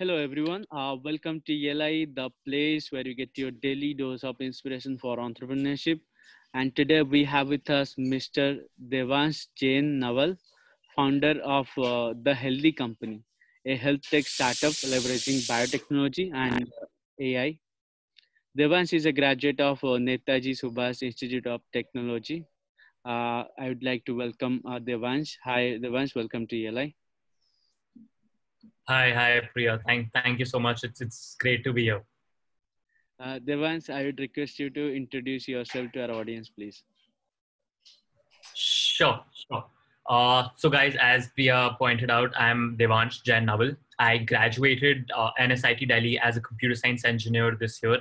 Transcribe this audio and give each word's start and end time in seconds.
Hello, 0.00 0.16
everyone. 0.16 0.64
Uh, 0.70 0.94
welcome 1.02 1.42
to 1.44 1.52
ELI, 1.52 2.06
the 2.14 2.30
place 2.46 2.92
where 2.92 3.04
you 3.04 3.16
get 3.16 3.36
your 3.36 3.50
daily 3.50 3.94
dose 3.94 4.22
of 4.22 4.36
inspiration 4.40 4.96
for 4.96 5.16
entrepreneurship. 5.16 5.98
And 6.54 6.76
today 6.76 7.02
we 7.02 7.24
have 7.24 7.48
with 7.48 7.68
us 7.68 7.96
Mr. 7.96 8.60
Devansh 8.90 9.48
Jain 9.56 9.98
Naval, 9.98 10.36
founder 10.94 11.40
of 11.42 11.66
uh, 11.76 12.14
The 12.22 12.32
Healthy 12.32 12.70
Company, 12.70 13.24
a 13.66 13.74
health 13.74 14.02
tech 14.08 14.26
startup 14.26 14.70
leveraging 14.92 15.40
biotechnology 15.48 16.32
and 16.32 16.70
AI. 17.20 17.58
Devansh 18.56 18.92
is 18.92 19.04
a 19.04 19.10
graduate 19.10 19.60
of 19.60 19.82
uh, 19.82 19.98
Netaji 20.06 20.54
Subhash 20.62 21.02
Institute 21.02 21.48
of 21.48 21.60
Technology. 21.72 22.44
Uh, 23.04 23.42
I 23.58 23.66
would 23.66 23.82
like 23.82 24.04
to 24.04 24.14
welcome 24.14 24.62
uh, 24.64 24.78
Devansh. 24.78 25.32
Hi, 25.42 25.76
Devansh. 25.82 26.14
Welcome 26.14 26.46
to 26.46 26.66
ELI. 26.66 26.94
Hi, 28.88 29.12
hi, 29.12 29.42
Priya. 29.52 29.78
Thank, 29.86 30.14
thank 30.14 30.38
you 30.38 30.46
so 30.46 30.58
much. 30.58 30.82
It's, 30.82 31.02
it's 31.02 31.36
great 31.38 31.62
to 31.64 31.74
be 31.74 31.82
here. 31.82 32.02
Uh, 33.20 33.38
Devansh, 33.38 33.90
I 33.90 34.04
would 34.04 34.18
request 34.18 34.58
you 34.58 34.70
to 34.70 34.96
introduce 34.96 35.46
yourself 35.46 35.92
to 35.92 36.04
our 36.04 36.10
audience, 36.12 36.48
please. 36.48 36.84
Sure, 38.54 39.20
sure. 39.34 39.64
Uh, 40.08 40.48
so, 40.56 40.70
guys, 40.70 40.96
as 40.98 41.28
Priya 41.34 41.76
pointed 41.76 42.10
out, 42.10 42.32
I'm 42.40 42.78
Devansh 42.78 43.22
Jain 43.24 43.44
Naval. 43.44 43.72
I 43.98 44.18
graduated 44.18 45.10
uh, 45.14 45.32
NSIT 45.38 45.86
Delhi 45.86 46.18
as 46.20 46.38
a 46.38 46.40
computer 46.40 46.74
science 46.74 47.04
engineer 47.04 47.58
this 47.60 47.80
year. 47.82 47.98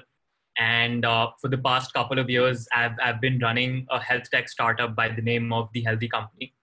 And 0.58 1.04
uh, 1.04 1.32
for 1.42 1.50
the 1.50 1.58
past 1.58 1.94
couple 1.94 2.18
of 2.18 2.30
years, 2.30 2.66
I've, 2.74 2.96
I've 3.04 3.20
been 3.20 3.40
running 3.40 3.88
a 3.90 4.00
health 4.00 4.30
tech 4.32 4.48
startup 4.48 4.96
by 4.96 5.10
the 5.10 5.22
name 5.22 5.52
of 5.52 5.70
The 5.74 5.82
Healthy 5.82 6.08
Company 6.08 6.54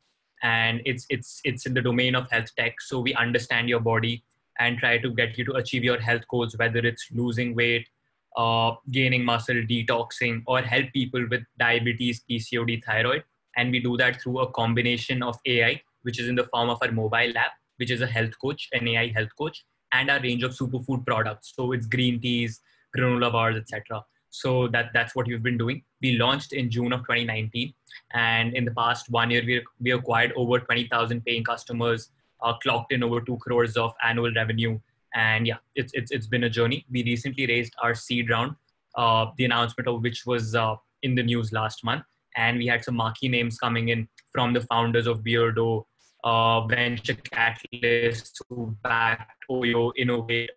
and 0.45 0.83
it's 0.85 1.07
it's 1.09 1.41
it's 1.45 1.67
in 1.67 1.75
the 1.75 1.81
domain 1.81 2.15
of 2.15 2.31
health 2.31 2.55
tech. 2.57 2.81
So 2.81 3.01
we 3.01 3.15
understand 3.15 3.69
your 3.69 3.81
body 3.81 4.23
and 4.61 4.79
try 4.79 4.99
to 4.99 5.11
get 5.11 5.37
you 5.37 5.45
to 5.47 5.55
achieve 5.55 5.83
your 5.83 5.99
health 5.99 6.29
goals 6.29 6.57
whether 6.57 6.79
it's 6.79 7.09
losing 7.11 7.57
weight 7.57 7.89
uh, 8.37 8.73
gaining 8.91 9.25
muscle 9.25 9.57
detoxing 9.57 10.43
or 10.47 10.61
help 10.61 10.93
people 10.93 11.27
with 11.31 11.43
diabetes 11.59 12.23
pcod 12.31 12.85
thyroid. 12.85 13.25
And 13.57 13.71
we 13.71 13.81
do 13.81 13.97
that 13.97 14.21
through 14.21 14.41
a 14.41 14.51
combination 14.53 15.23
of 15.23 15.39
ai 15.47 15.83
which 16.03 16.21
is 16.21 16.29
in 16.29 16.35
the 16.35 16.45
form 16.45 16.71
of 16.71 16.79
our 16.83 16.93
mobile 16.93 17.39
app 17.39 17.53
which 17.79 17.91
is 17.91 18.03
a 18.03 18.07
health 18.07 18.39
coach 18.41 18.69
an 18.73 18.87
ai 18.89 19.09
health 19.09 19.35
coach 19.39 19.65
and 19.93 20.11
our 20.11 20.21
range 20.21 20.43
of 20.43 20.53
superfood 20.53 21.07
products. 21.07 21.55
So 21.57 21.73
it's 21.73 21.87
green 21.87 22.21
teas 22.21 22.61
granola 22.97 23.33
bars 23.33 23.57
etc 23.57 24.05
so 24.35 24.67
that 24.67 24.91
that's 24.93 25.15
what 25.15 25.29
we've 25.29 25.43
been 25.43 25.57
doing. 25.57 25.83
We 26.03 26.17
launched 26.19 26.53
in 26.53 26.69
June 26.69 26.93
of 26.93 27.01
2019, 27.03 27.73
and 28.15 28.53
in 28.53 28.65
the 28.65 28.73
past 28.73 29.09
one 29.09 29.31
year, 29.31 29.43
we 29.47 29.63
we 29.81 29.93
acquired 29.93 30.33
over 30.37 30.59
20,000 30.59 31.25
paying 31.25 31.45
customers, 31.45 32.11
uh, 32.43 32.55
clocked 32.55 32.93
in 32.93 33.05
over 33.05 33.21
two 33.21 33.37
crores 33.37 33.77
of 33.77 33.93
annual 34.03 34.33
revenue, 34.35 34.81
and 35.15 35.47
yeah, 35.47 35.61
it's 35.77 35.93
it's 35.95 36.11
it's 36.11 36.27
been 36.27 36.45
a 36.45 36.51
journey. 36.51 36.85
We 36.91 37.05
recently 37.05 37.47
raised 37.47 37.75
our 37.81 37.95
seed 37.95 38.29
round, 38.29 38.57
uh, 38.97 39.27
the 39.37 39.45
announcement 39.45 39.87
of 39.87 40.03
which 40.03 40.27
was 40.27 40.57
uh, 40.57 40.75
in 41.05 41.15
the 41.15 41.23
news 41.23 41.53
last 41.53 41.85
month, 41.85 42.03
and 42.37 42.59
we 42.59 42.67
had 42.67 42.85
some 42.85 42.97
marquee 42.97 43.29
names 43.29 43.57
coming 43.59 43.91
in 43.91 44.09
from 44.33 44.53
the 44.53 44.63
founders 44.63 45.07
of 45.07 45.21
Beardo, 45.21 45.85
uh, 46.25 46.67
venture 46.67 47.15
capitalists 47.15 48.41
who 48.49 48.77
backed 48.83 49.45
Oyo, 49.49 49.93
Innovate, 49.97 50.51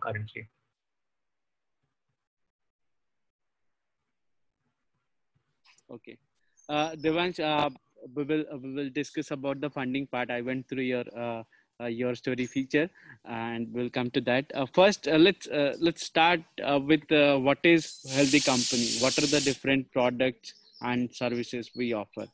Currently. 0.00 0.48
Okay. 5.90 6.18
Uh, 6.68 6.90
Devansh, 6.96 7.40
uh, 7.40 7.70
we, 8.14 8.24
will, 8.24 8.44
uh, 8.52 8.58
we 8.58 8.74
will 8.74 8.90
discuss 8.90 9.30
about 9.30 9.60
the 9.60 9.70
funding 9.70 10.06
part. 10.06 10.30
I 10.30 10.42
went 10.42 10.68
through 10.68 10.82
your 10.82 11.04
uh, 11.16 11.42
uh, 11.80 11.86
your 11.86 12.14
story 12.14 12.44
feature 12.44 12.90
and 13.24 13.68
we'll 13.72 13.90
come 13.90 14.10
to 14.10 14.20
that. 14.20 14.44
Uh, 14.54 14.66
first, 14.66 15.06
uh, 15.06 15.12
let's 15.12 15.46
uh, 15.46 15.76
let's 15.78 16.04
start 16.04 16.40
uh, 16.64 16.80
with 16.84 17.02
what 17.10 17.58
is 17.62 18.00
Healthy 18.12 18.40
Company? 18.40 18.88
What 18.98 19.16
are 19.18 19.26
the 19.26 19.40
different 19.40 19.90
products 19.92 20.54
and 20.80 21.14
services 21.14 21.70
we 21.76 21.92
offer? 21.92 22.26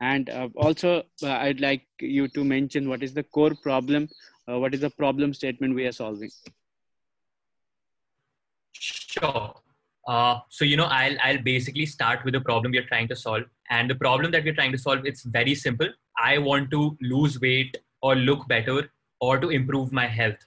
And 0.00 0.28
also, 0.56 1.04
I'd 1.24 1.60
like 1.60 1.86
you 2.00 2.26
to 2.28 2.44
mention 2.44 2.88
what 2.88 3.02
is 3.02 3.14
the 3.14 3.22
core 3.22 3.54
problem 3.62 4.08
uh, 4.48 4.58
what 4.58 4.74
is 4.74 4.80
the 4.80 4.90
problem 4.90 5.32
statement 5.34 5.74
we 5.74 5.86
are 5.86 5.92
solving? 5.92 6.30
Sure. 8.72 9.54
Uh, 10.08 10.40
so 10.48 10.64
you 10.64 10.76
know 10.76 10.86
I'll, 10.86 11.16
I'll 11.22 11.42
basically 11.42 11.86
start 11.86 12.24
with 12.24 12.34
the 12.34 12.40
problem 12.40 12.72
we're 12.72 12.86
trying 12.86 13.08
to 13.08 13.16
solve. 13.16 13.44
And 13.70 13.88
the 13.88 13.94
problem 13.94 14.32
that 14.32 14.44
we're 14.44 14.54
trying 14.54 14.72
to 14.72 14.78
solve 14.78 15.06
it's 15.06 15.22
very 15.22 15.54
simple. 15.54 15.88
I 16.18 16.38
want 16.38 16.70
to 16.72 16.96
lose 17.00 17.40
weight 17.40 17.76
or 18.00 18.16
look 18.16 18.48
better 18.48 18.90
or 19.20 19.38
to 19.38 19.50
improve 19.50 19.92
my 19.92 20.06
health 20.06 20.38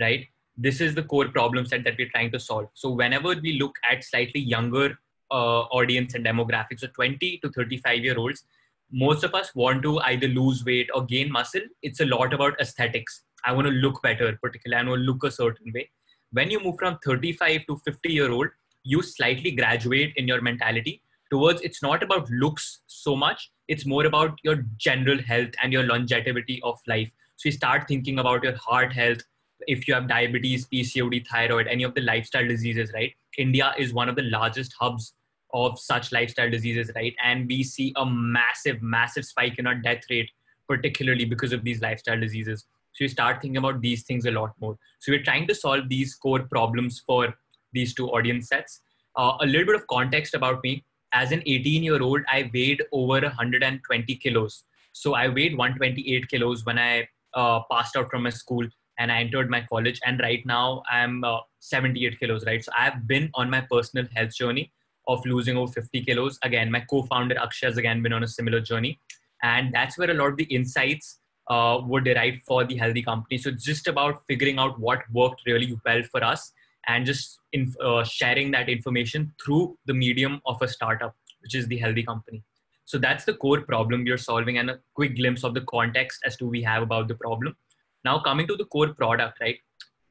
right? 0.00 0.26
This 0.56 0.80
is 0.80 0.94
the 0.94 1.02
core 1.02 1.28
problem 1.28 1.66
set 1.66 1.84
that 1.84 1.94
we're 1.98 2.08
trying 2.10 2.30
to 2.32 2.40
solve. 2.40 2.68
So 2.74 2.90
whenever 2.90 3.34
we 3.34 3.58
look 3.58 3.74
at 3.90 4.04
slightly 4.04 4.40
younger 4.40 4.98
uh, 5.30 5.62
audience 5.78 6.14
and 6.14 6.24
demographics 6.24 6.80
so 6.80 6.88
20 6.88 7.38
to 7.38 7.50
35 7.50 7.98
year 8.04 8.18
olds 8.18 8.44
most 8.92 9.24
of 9.24 9.34
us 9.34 9.54
want 9.54 9.82
to 9.82 9.98
either 10.00 10.28
lose 10.28 10.66
weight 10.66 10.90
or 10.94 11.06
gain 11.06 11.32
muscle. 11.32 11.62
It's 11.80 12.00
a 12.00 12.04
lot 12.04 12.34
about 12.34 12.60
aesthetics 12.60 13.22
I 13.44 13.52
want 13.52 13.66
to 13.66 13.72
look 13.72 14.02
better, 14.02 14.38
particularly 14.42 14.84
I 14.84 14.88
want 14.88 15.00
to 15.00 15.04
look 15.04 15.24
a 15.24 15.30
certain 15.30 15.72
way. 15.74 15.90
When 16.32 16.50
you 16.50 16.60
move 16.60 16.76
from 16.78 16.98
35 17.04 17.66
to 17.66 17.76
50 17.84 18.12
year 18.12 18.30
old, 18.30 18.48
you 18.84 19.02
slightly 19.02 19.50
graduate 19.50 20.12
in 20.16 20.26
your 20.26 20.40
mentality 20.40 21.02
towards 21.32 21.62
it's 21.62 21.82
not 21.82 22.02
about 22.02 22.28
looks 22.30 22.82
so 22.86 23.16
much, 23.16 23.50
it's 23.66 23.86
more 23.86 24.04
about 24.04 24.38
your 24.44 24.66
general 24.76 25.18
health 25.22 25.48
and 25.62 25.72
your 25.72 25.82
longevity 25.84 26.60
of 26.62 26.78
life. 26.86 27.10
So 27.36 27.48
you 27.48 27.52
start 27.52 27.88
thinking 27.88 28.18
about 28.18 28.44
your 28.44 28.54
heart 28.56 28.92
health, 28.92 29.22
if 29.66 29.88
you 29.88 29.94
have 29.94 30.08
diabetes, 30.08 30.66
PCOD, 30.68 31.26
thyroid, 31.26 31.68
any 31.68 31.84
of 31.84 31.94
the 31.94 32.02
lifestyle 32.02 32.46
diseases, 32.46 32.92
right? 32.92 33.14
India 33.38 33.72
is 33.78 33.94
one 33.94 34.10
of 34.10 34.16
the 34.16 34.24
largest 34.24 34.74
hubs 34.78 35.14
of 35.54 35.78
such 35.78 36.12
lifestyle 36.12 36.50
diseases, 36.50 36.90
right? 36.94 37.14
And 37.24 37.48
we 37.48 37.62
see 37.62 37.94
a 37.96 38.04
massive, 38.04 38.82
massive 38.82 39.24
spike 39.24 39.58
in 39.58 39.66
our 39.66 39.74
death 39.74 40.02
rate, 40.10 40.30
particularly 40.68 41.24
because 41.24 41.52
of 41.52 41.64
these 41.64 41.80
lifestyle 41.80 42.20
diseases. 42.20 42.66
You 43.02 43.08
start 43.08 43.42
thinking 43.42 43.56
about 43.56 43.80
these 43.80 44.04
things 44.04 44.26
a 44.26 44.30
lot 44.30 44.52
more. 44.60 44.78
So 45.00 45.12
we're 45.12 45.22
trying 45.22 45.46
to 45.48 45.54
solve 45.54 45.88
these 45.88 46.14
core 46.14 46.40
problems 46.40 47.02
for 47.06 47.34
these 47.72 47.94
two 47.94 48.08
audience 48.08 48.48
sets. 48.48 48.80
Uh, 49.16 49.36
a 49.40 49.46
little 49.46 49.66
bit 49.66 49.74
of 49.74 49.86
context 49.88 50.34
about 50.34 50.60
me. 50.62 50.84
As 51.12 51.32
an 51.32 51.42
18 51.44 51.82
year 51.82 52.02
old, 52.02 52.22
I 52.30 52.50
weighed 52.54 52.82
over 52.92 53.20
120 53.20 54.16
kilos. 54.16 54.64
So 54.92 55.14
I 55.14 55.28
weighed 55.28 55.56
128 55.56 56.28
kilos 56.28 56.64
when 56.64 56.78
I 56.78 57.08
uh, 57.34 57.60
passed 57.70 57.96
out 57.96 58.10
from 58.10 58.22
my 58.22 58.30
school 58.30 58.66
and 58.98 59.10
I 59.10 59.20
entered 59.20 59.50
my 59.50 59.62
college. 59.62 60.00
And 60.06 60.20
right 60.20 60.44
now 60.46 60.82
I'm 60.90 61.24
uh, 61.24 61.38
78 61.60 62.18
kilos, 62.20 62.44
right? 62.46 62.64
So 62.64 62.72
I've 62.76 63.06
been 63.06 63.30
on 63.34 63.50
my 63.50 63.62
personal 63.70 64.06
health 64.14 64.34
journey 64.34 64.72
of 65.08 65.24
losing 65.26 65.56
over 65.56 65.72
50 65.72 66.04
kilos. 66.04 66.38
Again, 66.42 66.70
my 66.70 66.80
co-founder 66.80 67.38
Akshay 67.38 67.66
has 67.66 67.76
again 67.76 68.02
been 68.02 68.12
on 68.12 68.22
a 68.22 68.28
similar 68.28 68.60
journey. 68.60 69.00
And 69.42 69.74
that's 69.74 69.98
where 69.98 70.10
a 70.10 70.14
lot 70.14 70.28
of 70.28 70.36
the 70.36 70.44
insights 70.44 71.18
uh, 71.48 71.80
were 71.84 72.02
for 72.46 72.64
the 72.64 72.76
healthy 72.76 73.02
company. 73.02 73.38
So 73.38 73.50
it's 73.50 73.64
just 73.64 73.88
about 73.88 74.22
figuring 74.26 74.58
out 74.58 74.78
what 74.78 75.00
worked 75.12 75.42
really 75.46 75.76
well 75.84 76.02
for 76.10 76.22
us 76.22 76.52
and 76.88 77.06
just 77.06 77.38
in, 77.52 77.74
uh, 77.82 78.04
sharing 78.04 78.50
that 78.52 78.68
information 78.68 79.32
through 79.42 79.76
the 79.86 79.94
medium 79.94 80.40
of 80.46 80.60
a 80.62 80.68
startup, 80.68 81.14
which 81.40 81.54
is 81.54 81.66
the 81.68 81.78
healthy 81.78 82.02
company. 82.02 82.42
So 82.84 82.98
that's 82.98 83.24
the 83.24 83.34
core 83.34 83.60
problem 83.60 84.04
we 84.04 84.10
are 84.10 84.18
solving 84.18 84.58
and 84.58 84.70
a 84.70 84.80
quick 84.94 85.16
glimpse 85.16 85.44
of 85.44 85.54
the 85.54 85.62
context 85.62 86.20
as 86.24 86.36
to 86.38 86.46
we 86.46 86.62
have 86.62 86.82
about 86.82 87.08
the 87.08 87.14
problem. 87.14 87.56
Now 88.04 88.18
coming 88.18 88.46
to 88.48 88.56
the 88.56 88.64
core 88.64 88.92
product, 88.92 89.38
right? 89.40 89.58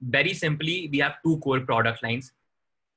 Very 0.02 0.34
simply, 0.34 0.90
we 0.92 1.00
have 1.00 1.16
two 1.24 1.38
core 1.40 1.60
product 1.60 2.02
lines. 2.02 2.32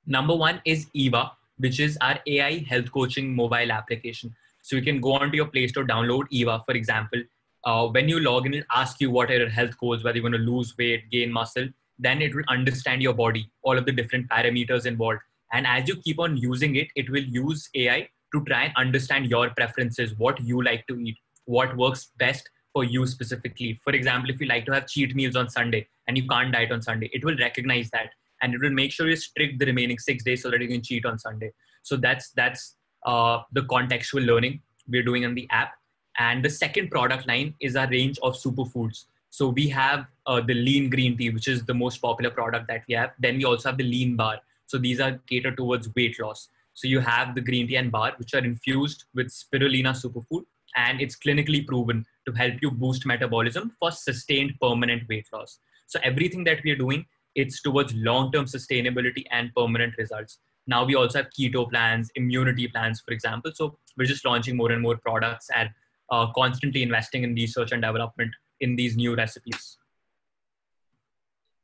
Number 0.06 0.34
one 0.34 0.62
is 0.64 0.86
Eva, 0.94 1.32
which 1.58 1.80
is 1.80 1.98
our 2.00 2.18
AI 2.26 2.64
health 2.68 2.90
coaching 2.92 3.34
mobile 3.34 3.72
application. 3.72 4.34
So 4.62 4.76
you 4.76 4.82
can 4.82 5.00
go 5.00 5.12
onto 5.12 5.36
your 5.36 5.46
Play 5.46 5.68
Store, 5.68 5.84
download 5.84 6.24
Eva, 6.30 6.62
for 6.64 6.74
example, 6.74 7.22
uh, 7.64 7.86
when 7.88 8.08
you 8.08 8.20
log 8.20 8.46
in, 8.46 8.54
it 8.54 8.66
asks 8.74 9.00
you 9.00 9.10
what 9.10 9.30
are 9.30 9.38
your 9.38 9.48
health 9.48 9.76
goals, 9.78 10.04
whether 10.04 10.16
you 10.16 10.22
want 10.22 10.34
to 10.34 10.40
lose 10.40 10.74
weight, 10.78 11.10
gain 11.10 11.32
muscle. 11.32 11.68
Then 11.98 12.20
it 12.22 12.34
will 12.34 12.44
understand 12.48 13.02
your 13.02 13.14
body, 13.14 13.50
all 13.62 13.78
of 13.78 13.86
the 13.86 13.92
different 13.92 14.28
parameters 14.28 14.86
involved. 14.86 15.20
And 15.52 15.66
as 15.66 15.88
you 15.88 15.96
keep 15.96 16.18
on 16.18 16.36
using 16.36 16.76
it, 16.76 16.88
it 16.96 17.08
will 17.08 17.22
use 17.22 17.68
AI 17.74 18.08
to 18.32 18.44
try 18.44 18.64
and 18.64 18.72
understand 18.76 19.26
your 19.26 19.50
preferences, 19.50 20.18
what 20.18 20.40
you 20.40 20.62
like 20.62 20.86
to 20.88 20.98
eat, 20.98 21.16
what 21.44 21.76
works 21.76 22.10
best 22.18 22.50
for 22.72 22.84
you 22.84 23.06
specifically. 23.06 23.80
For 23.84 23.92
example, 23.92 24.30
if 24.30 24.40
you 24.40 24.48
like 24.48 24.66
to 24.66 24.72
have 24.72 24.88
cheat 24.88 25.14
meals 25.14 25.36
on 25.36 25.48
Sunday 25.48 25.86
and 26.08 26.16
you 26.18 26.26
can't 26.26 26.52
diet 26.52 26.72
on 26.72 26.82
Sunday, 26.82 27.08
it 27.12 27.24
will 27.24 27.36
recognize 27.36 27.88
that 27.90 28.10
and 28.42 28.52
it 28.52 28.60
will 28.60 28.70
make 28.70 28.90
sure 28.90 29.08
you 29.08 29.16
strict 29.16 29.60
the 29.60 29.66
remaining 29.66 29.98
six 29.98 30.24
days 30.24 30.42
so 30.42 30.50
that 30.50 30.60
you 30.60 30.68
can 30.68 30.82
cheat 30.82 31.06
on 31.06 31.18
Sunday. 31.18 31.52
So 31.82 31.96
that's 31.96 32.30
that's 32.30 32.76
uh, 33.06 33.42
the 33.52 33.62
contextual 33.62 34.26
learning 34.26 34.60
we're 34.88 35.04
doing 35.04 35.24
on 35.24 35.34
the 35.34 35.48
app. 35.50 35.74
And 36.18 36.44
the 36.44 36.50
second 36.50 36.90
product 36.90 37.26
line 37.26 37.54
is 37.60 37.76
our 37.76 37.88
range 37.88 38.18
of 38.22 38.34
superfoods. 38.34 39.06
So 39.30 39.48
we 39.48 39.68
have 39.70 40.06
uh, 40.26 40.40
the 40.40 40.54
lean 40.54 40.90
green 40.90 41.16
tea, 41.18 41.30
which 41.30 41.48
is 41.48 41.64
the 41.64 41.74
most 41.74 41.98
popular 41.98 42.30
product 42.30 42.68
that 42.68 42.84
we 42.88 42.94
have. 42.94 43.12
Then 43.18 43.36
we 43.36 43.44
also 43.44 43.70
have 43.70 43.78
the 43.78 43.84
lean 43.84 44.14
bar. 44.14 44.38
So 44.66 44.78
these 44.78 45.00
are 45.00 45.18
catered 45.28 45.56
towards 45.56 45.92
weight 45.94 46.20
loss. 46.20 46.48
So 46.74 46.88
you 46.88 47.00
have 47.00 47.34
the 47.34 47.40
green 47.40 47.66
tea 47.66 47.76
and 47.76 47.90
bar, 47.90 48.12
which 48.16 48.34
are 48.34 48.44
infused 48.44 49.04
with 49.14 49.28
spirulina 49.28 49.92
superfood. 49.92 50.44
and 50.76 51.00
it's 51.00 51.16
clinically 51.16 51.66
proven 51.66 52.04
to 52.26 52.32
help 52.32 52.54
you 52.60 52.70
boost 52.70 53.06
metabolism 53.06 53.72
for 53.78 53.90
sustained 53.90 54.52
permanent 54.60 55.08
weight 55.08 55.26
loss. 55.32 55.58
So 55.86 56.00
everything 56.02 56.44
that 56.44 56.62
we 56.64 56.72
are 56.72 56.76
doing, 56.76 57.06
it's 57.34 57.62
towards 57.62 57.94
long-term 57.94 58.46
sustainability 58.46 59.24
and 59.30 59.54
permanent 59.54 59.94
results. 59.98 60.38
Now 60.66 60.84
we 60.84 60.94
also 60.94 61.18
have 61.18 61.30
keto 61.38 61.68
plans, 61.68 62.10
immunity 62.14 62.68
plans, 62.68 63.00
for 63.00 63.12
example. 63.12 63.52
So 63.54 63.76
we're 63.96 64.06
just 64.06 64.24
launching 64.24 64.56
more 64.56 64.72
and 64.72 64.80
more 64.80 64.96
products 64.96 65.48
and 65.54 65.70
uh, 66.10 66.26
constantly 66.32 66.82
investing 66.82 67.24
in 67.24 67.34
research 67.34 67.72
and 67.72 67.82
development 67.82 68.30
in 68.60 68.76
these 68.76 68.96
new 68.96 69.14
recipes. 69.14 69.78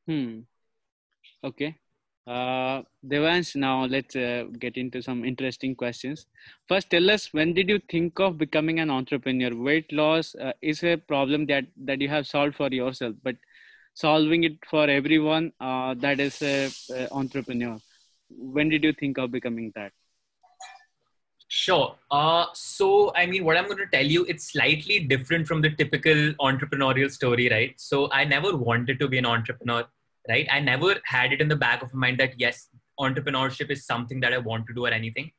Hmm. 0.07 0.41
Okay. 1.45 1.77
Uh, 2.27 2.83
Devansh, 3.07 3.57
now 3.57 3.87
let's 3.87 4.15
uh, 4.15 4.45
get 4.59 4.77
into 4.77 5.03
some 5.03 5.25
interesting 5.25 5.75
questions. 5.75 6.27
First, 6.69 6.91
tell 6.91 7.11
us 7.11 7.33
when 7.33 7.55
did 7.55 7.69
you 7.69 7.81
think 7.91 8.21
of 8.21 8.39
becoming 8.39 8.79
an 8.79 8.91
entrepreneur? 8.91 9.55
Weight 9.57 9.91
loss 9.93 10.35
uh, 10.35 10.53
is 10.63 10.85
a 10.85 10.97
problem 10.97 11.47
that 11.47 11.65
that 11.85 12.01
you 12.01 12.09
have 12.09 12.27
solved 12.27 12.57
for 12.57 12.69
yourself, 12.69 13.17
but 13.23 13.37
solving 13.95 14.45
it 14.45 14.59
for 14.69 14.89
everyone 14.89 15.53
uh, 15.61 15.95
that 15.95 16.21
is 16.21 16.41
a, 16.43 16.71
a 16.95 17.09
entrepreneur. 17.13 17.79
When 18.29 18.69
did 18.69 18.85
you 18.85 18.93
think 18.93 19.19
of 19.19 19.33
becoming 19.33 19.73
that? 19.75 19.93
Sure. 21.53 21.97
Uh, 22.11 22.47
so, 22.55 23.13
I 23.15 23.27
mean, 23.27 23.45
what 23.45 23.57
I'm 23.57 23.67
going 23.67 23.79
to 23.79 23.87
tell 23.87 24.07
you, 24.07 24.25
it's 24.27 24.53
slightly 24.53 25.01
different 25.01 25.49
from 25.49 25.61
the 25.61 25.71
typical 25.71 26.33
entrepreneurial 26.41 27.11
story, 27.11 27.49
right? 27.51 27.75
So, 27.77 28.11
I 28.13 28.25
never 28.25 28.57
wanted 28.57 29.01
to 29.01 29.09
be 29.09 29.19
an 29.19 29.27
entrepreneur 29.27 29.85
right? 30.29 30.47
I 30.51 30.61
never 30.61 30.97
had 31.05 31.33
it 31.33 31.41
in 31.41 31.49
the 31.49 31.57
back 31.57 31.83
of 31.83 31.93
my 31.95 32.09
mind 32.09 32.21
that 32.21 32.39
yes, 32.39 32.69
entrepreneurship 32.99 33.71
is 33.71 33.87
something 33.87 34.21
that 34.21 34.33
I 34.33 34.39
want 34.39 34.67
to 34.67 34.75
do 34.75 34.87
or 34.87 34.91
anything. 34.91 35.31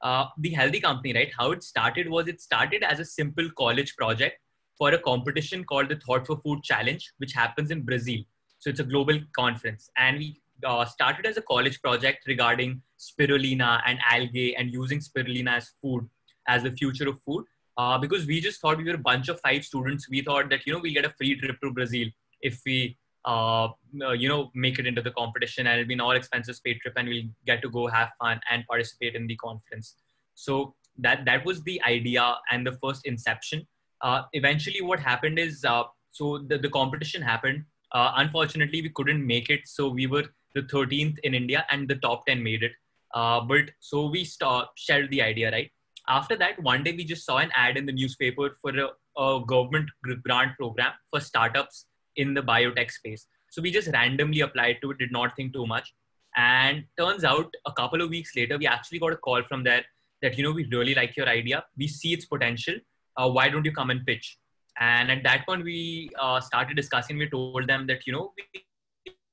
Uh, 0.00 0.26
the 0.38 0.50
healthy 0.50 0.80
company, 0.80 1.12
right? 1.12 1.32
How 1.36 1.50
it 1.52 1.62
started 1.64 2.08
was 2.08 2.28
it 2.28 2.40
started 2.40 2.82
as 2.84 3.00
a 3.00 3.04
simple 3.04 3.50
college 3.58 3.96
project 3.96 4.40
for 4.76 4.90
a 4.90 4.98
competition 4.98 5.64
called 5.64 5.88
the 5.88 5.96
Thought 5.96 6.26
for 6.26 6.36
Food 6.40 6.62
Challenge, 6.62 7.12
which 7.18 7.32
happens 7.32 7.70
in 7.70 7.82
Brazil. 7.82 8.20
So 8.60 8.70
it's 8.70 8.80
a 8.80 8.84
global 8.84 9.18
conference, 9.36 9.90
and 9.96 10.18
we 10.18 10.40
uh, 10.64 10.84
started 10.84 11.26
as 11.26 11.36
a 11.36 11.42
college 11.42 11.80
project 11.80 12.26
regarding 12.26 12.82
spirulina 12.98 13.80
and 13.86 13.98
algae 14.10 14.56
and 14.56 14.72
using 14.72 15.00
spirulina 15.00 15.56
as 15.56 15.70
food 15.82 16.08
as 16.46 16.62
the 16.62 16.72
future 16.72 17.08
of 17.08 17.20
food. 17.22 17.44
Uh, 17.76 17.96
because 17.96 18.26
we 18.26 18.40
just 18.40 18.60
thought 18.60 18.76
we 18.76 18.84
were 18.84 18.94
a 18.94 18.98
bunch 18.98 19.28
of 19.28 19.40
five 19.40 19.64
students. 19.64 20.08
We 20.08 20.22
thought 20.22 20.50
that 20.50 20.66
you 20.66 20.72
know 20.72 20.80
we 20.80 20.92
get 20.92 21.04
a 21.04 21.10
free 21.10 21.38
trip 21.38 21.60
to 21.62 21.70
Brazil 21.72 22.08
if 22.40 22.60
we 22.66 22.96
uh, 23.24 23.68
uh, 24.02 24.12
you 24.12 24.28
know, 24.28 24.50
make 24.54 24.78
it 24.78 24.86
into 24.86 25.02
the 25.02 25.10
competition 25.10 25.66
and 25.66 25.78
it'll 25.78 25.88
be 25.88 25.94
an 25.94 26.00
all 26.00 26.12
expenses 26.12 26.60
paid 26.60 26.80
trip 26.80 26.94
and 26.96 27.08
we'll 27.08 27.24
get 27.46 27.60
to 27.60 27.68
go 27.68 27.86
have 27.86 28.10
fun 28.18 28.40
and 28.50 28.66
participate 28.66 29.14
in 29.14 29.26
the 29.26 29.36
conference. 29.36 29.96
So 30.34 30.74
that, 30.98 31.24
that 31.26 31.44
was 31.44 31.62
the 31.62 31.80
idea 31.86 32.36
and 32.50 32.66
the 32.66 32.72
first 32.82 33.04
inception. 33.04 33.66
Uh, 34.00 34.22
eventually 34.32 34.80
what 34.80 35.00
happened 35.00 35.38
is, 35.38 35.64
uh, 35.64 35.84
so 36.10 36.38
the, 36.38 36.56
the 36.58 36.70
competition 36.70 37.20
happened. 37.20 37.64
Uh, 37.92 38.12
unfortunately, 38.16 38.80
we 38.82 38.88
couldn't 38.90 39.26
make 39.26 39.50
it. 39.50 39.60
So 39.66 39.88
we 39.88 40.06
were 40.06 40.24
the 40.54 40.62
13th 40.62 41.18
in 41.22 41.34
India 41.34 41.64
and 41.70 41.88
the 41.88 41.96
top 41.96 42.26
10 42.26 42.42
made 42.42 42.62
it. 42.62 42.72
Uh, 43.14 43.40
but 43.40 43.70
so 43.80 44.08
we 44.08 44.24
start, 44.24 44.68
shared 44.76 45.10
the 45.10 45.22
idea, 45.22 45.50
right? 45.50 45.70
After 46.08 46.36
that, 46.36 46.62
one 46.62 46.82
day 46.82 46.92
we 46.92 47.04
just 47.04 47.26
saw 47.26 47.38
an 47.38 47.50
ad 47.54 47.76
in 47.76 47.86
the 47.86 47.92
newspaper 47.92 48.56
for 48.62 48.70
a, 48.70 49.20
a 49.20 49.44
government 49.46 49.88
grant 50.24 50.56
program 50.56 50.92
for 51.10 51.20
startups 51.20 51.86
in 52.16 52.34
the 52.34 52.42
biotech 52.42 52.90
space. 52.90 53.26
So 53.50 53.62
we 53.62 53.70
just 53.70 53.88
randomly 53.92 54.40
applied 54.40 54.78
to 54.82 54.90
it, 54.90 54.98
did 54.98 55.12
not 55.12 55.36
think 55.36 55.52
too 55.52 55.66
much. 55.66 55.92
And 56.36 56.84
turns 56.98 57.24
out 57.24 57.52
a 57.66 57.72
couple 57.72 58.00
of 58.00 58.10
weeks 58.10 58.36
later, 58.36 58.58
we 58.58 58.66
actually 58.66 58.98
got 58.98 59.12
a 59.12 59.16
call 59.16 59.42
from 59.42 59.64
there 59.64 59.84
that, 60.22 60.36
you 60.36 60.44
know, 60.44 60.52
we 60.52 60.66
really 60.70 60.94
like 60.94 61.16
your 61.16 61.28
idea. 61.28 61.64
We 61.76 61.88
see 61.88 62.12
its 62.12 62.26
potential. 62.26 62.74
Uh, 63.16 63.28
why 63.28 63.48
don't 63.48 63.64
you 63.64 63.72
come 63.72 63.90
and 63.90 64.04
pitch? 64.06 64.38
And 64.78 65.10
at 65.10 65.22
that 65.24 65.46
point, 65.46 65.64
we 65.64 66.10
uh, 66.20 66.40
started 66.40 66.76
discussing. 66.76 67.18
We 67.18 67.28
told 67.28 67.66
them 67.66 67.86
that, 67.88 68.06
you 68.06 68.12
know, 68.12 68.32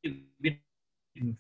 we, 0.04 0.26
we're 0.42 0.58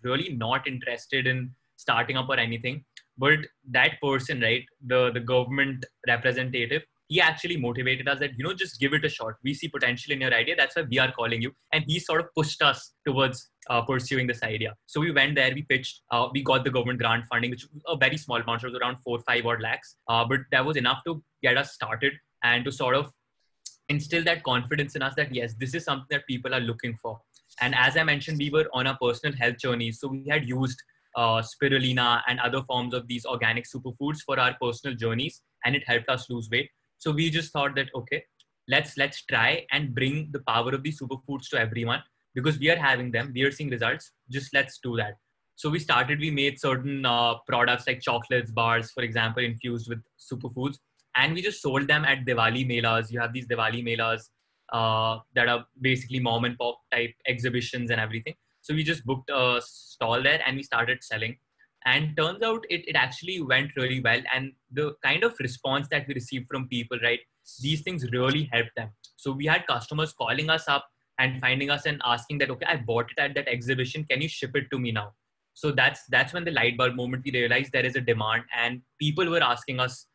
really 0.03 0.29
not 0.35 0.67
interested 0.67 1.27
in 1.27 1.51
starting 1.77 2.17
up 2.17 2.29
or 2.29 2.37
anything. 2.37 2.83
But 3.17 3.39
that 3.71 4.01
person, 4.01 4.41
right, 4.41 4.65
the, 4.85 5.11
the 5.11 5.19
government 5.19 5.85
representative, 6.07 6.83
he 7.07 7.21
actually 7.21 7.55
motivated 7.55 8.07
us 8.07 8.19
that 8.19 8.31
you 8.35 8.43
know 8.43 8.53
just 8.53 8.79
give 8.79 8.93
it 8.93 9.05
a 9.05 9.09
shot. 9.09 9.33
We 9.43 9.53
see 9.53 9.67
potential 9.67 10.11
in 10.11 10.21
your 10.21 10.33
idea. 10.33 10.55
That's 10.55 10.75
why 10.75 10.83
we 10.89 10.97
are 10.99 11.11
calling 11.11 11.41
you. 11.41 11.51
And 11.71 11.83
he 11.87 11.99
sort 11.99 12.19
of 12.21 12.27
pushed 12.35 12.61
us 12.63 12.93
towards 13.05 13.49
uh, 13.69 13.81
pursuing 13.83 14.27
this 14.27 14.41
idea. 14.41 14.75
So 14.87 14.99
we 14.99 15.11
went 15.11 15.35
there 15.35 15.51
we 15.53 15.61
pitched 15.61 16.01
uh, 16.11 16.27
we 16.33 16.41
got 16.41 16.63
the 16.63 16.71
government 16.71 16.99
grant 16.99 17.25
funding 17.27 17.51
which 17.51 17.67
a 17.87 17.95
very 17.95 18.17
small 18.17 18.41
amount 18.41 18.63
it 18.63 18.67
was 18.67 18.79
around 18.81 18.97
four 19.03 19.19
five 19.19 19.45
odd 19.45 19.61
lakhs. 19.61 19.97
Uh, 20.07 20.25
but 20.25 20.39
that 20.51 20.65
was 20.65 20.77
enough 20.77 21.03
to 21.05 21.23
get 21.43 21.57
us 21.57 21.73
started 21.73 22.13
and 22.43 22.65
to 22.65 22.71
sort 22.71 22.95
of 22.95 23.11
instill 23.89 24.23
that 24.23 24.43
confidence 24.43 24.95
in 24.95 25.03
us 25.03 25.13
that 25.15 25.33
yes 25.33 25.53
this 25.59 25.75
is 25.75 25.83
something 25.83 26.07
that 26.09 26.25
people 26.25 26.53
are 26.55 26.59
looking 26.59 26.97
for 27.01 27.19
and 27.61 27.75
as 27.75 27.97
i 27.97 28.03
mentioned 28.03 28.37
we 28.37 28.49
were 28.49 28.67
on 28.73 28.87
a 28.87 28.97
personal 29.01 29.35
health 29.37 29.57
journey 29.57 29.91
so 29.91 30.07
we 30.07 30.25
had 30.29 30.47
used 30.47 30.81
uh, 31.15 31.41
spirulina 31.41 32.21
and 32.27 32.39
other 32.41 32.61
forms 32.63 32.93
of 32.93 33.07
these 33.07 33.25
organic 33.25 33.65
superfoods 33.65 34.19
for 34.25 34.39
our 34.39 34.55
personal 34.61 34.95
journeys 34.95 35.41
and 35.63 35.75
it 35.75 35.83
helped 35.87 36.09
us 36.09 36.29
lose 36.29 36.49
weight 36.51 36.69
so 36.97 37.11
we 37.11 37.29
just 37.29 37.51
thought 37.51 37.75
that 37.75 37.89
okay, 37.95 38.23
let's 38.67 38.97
let's 38.97 39.23
try 39.25 39.65
and 39.71 39.93
bring 39.93 40.29
the 40.31 40.39
power 40.39 40.71
of 40.73 40.83
these 40.83 40.99
superfoods 40.99 41.49
to 41.49 41.59
everyone 41.59 42.01
because 42.33 42.59
we 42.59 42.69
are 42.69 42.77
having 42.77 43.11
them, 43.11 43.31
we 43.33 43.43
are 43.43 43.51
seeing 43.51 43.69
results. 43.69 44.11
Just 44.29 44.53
let's 44.53 44.79
do 44.79 44.95
that. 44.97 45.17
So 45.55 45.69
we 45.69 45.79
started. 45.79 46.19
We 46.19 46.31
made 46.31 46.59
certain 46.59 47.05
uh, 47.05 47.35
products 47.47 47.87
like 47.87 48.01
chocolates, 48.01 48.51
bars, 48.51 48.91
for 48.91 49.03
example, 49.03 49.43
infused 49.43 49.87
with 49.89 50.01
superfoods, 50.19 50.77
and 51.15 51.33
we 51.33 51.41
just 51.41 51.61
sold 51.61 51.87
them 51.87 52.05
at 52.05 52.25
Diwali 52.25 52.67
melas. 52.67 53.11
You 53.11 53.19
have 53.19 53.33
these 53.33 53.47
Diwali 53.47 53.83
melas 53.83 54.31
uh, 54.71 55.19
that 55.35 55.47
are 55.47 55.65
basically 55.81 56.19
mom 56.19 56.45
and 56.45 56.57
pop 56.57 56.79
type 56.91 57.13
exhibitions 57.27 57.91
and 57.91 57.99
everything. 57.99 58.35
So 58.61 58.73
we 58.73 58.83
just 58.83 59.05
booked 59.05 59.29
a 59.29 59.61
stall 59.63 60.21
there 60.21 60.41
and 60.45 60.57
we 60.57 60.63
started 60.63 61.03
selling. 61.03 61.37
And 61.85 62.17
turns 62.17 62.41
out 62.41 62.65
it, 62.69 62.87
it 62.87 62.95
actually 62.95 63.41
went 63.41 63.71
really 63.77 64.01
well. 64.01 64.19
And 64.33 64.53
the 64.71 64.95
kind 65.03 65.23
of 65.23 65.35
response 65.39 65.87
that 65.89 66.07
we 66.07 66.15
received 66.15 66.47
from 66.49 66.67
people 66.67 66.97
right 67.03 67.19
these 67.61 67.81
things 67.81 68.09
really 68.11 68.49
helped 68.51 68.75
them. 68.75 68.89
So 69.17 69.31
we 69.31 69.45
had 69.45 69.67
customers 69.67 70.13
calling 70.13 70.49
us 70.49 70.67
up 70.67 70.85
and 71.19 71.39
finding 71.39 71.69
us 71.69 71.85
and 71.85 72.01
asking 72.03 72.39
that 72.39 72.49
okay 72.49 72.65
i 72.67 72.75
bought 72.75 73.09
it 73.11 73.21
at 73.21 73.35
that 73.35 73.47
exhibition. 73.47 74.03
Can 74.03 74.21
you 74.21 74.27
ship 74.27 74.55
it 74.55 74.69
to 74.71 74.79
me 74.79 74.91
now? 74.91 75.13
So 75.53 75.71
that's 75.71 76.01
that's 76.09 76.33
when 76.33 76.43
the 76.43 76.51
light 76.51 76.77
bulb 76.77 76.95
moment 76.95 77.23
we 77.23 77.31
realized 77.31 77.71
there 77.71 77.85
is 77.85 77.95
a 77.95 78.01
demand 78.01 78.43
and 78.55 78.81
people 78.99 79.29
were 79.29 79.43
asking 79.43 79.79
us 79.79 80.07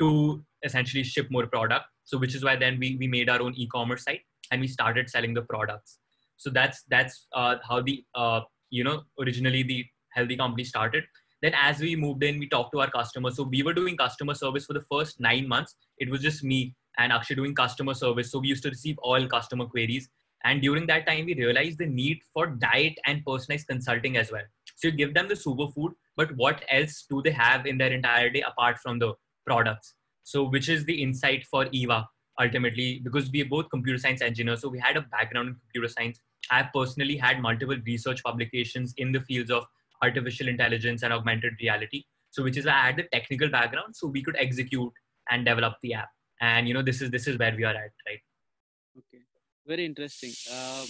to 0.00 0.44
essentially 0.64 1.04
ship 1.04 1.28
more 1.30 1.46
product 1.46 1.84
so 2.10 2.18
which 2.18 2.34
is 2.34 2.42
why 2.44 2.56
then 2.56 2.76
we, 2.80 2.96
we 2.98 3.06
made 3.06 3.28
our 3.28 3.40
own 3.40 3.54
e-commerce 3.54 4.02
site 4.02 4.22
and 4.50 4.60
we 4.60 4.66
started 4.66 5.08
selling 5.08 5.32
the 5.32 5.42
products. 5.42 5.98
So 6.38 6.50
that's 6.50 6.82
that's 6.90 7.28
uh, 7.32 7.56
how 7.68 7.82
the 7.82 8.04
uh, 8.16 8.40
you 8.70 8.82
know 8.82 9.02
originally 9.20 9.62
the 9.62 9.86
healthy 10.12 10.36
company 10.36 10.64
started. 10.64 11.04
Then 11.40 11.52
as 11.54 11.78
we 11.78 11.94
moved 11.94 12.24
in 12.24 12.40
we 12.40 12.48
talked 12.48 12.72
to 12.72 12.80
our 12.80 12.90
customers. 12.90 13.36
So 13.36 13.44
we 13.44 13.62
were 13.62 13.74
doing 13.74 13.96
customer 13.96 14.34
service 14.34 14.66
for 14.66 14.72
the 14.72 14.84
first 14.90 15.20
nine 15.20 15.46
months. 15.46 15.76
It 15.98 16.10
was 16.10 16.20
just 16.20 16.42
me 16.42 16.74
and 16.98 17.12
Akshay 17.12 17.36
doing 17.36 17.54
customer 17.54 17.94
service. 17.94 18.32
So 18.32 18.40
we 18.40 18.48
used 18.48 18.64
to 18.64 18.70
receive 18.70 18.98
all 18.98 19.24
customer 19.28 19.66
queries. 19.66 20.08
And 20.42 20.60
during 20.60 20.88
that 20.88 21.06
time 21.06 21.26
we 21.26 21.34
realized 21.34 21.78
the 21.78 21.86
need 21.86 22.18
for 22.34 22.48
diet 22.48 22.98
and 23.06 23.24
personalized 23.24 23.68
consulting 23.68 24.16
as 24.16 24.32
well. 24.32 24.42
So 24.74 24.88
you 24.88 24.92
give 24.94 25.14
them 25.14 25.28
the 25.28 25.34
superfood 25.34 25.90
but 26.16 26.34
what 26.34 26.64
else 26.70 27.06
do 27.08 27.22
they 27.22 27.30
have 27.30 27.66
in 27.66 27.78
their 27.78 27.92
entire 27.92 28.30
day 28.30 28.42
apart 28.42 28.78
from 28.78 28.98
the 28.98 29.14
products 29.46 29.94
so 30.32 30.44
which 30.56 30.68
is 30.74 30.84
the 30.90 30.96
insight 31.04 31.46
for 31.52 31.66
eva 31.80 31.98
ultimately 32.44 32.88
because 33.04 33.30
we 33.34 33.42
are 33.44 33.50
both 33.56 33.68
computer 33.74 34.00
science 34.04 34.22
engineers 34.30 34.62
so 34.64 34.72
we 34.76 34.82
had 34.86 34.96
a 35.02 35.04
background 35.16 35.48
in 35.50 35.54
computer 35.64 35.92
science 35.96 36.20
i've 36.58 36.72
personally 36.78 37.16
had 37.26 37.44
multiple 37.48 37.84
research 37.92 38.22
publications 38.28 38.94
in 39.04 39.12
the 39.18 39.22
fields 39.30 39.50
of 39.58 39.66
artificial 40.02 40.48
intelligence 40.48 41.02
and 41.02 41.12
augmented 41.12 41.54
reality. 41.60 42.04
So 42.30 42.42
which 42.42 42.56
is 42.56 42.66
I 42.66 42.86
had 42.86 42.96
the 42.96 43.04
technical 43.12 43.48
background, 43.48 43.96
so 43.96 44.06
we 44.06 44.22
could 44.22 44.36
execute 44.38 44.92
and 45.30 45.44
develop 45.44 45.74
the 45.82 45.94
app. 45.94 46.08
And 46.40 46.68
you 46.68 46.74
know, 46.74 46.82
this 46.82 47.02
is 47.02 47.10
this 47.10 47.26
is 47.26 47.38
where 47.38 47.54
we 47.54 47.64
are 47.64 47.74
at, 47.74 47.92
right? 48.06 48.20
Okay, 48.98 49.22
very 49.66 49.84
interesting. 49.84 50.30
Uh, 50.50 50.84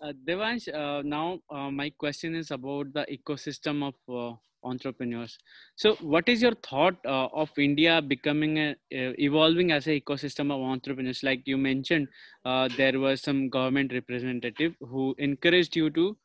uh, 0.00 0.12
Devansh, 0.26 0.68
uh, 0.72 1.02
now 1.02 1.40
uh, 1.50 1.70
my 1.70 1.90
question 1.90 2.34
is 2.34 2.50
about 2.50 2.92
the 2.92 3.06
ecosystem 3.10 3.82
of 3.86 3.94
uh, 4.08 4.36
entrepreneurs. 4.62 5.38
So, 5.76 5.94
what 5.96 6.28
is 6.28 6.42
your 6.42 6.54
thought 6.62 6.96
uh, 7.04 7.26
of 7.32 7.50
India 7.58 8.02
becoming 8.02 8.58
a, 8.58 8.76
evolving 8.92 9.72
as 9.72 9.86
an 9.86 10.00
ecosystem 10.00 10.52
of 10.52 10.60
entrepreneurs? 10.60 11.22
Like 11.22 11.42
you 11.46 11.56
mentioned, 11.56 12.08
uh, 12.44 12.68
there 12.76 12.98
was 12.98 13.22
some 13.22 13.48
government 13.48 13.92
representative 13.92 14.74
who 14.80 15.14
encouraged 15.18 15.76
you 15.76 15.90
to 15.90 16.16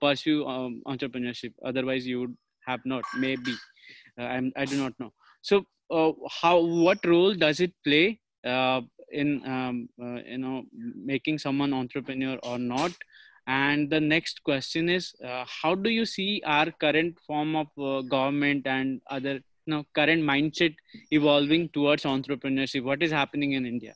pursue 0.00 0.46
um, 0.46 0.80
entrepreneurship 0.86 1.52
otherwise 1.62 2.06
you 2.06 2.20
would 2.20 2.34
have 2.66 2.80
not 2.86 3.04
maybe 3.18 3.52
i 4.16 4.64
do 4.64 4.78
not 4.78 4.94
know 4.98 5.12
so 5.42 5.66
how 6.30 6.58
what 6.58 6.98
role 7.04 7.34
does 7.34 7.60
it 7.60 7.74
play 7.84 8.18
in 9.12 9.44
um, 9.46 9.88
uh, 10.02 10.20
you 10.26 10.38
know 10.38 10.64
making 11.12 11.38
someone 11.38 11.72
entrepreneur 11.72 12.38
or 12.42 12.58
not 12.58 12.92
and 13.46 13.88
the 13.88 14.00
next 14.00 14.42
question 14.42 14.88
is 14.88 15.14
uh, 15.24 15.44
how 15.46 15.74
do 15.74 15.88
you 15.90 16.04
see 16.04 16.42
our 16.44 16.70
current 16.70 17.16
form 17.26 17.54
of 17.54 17.68
government 18.08 18.66
and 18.66 19.00
other 19.08 19.40
now 19.66 19.84
current 19.94 20.22
mindset 20.22 20.74
evolving 21.10 21.68
towards 21.70 22.04
entrepreneurship? 22.04 22.82
What 22.82 23.02
is 23.02 23.10
happening 23.10 23.52
in 23.52 23.66
India? 23.66 23.94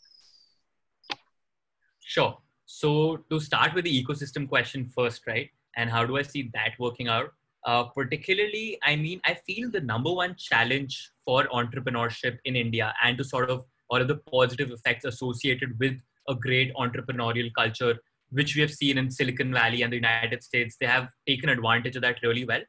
Sure. 2.00 2.38
So 2.66 3.24
to 3.30 3.40
start 3.40 3.74
with 3.74 3.84
the 3.84 4.04
ecosystem 4.04 4.48
question 4.48 4.88
first, 4.88 5.26
right? 5.26 5.50
And 5.76 5.90
how 5.90 6.04
do 6.04 6.16
I 6.16 6.22
see 6.22 6.50
that 6.54 6.72
working 6.78 7.08
out? 7.08 7.32
Uh, 7.66 7.84
particularly, 7.84 8.78
I 8.82 8.96
mean, 8.96 9.20
I 9.24 9.34
feel 9.34 9.70
the 9.70 9.80
number 9.80 10.12
one 10.12 10.34
challenge 10.36 11.10
for 11.24 11.44
entrepreneurship 11.48 12.38
in 12.44 12.56
India 12.56 12.94
and 13.02 13.18
to 13.18 13.24
sort 13.24 13.50
of 13.50 13.64
of 13.98 14.08
the 14.08 14.16
positive 14.30 14.70
effects 14.70 15.04
associated 15.04 15.78
with 15.78 15.96
a 16.28 16.34
great 16.34 16.72
entrepreneurial 16.74 17.50
culture, 17.56 17.98
which 18.30 18.54
we 18.54 18.60
have 18.60 18.72
seen 18.72 18.98
in 18.98 19.10
Silicon 19.10 19.52
Valley 19.52 19.82
and 19.82 19.92
the 19.92 19.96
United 19.96 20.42
States. 20.42 20.76
They 20.80 20.86
have 20.86 21.08
taken 21.26 21.48
advantage 21.48 21.96
of 21.96 22.02
that 22.02 22.18
really 22.22 22.44
well. 22.44 22.60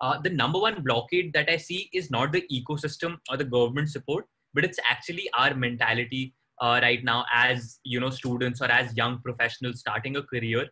Uh, 0.00 0.18
the 0.20 0.30
number 0.30 0.58
one 0.58 0.82
blockade 0.82 1.32
that 1.34 1.50
I 1.50 1.58
see 1.58 1.90
is 1.92 2.10
not 2.10 2.32
the 2.32 2.44
ecosystem 2.50 3.18
or 3.30 3.36
the 3.36 3.44
government 3.44 3.90
support, 3.90 4.24
but 4.54 4.64
it's 4.64 4.78
actually 4.88 5.28
our 5.34 5.54
mentality 5.54 6.34
uh, 6.60 6.78
right 6.82 7.04
now 7.04 7.24
as 7.32 7.78
you 7.84 8.00
know 8.00 8.10
students 8.10 8.60
or 8.60 8.70
as 8.70 8.96
young 8.96 9.20
professionals 9.20 9.80
starting 9.80 10.16
a 10.16 10.22
career. 10.22 10.66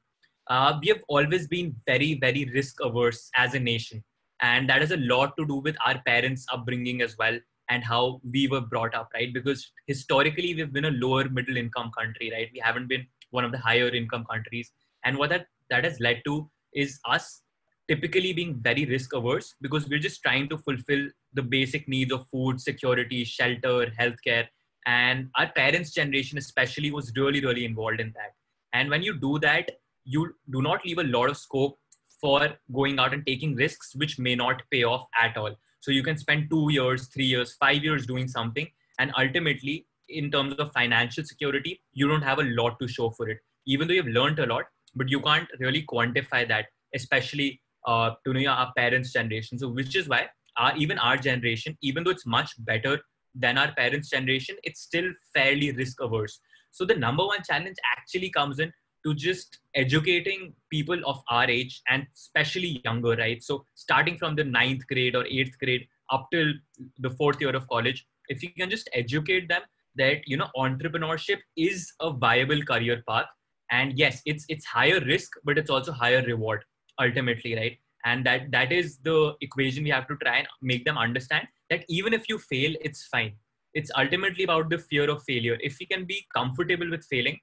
Uh, 0.48 0.78
we 0.80 0.88
have 0.88 1.02
always 1.08 1.46
been 1.46 1.76
very 1.86 2.14
very 2.14 2.46
risk 2.54 2.76
averse 2.82 3.28
as 3.36 3.54
a 3.54 3.60
nation, 3.60 4.02
and 4.40 4.68
that 4.70 4.80
has 4.80 4.92
a 4.92 4.96
lot 4.96 5.36
to 5.38 5.44
do 5.46 5.56
with 5.56 5.76
our 5.84 6.00
parents' 6.06 6.46
upbringing 6.50 7.02
as 7.02 7.16
well 7.18 7.38
and 7.70 7.84
how 7.84 8.20
we 8.32 8.48
were 8.48 8.60
brought 8.60 8.94
up, 8.94 9.10
right? 9.14 9.32
Because 9.32 9.70
historically 9.86 10.54
we've 10.54 10.72
been 10.72 10.86
a 10.86 10.90
lower 10.90 11.28
middle 11.28 11.56
income 11.56 11.90
country, 11.98 12.30
right? 12.32 12.48
We 12.52 12.60
haven't 12.60 12.88
been 12.88 13.06
one 13.30 13.44
of 13.44 13.52
the 13.52 13.58
higher 13.58 13.88
income 13.88 14.24
countries, 14.30 14.72
and 15.04 15.18
what 15.18 15.30
that 15.30 15.46
that 15.70 15.84
has 15.84 16.00
led 16.00 16.22
to 16.24 16.50
is 16.74 16.98
us 17.06 17.42
typically 17.88 18.32
being 18.32 18.60
very 18.60 18.84
risk 18.84 19.14
averse 19.14 19.54
because 19.62 19.88
we're 19.88 19.98
just 19.98 20.22
trying 20.22 20.48
to 20.48 20.58
fulfill 20.58 21.08
the 21.32 21.42
basic 21.42 21.88
needs 21.88 22.12
of 22.12 22.26
food 22.30 22.60
security 22.60 23.24
shelter 23.24 23.86
healthcare 23.98 24.46
and 24.86 25.28
our 25.36 25.50
parents 25.52 25.92
generation 25.92 26.38
especially 26.38 26.90
was 26.90 27.12
really 27.16 27.40
really 27.40 27.64
involved 27.64 28.00
in 28.00 28.12
that 28.14 28.34
and 28.72 28.90
when 28.90 29.02
you 29.02 29.18
do 29.18 29.38
that 29.38 29.70
you 30.04 30.34
do 30.50 30.62
not 30.62 30.84
leave 30.84 30.98
a 30.98 31.04
lot 31.04 31.30
of 31.30 31.36
scope 31.36 31.78
for 32.20 32.48
going 32.72 32.98
out 32.98 33.14
and 33.14 33.26
taking 33.26 33.54
risks 33.54 33.94
which 33.94 34.18
may 34.18 34.34
not 34.34 34.62
pay 34.70 34.84
off 34.84 35.06
at 35.22 35.36
all 35.36 35.54
so 35.80 35.90
you 35.90 36.02
can 36.02 36.18
spend 36.18 36.48
2 36.50 36.70
years 36.70 37.06
3 37.08 37.24
years 37.24 37.54
5 37.60 37.84
years 37.84 38.06
doing 38.06 38.28
something 38.28 38.66
and 38.98 39.12
ultimately 39.18 39.76
in 40.08 40.30
terms 40.30 40.54
of 40.54 40.72
financial 40.72 41.24
security 41.24 41.80
you 41.92 42.08
don't 42.08 42.22
have 42.30 42.38
a 42.38 42.48
lot 42.60 42.78
to 42.80 42.88
show 42.88 43.10
for 43.10 43.28
it 43.28 43.38
even 43.66 43.86
though 43.86 43.94
you've 43.94 44.16
learned 44.20 44.38
a 44.38 44.46
lot 44.46 44.64
but 44.94 45.08
you 45.08 45.20
can't 45.20 45.48
really 45.60 45.84
quantify 45.94 46.46
that 46.48 46.66
especially 46.94 47.60
uh, 47.86 48.10
to 48.24 48.32
know, 48.32 48.50
our 48.50 48.72
parents' 48.76 49.12
generation. 49.12 49.58
So, 49.58 49.68
which 49.68 49.96
is 49.96 50.08
why 50.08 50.26
our, 50.56 50.76
even 50.76 50.98
our 50.98 51.16
generation, 51.16 51.76
even 51.82 52.04
though 52.04 52.10
it's 52.10 52.26
much 52.26 52.52
better 52.58 53.00
than 53.34 53.58
our 53.58 53.72
parents' 53.72 54.10
generation, 54.10 54.56
it's 54.62 54.80
still 54.80 55.10
fairly 55.34 55.72
risk 55.72 56.00
averse. 56.00 56.40
So, 56.70 56.84
the 56.84 56.94
number 56.94 57.24
one 57.24 57.42
challenge 57.48 57.76
actually 57.96 58.30
comes 58.30 58.58
in 58.58 58.72
to 59.04 59.14
just 59.14 59.58
educating 59.74 60.52
people 60.70 61.00
of 61.06 61.22
our 61.30 61.48
age 61.48 61.82
and 61.88 62.06
especially 62.14 62.80
younger, 62.84 63.16
right? 63.16 63.42
So, 63.42 63.64
starting 63.74 64.18
from 64.18 64.36
the 64.36 64.44
ninth 64.44 64.86
grade 64.86 65.16
or 65.16 65.24
eighth 65.26 65.58
grade 65.58 65.86
up 66.10 66.28
till 66.32 66.52
the 66.98 67.10
fourth 67.10 67.40
year 67.40 67.54
of 67.54 67.68
college, 67.68 68.06
if 68.28 68.42
you 68.42 68.50
can 68.50 68.70
just 68.70 68.88
educate 68.92 69.48
them 69.48 69.62
that 69.96 70.26
you 70.26 70.36
know 70.36 70.48
entrepreneurship 70.56 71.38
is 71.56 71.92
a 72.00 72.10
viable 72.10 72.62
career 72.62 73.02
path 73.08 73.26
and 73.70 73.98
yes 73.98 74.22
it's 74.24 74.44
it's 74.48 74.64
higher 74.64 75.00
risk 75.00 75.32
but 75.44 75.58
it's 75.58 75.70
also 75.70 75.92
higher 75.92 76.22
reward 76.22 76.64
ultimately 77.00 77.54
right? 77.56 77.78
And 78.04 78.24
that 78.26 78.50
that 78.52 78.72
is 78.72 78.98
the 78.98 79.34
equation 79.40 79.84
we 79.84 79.90
have 79.90 80.06
to 80.08 80.16
try 80.16 80.38
and 80.38 80.48
make 80.62 80.84
them 80.84 80.96
understand 80.96 81.48
that 81.70 81.84
even 81.88 82.14
if 82.14 82.28
you 82.28 82.38
fail 82.38 82.74
it's 82.80 83.06
fine. 83.06 83.32
It's 83.74 83.90
ultimately 83.96 84.44
about 84.44 84.70
the 84.70 84.78
fear 84.78 85.10
of 85.10 85.22
failure. 85.24 85.56
If 85.60 85.76
we 85.78 85.86
can 85.86 86.04
be 86.06 86.26
comfortable 86.34 86.90
with 86.90 87.04
failing 87.04 87.38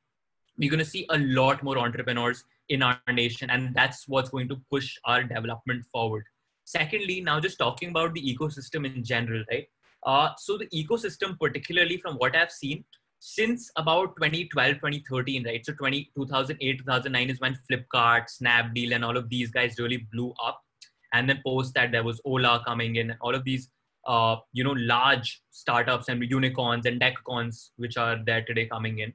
we're 0.58 0.70
going 0.70 0.84
to 0.84 0.90
see 0.90 1.06
a 1.10 1.18
lot 1.18 1.64
more 1.64 1.78
entrepreneurs 1.78 2.44
in 2.70 2.82
our 2.82 3.00
nation 3.12 3.50
and 3.50 3.74
that's 3.76 4.08
what's 4.08 4.30
going 4.30 4.48
to 4.50 4.58
push 4.72 4.96
our 5.06 5.24
development 5.24 5.86
forward. 5.92 6.24
Secondly 6.66 7.22
now 7.22 7.40
just 7.40 7.60
talking 7.60 7.90
about 7.90 8.14
the 8.14 8.22
ecosystem 8.22 8.86
in 8.86 9.04
general 9.04 9.44
right? 9.52 9.68
Uh, 10.04 10.30
so 10.38 10.58
the 10.58 10.68
ecosystem 10.68 11.38
particularly 11.40 11.98
from 11.98 12.16
what 12.16 12.36
i've 12.36 12.52
seen 12.52 12.84
since 13.20 13.72
about 13.76 14.16
2012 14.18 14.76
2013 14.76 15.46
right? 15.46 15.66
So 15.66 15.74
20, 15.74 16.12
2008 16.16 16.78
2009 16.80 17.30
is 17.30 17.40
when 17.40 17.58
flipkart 17.70 18.26
snapdeal 18.42 18.96
and 18.96 19.06
all 19.06 19.18
of 19.18 19.30
these 19.30 19.52
guys 19.52 19.76
really 19.80 20.06
blew 20.12 20.34
up. 20.44 20.62
And 21.14 21.30
then 21.30 21.42
post 21.46 21.74
that 21.76 21.92
there 21.92 22.04
was 22.04 22.20
ola 22.26 22.62
coming 22.66 22.98
in 22.98 23.12
and 23.12 23.20
all 23.22 23.36
of 23.36 23.44
these 23.44 23.70
uh, 24.06 24.38
you 24.54 24.64
know 24.64 24.76
large 24.78 25.42
startups 25.52 26.10
and 26.10 26.24
unicorns 26.30 26.86
and 26.86 27.02
decacorns 27.02 27.70
which 27.78 27.98
are 27.98 28.18
there 28.26 28.44
today 28.44 28.66
coming 28.66 29.00
in 29.00 29.14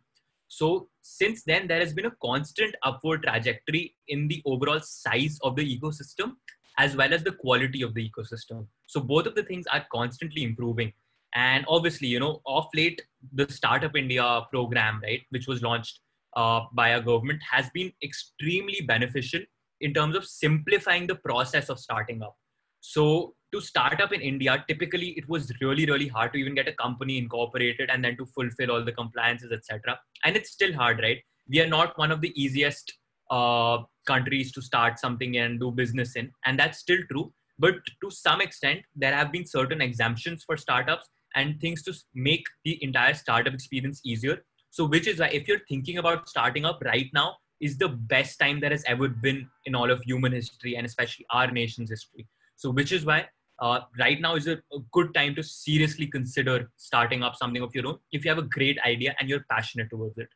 so 0.50 0.88
since 1.00 1.45
then 1.45 1.69
there 1.69 1.78
has 1.78 1.92
been 1.95 2.07
a 2.07 2.16
constant 2.21 2.75
upward 2.83 3.23
trajectory 3.23 3.95
in 4.09 4.26
the 4.26 4.42
overall 4.45 4.80
size 4.80 5.38
of 5.42 5.54
the 5.54 5.64
ecosystem 5.78 6.33
as 6.76 6.97
well 6.97 7.14
as 7.14 7.23
the 7.23 7.33
quality 7.33 7.83
of 7.83 7.95
the 7.95 8.11
ecosystem. 8.11 8.66
So 8.87 9.00
both 9.00 9.26
of 9.26 9.37
the 9.37 9.45
things 9.45 9.66
are 9.69 9.87
constantly 9.92 10.42
improving. 10.42 10.92
And 11.35 11.64
obviously 11.69 12.09
you 12.09 12.19
know 12.19 12.40
off 12.45 12.69
late 12.75 13.00
the 13.33 13.47
startup 13.49 13.97
india 13.97 14.25
program 14.50 15.00
right 15.04 15.23
which 15.28 15.47
was 15.47 15.62
launched 15.62 16.00
uh, 16.35 16.62
by 16.73 16.92
our 16.95 17.00
government 17.00 17.40
has 17.49 17.71
been 17.71 17.92
extremely 18.02 18.80
beneficial 18.80 19.40
in 19.80 19.95
terms 19.95 20.16
of 20.16 20.25
simplifying 20.25 21.07
the 21.07 21.14
process 21.14 21.69
of 21.69 21.78
starting 21.78 22.21
up 22.25 22.37
so 22.81 23.35
to 23.53 23.61
start 23.61 24.01
up 24.01 24.13
in 24.13 24.21
india 24.21 24.65
typically 24.69 25.09
it 25.21 25.29
was 25.29 25.53
really 25.61 25.87
really 25.87 26.09
hard 26.09 26.33
to 26.33 26.39
even 26.39 26.55
get 26.55 26.69
a 26.69 26.73
company 26.73 27.19
incorporated 27.19 27.91
and 27.91 28.05
then 28.05 28.17
to 28.17 28.27
fulfill 28.27 28.71
all 28.71 28.85
the 28.85 28.93
compliances 28.93 29.53
etc 29.53 29.99
and 30.25 30.37
it's 30.37 30.51
still 30.51 30.73
hard 30.73 31.01
right 31.03 31.19
we 31.49 31.61
are 31.61 31.67
not 31.67 31.97
one 31.99 32.13
of 32.13 32.21
the 32.21 32.33
easiest 32.41 32.93
uh, 33.31 33.79
countries 34.07 34.51
to 34.53 34.63
start 34.63 34.99
something 34.99 35.37
and 35.37 35.61
do 35.61 35.71
business 35.71 36.17
in 36.17 36.31
and 36.47 36.59
that's 36.59 36.79
still 36.79 37.03
true 37.11 37.33
but 37.59 37.75
to 38.03 38.11
some 38.11 38.41
extent 38.41 38.81
there 38.97 39.15
have 39.15 39.31
been 39.31 39.47
certain 39.47 39.81
exemptions 39.81 40.43
for 40.45 40.57
startups 40.57 41.09
and 41.35 41.61
things 41.61 41.83
to 41.83 41.95
make 42.15 42.45
the 42.65 42.83
entire 42.83 43.15
startup 43.15 43.55
experience 43.55 44.01
easier. 44.05 44.45
So, 44.71 44.87
which 44.87 45.07
is 45.07 45.21
why 45.21 45.29
if 45.29 45.49
you're 45.49 45.65
thinking 45.69 45.99
about 45.99 46.29
starting 46.29 46.65
up 46.65 46.83
right 46.85 47.09
now, 47.13 47.37
is 47.61 47.77
the 47.77 47.89
best 47.89 48.39
time 48.39 48.59
that 48.61 48.73
has 48.73 48.83
ever 48.87 49.09
been 49.09 49.47
in 49.67 49.75
all 49.75 49.91
of 49.91 50.01
human 50.03 50.33
history 50.33 50.77
and 50.77 50.87
especially 50.87 51.27
our 51.31 51.51
nation's 51.51 51.91
history. 51.91 52.27
So, 52.61 52.71
which 52.71 52.93
is 52.93 53.07
why 53.07 53.26
uh, 53.59 53.81
right 53.99 54.21
now 54.21 54.35
is 54.35 54.47
a, 54.47 54.59
a, 54.73 54.79
good 54.93 55.14
time 55.14 55.35
to 55.35 55.43
seriously 55.43 56.07
consider 56.07 56.71
starting 56.76 57.23
up 57.23 57.35
something 57.35 57.62
of 57.62 57.75
your 57.75 57.87
own 57.87 57.99
if 58.12 58.23
you 58.23 58.31
have 58.31 58.38
a 58.38 58.49
great 58.57 58.79
idea 58.87 59.14
and 59.19 59.31
you're 59.31 59.45
passionate 59.50 59.88
towards 59.88 60.19
it. 60.19 60.29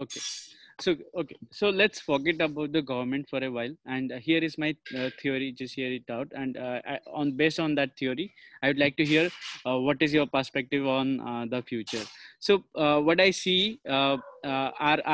Okay. 0.00 0.20
So 0.80 0.94
okay. 1.16 1.36
So 1.50 1.70
let's 1.70 2.00
forget 2.00 2.40
about 2.40 2.72
the 2.72 2.82
government 2.82 3.28
for 3.28 3.42
a 3.42 3.50
while. 3.50 3.74
And 3.84 4.12
uh, 4.12 4.18
here 4.18 4.42
is 4.42 4.56
my 4.58 4.76
uh, 4.96 5.10
theory 5.20 5.50
just 5.52 5.74
hear 5.74 5.92
it 5.92 6.08
out. 6.08 6.28
And 6.34 6.56
uh, 6.56 6.80
I, 6.86 6.98
on 7.12 7.32
based 7.32 7.58
on 7.58 7.74
that 7.76 7.96
theory 7.96 8.32
i 8.62 8.68
would 8.68 8.78
like 8.78 8.96
to 8.96 9.04
hear 9.04 9.28
uh, 9.66 9.78
what 9.78 10.02
is 10.02 10.14
your 10.14 10.26
perspective 10.26 10.86
on 10.86 11.20
uh, 11.20 11.46
the 11.50 11.62
future? 11.62 12.04
So 12.38 12.64
uh, 12.76 13.00
what 13.00 13.20
i 13.20 13.30
see 13.30 13.80
our 13.88 14.20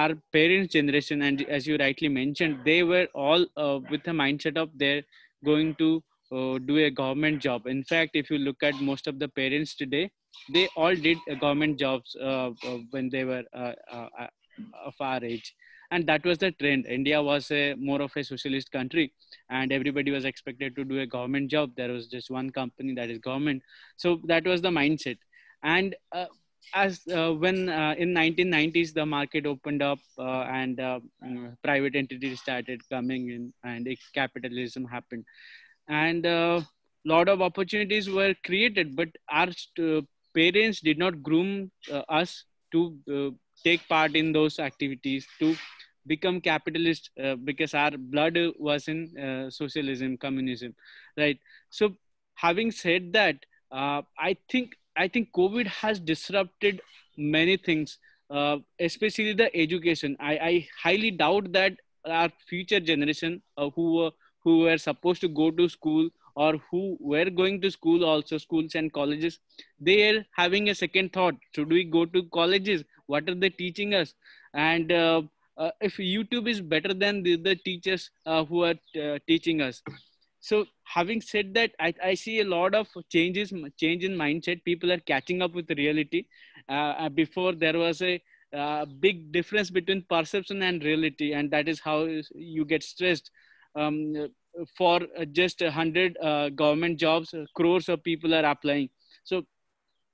our 0.02 0.14
parents 0.32 0.72
generation 0.72 1.22
and 1.22 1.42
as 1.48 1.66
you 1.66 1.78
rightly 1.78 2.08
mentioned 2.08 2.60
they 2.64 2.82
were 2.82 3.06
all 3.14 3.46
with 3.90 4.04
the 4.04 4.16
mindset 4.24 4.56
of 4.56 4.70
they're 4.74 5.02
going 5.44 5.74
to 5.76 6.02
uh, 6.32 6.58
do 6.58 6.78
a 6.78 6.90
government 6.90 7.40
job. 7.40 7.66
In 7.66 7.84
fact 7.84 8.10
if 8.14 8.30
you 8.30 8.38
look 8.38 8.62
at 8.62 8.74
most 8.80 9.06
of 9.06 9.18
the 9.18 9.28
parents 9.28 9.74
today 9.74 10.10
they 10.52 10.68
all 10.76 10.94
did 10.94 11.18
uh, 11.30 11.34
government 11.34 11.78
jobs 11.78 12.14
uh, 12.16 12.50
when 12.90 13.08
they 13.08 13.24
were 13.24 13.44
of 14.84 14.94
our 15.00 15.24
age. 15.24 15.54
And 15.90 16.06
that 16.06 16.24
was 16.24 16.36
the 16.38 16.52
trend. 16.52 16.86
India 16.86 17.22
was 17.22 17.50
a 17.50 17.74
more 17.74 18.02
of 18.02 18.12
a 18.14 18.22
socialist 18.22 18.70
country 18.70 19.12
and 19.48 19.72
everybody 19.72 20.10
was 20.10 20.26
expected 20.26 20.76
to 20.76 20.84
do 20.84 21.00
a 21.00 21.06
government 21.06 21.50
job. 21.50 21.70
There 21.76 21.90
was 21.90 22.08
just 22.08 22.30
one 22.30 22.50
company 22.50 22.94
that 22.94 23.08
is 23.08 23.18
government. 23.18 23.62
So 23.96 24.20
that 24.26 24.46
was 24.46 24.60
the 24.60 24.68
mindset. 24.68 25.16
And 25.62 25.96
uh, 26.12 26.26
as 26.74 27.00
uh, 27.08 27.32
when 27.32 27.68
uh, 27.68 27.94
in 27.98 28.12
1990s 28.12 28.92
the 28.92 29.06
market 29.06 29.46
opened 29.46 29.82
up 29.82 29.98
uh, 30.18 30.42
and 30.42 30.80
uh, 30.80 31.00
private 31.62 31.94
entities 31.94 32.40
started 32.40 32.80
coming 32.88 33.30
in 33.30 33.52
and 33.64 33.88
capitalism 34.14 34.84
happened. 34.84 35.24
And 35.88 36.26
a 36.26 36.30
uh, 36.30 36.62
lot 37.04 37.28
of 37.28 37.40
opportunities 37.40 38.10
were 38.10 38.34
created 38.44 38.94
but 38.94 39.08
our 39.30 39.48
parents 40.34 40.80
did 40.80 40.98
not 40.98 41.22
groom 41.22 41.70
us 42.08 42.44
to 42.72 43.34
take 43.64 43.86
part 43.88 44.14
in 44.14 44.32
those 44.32 44.58
activities 44.58 45.26
to 45.38 45.56
become 46.06 46.40
capitalist 46.40 47.10
uh, 47.22 47.34
because 47.36 47.74
our 47.74 47.92
blood 47.96 48.36
was 48.58 48.88
in 48.88 49.16
uh, 49.18 49.50
socialism 49.50 50.16
communism 50.16 50.74
right? 51.16 51.38
So 51.70 51.94
having 52.34 52.70
said 52.70 53.12
that 53.12 53.36
uh, 53.70 54.02
i 54.18 54.36
think 54.50 54.76
i 55.04 55.08
think 55.08 55.30
covid 55.38 55.66
has 55.66 56.00
disrupted 56.00 56.80
many 57.16 57.56
things 57.56 57.98
uh, 58.30 58.58
especially 58.78 59.32
the 59.32 59.54
education. 59.56 60.16
I, 60.20 60.32
I 60.38 60.68
highly 60.82 61.10
doubt 61.10 61.52
that 61.52 61.76
our 62.04 62.30
future 62.46 62.80
generation 62.80 63.42
uh, 63.56 63.70
who 63.70 63.94
were 63.94 64.10
who 64.44 64.58
were 64.60 64.78
supposed 64.78 65.20
to 65.22 65.28
go 65.28 65.50
to 65.50 65.68
school 65.68 66.08
or 66.36 66.56
who 66.70 66.96
were 67.00 67.28
going 67.30 67.60
to 67.62 67.70
school 67.70 68.04
also 68.04 68.38
schools 68.38 68.74
and 68.74 68.92
colleges 68.92 69.40
they 69.80 70.10
are 70.10 70.24
having 70.36 70.68
a 70.68 70.74
second 70.74 71.12
thought. 71.12 71.34
Should 71.54 71.70
we 71.70 71.84
go 71.84 72.04
to 72.06 72.22
colleges? 72.24 72.84
What 73.06 73.28
are 73.28 73.34
they 73.34 73.50
teaching 73.50 73.94
us? 73.94 74.14
And 74.54 74.92
uh, 74.92 75.22
uh, 75.58 75.70
if 75.80 75.96
youtube 75.96 76.48
is 76.48 76.60
better 76.60 76.94
than 76.94 77.22
the, 77.22 77.36
the 77.36 77.56
teachers 77.56 78.10
uh, 78.26 78.44
who 78.44 78.62
are 78.62 78.74
uh, 79.02 79.18
teaching 79.26 79.60
us 79.60 79.82
so 80.40 80.66
having 80.84 81.20
said 81.20 81.54
that 81.54 81.72
I, 81.80 81.92
I 82.02 82.14
see 82.14 82.40
a 82.40 82.44
lot 82.44 82.74
of 82.74 82.88
changes 83.10 83.52
change 83.76 84.04
in 84.04 84.12
mindset. 84.16 84.64
People 84.64 84.92
are 84.92 85.00
catching 85.00 85.42
up 85.42 85.54
with 85.54 85.70
reality. 85.70 86.24
Uh, 86.68 86.72
uh, 86.72 87.08
before 87.08 87.52
there 87.52 87.78
was 87.78 88.02
a 88.02 88.22
uh, 88.56 88.84
big 88.84 89.32
difference 89.32 89.70
between 89.70 90.04
perception 90.08 90.62
and 90.62 90.82
reality 90.82 91.32
and 91.32 91.50
that 91.50 91.68
is 91.68 91.80
how 91.80 92.08
you 92.34 92.64
get 92.64 92.82
stressed. 92.82 93.30
Um, 93.74 94.28
for 94.76 95.00
just 95.32 95.62
a 95.62 95.70
hundred 95.70 96.16
uh, 96.20 96.48
government 96.48 96.98
jobs 96.98 97.32
crores 97.54 97.88
of 97.88 98.02
people 98.02 98.34
are 98.34 98.44
applying. 98.44 98.88
So 99.24 99.44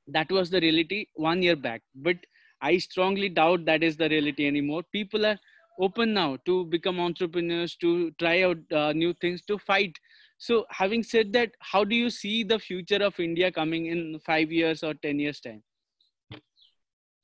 that 0.08 0.30
was 0.30 0.50
the 0.50 0.60
reality 0.60 1.06
one 1.14 1.42
year 1.42 1.56
back. 1.56 1.82
But 1.94 2.16
i 2.60 2.78
strongly 2.78 3.28
doubt 3.28 3.64
that 3.66 3.82
is 3.82 3.96
the 3.96 4.08
reality 4.08 4.46
anymore. 4.46 4.82
People 4.92 5.26
are 5.26 5.38
open 5.78 6.14
now 6.14 6.36
to 6.46 6.64
become 6.66 7.00
entrepreneurs 7.00 7.76
to 7.76 8.10
try 8.12 8.42
out 8.42 8.58
uh, 8.72 8.92
new 8.92 9.12
things 9.14 9.42
to 9.42 9.58
fight 9.58 9.98
so 10.38 10.64
having 10.70 11.02
said 11.02 11.32
that 11.32 11.50
how 11.60 11.84
do 11.84 11.94
you 11.94 12.10
see 12.10 12.42
the 12.44 12.58
future 12.58 13.02
of 13.02 13.18
india 13.18 13.50
coming 13.50 13.86
in 13.86 14.20
5 14.26 14.52
years 14.52 14.82
or 14.82 14.94
10 14.94 15.18
years 15.18 15.40
time? 15.40 15.62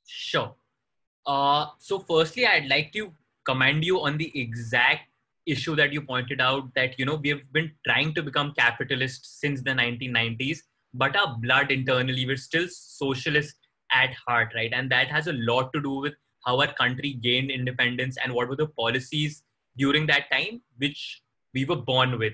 Sure. 0.07 0.55
Uh, 1.25 1.67
so 1.77 1.99
firstly 1.99 2.45
i'd 2.45 2.67
like 2.67 2.91
to 2.93 3.11
commend 3.45 3.83
you 3.85 3.99
on 4.01 4.17
the 4.17 4.31
exact 4.39 5.07
issue 5.45 5.75
that 5.75 5.93
you 5.93 6.01
pointed 6.01 6.41
out 6.41 6.73
that 6.75 6.97
you 6.99 7.05
know 7.05 7.15
we 7.15 7.29
have 7.29 7.41
been 7.51 7.71
trying 7.87 8.13
to 8.13 8.21
become 8.21 8.53
capitalist 8.57 9.39
since 9.39 9.61
the 9.61 9.71
1990s 9.71 10.59
but 10.93 11.15
our 11.15 11.37
blood 11.37 11.71
internally 11.71 12.25
we're 12.25 12.37
still 12.37 12.67
socialist 12.69 13.55
at 13.93 14.13
heart 14.27 14.51
right? 14.55 14.71
And 14.73 14.91
that 14.91 15.07
has 15.07 15.27
a 15.27 15.33
lot 15.33 15.73
to 15.73 15.81
do 15.81 15.91
with 15.91 16.13
how 16.45 16.59
our 16.59 16.73
country 16.73 17.13
gained 17.13 17.51
independence 17.51 18.17
and 18.23 18.33
what 18.33 18.49
were 18.49 18.55
the 18.55 18.67
policies 18.67 19.43
during 19.77 20.07
that 20.07 20.31
time 20.31 20.61
which 20.77 21.21
we 21.53 21.65
were 21.65 21.75
born 21.75 22.17
with 22.17 22.33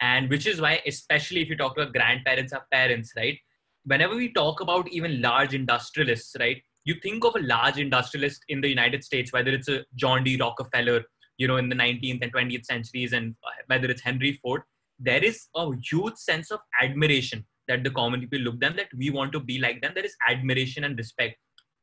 and 0.00 0.28
which 0.28 0.46
is 0.46 0.60
why 0.60 0.80
especially 0.86 1.40
if 1.40 1.48
you 1.48 1.56
talk 1.56 1.74
to 1.76 1.82
our 1.82 1.90
grandparents 1.90 2.52
our 2.52 2.66
parents 2.72 3.12
right? 3.16 3.38
Whenever 3.84 4.16
we 4.16 4.32
talk 4.32 4.60
about 4.60 4.88
even 4.88 5.20
large 5.20 5.54
industrialists 5.54 6.36
right? 6.38 6.62
You 6.84 6.94
think 7.02 7.24
of 7.24 7.34
a 7.34 7.40
large 7.40 7.78
industrialist 7.78 8.44
in 8.48 8.60
the 8.60 8.68
united 8.68 9.02
states 9.02 9.32
whether 9.32 9.50
it's 9.50 9.68
a 9.68 9.84
john 9.96 10.22
d. 10.22 10.36
Rockefeller 10.36 11.02
you 11.36 11.48
know 11.48 11.56
in 11.56 11.68
the 11.68 11.74
19th 11.74 12.22
and 12.22 12.32
20th 12.32 12.64
centuries 12.64 13.12
and 13.12 13.34
uh, 13.44 13.50
whether 13.66 13.90
it's 13.90 14.02
henry 14.02 14.38
ford 14.40 14.62
there 14.98 15.22
is 15.22 15.48
a 15.54 15.70
huge 15.90 16.16
sense 16.16 16.50
of 16.50 16.60
admiration 16.80 17.44
that 17.68 17.84
the 17.84 17.90
common 17.90 18.20
people 18.20 18.38
look 18.38 18.60
them 18.60 18.74
that 18.76 18.88
we 18.96 19.10
want 19.10 19.32
to 19.32 19.40
be 19.40 19.58
like 19.58 19.82
them. 19.82 19.92
There 19.94 20.04
is 20.04 20.16
admiration 20.28 20.84
and 20.84 20.96
respect. 20.96 21.36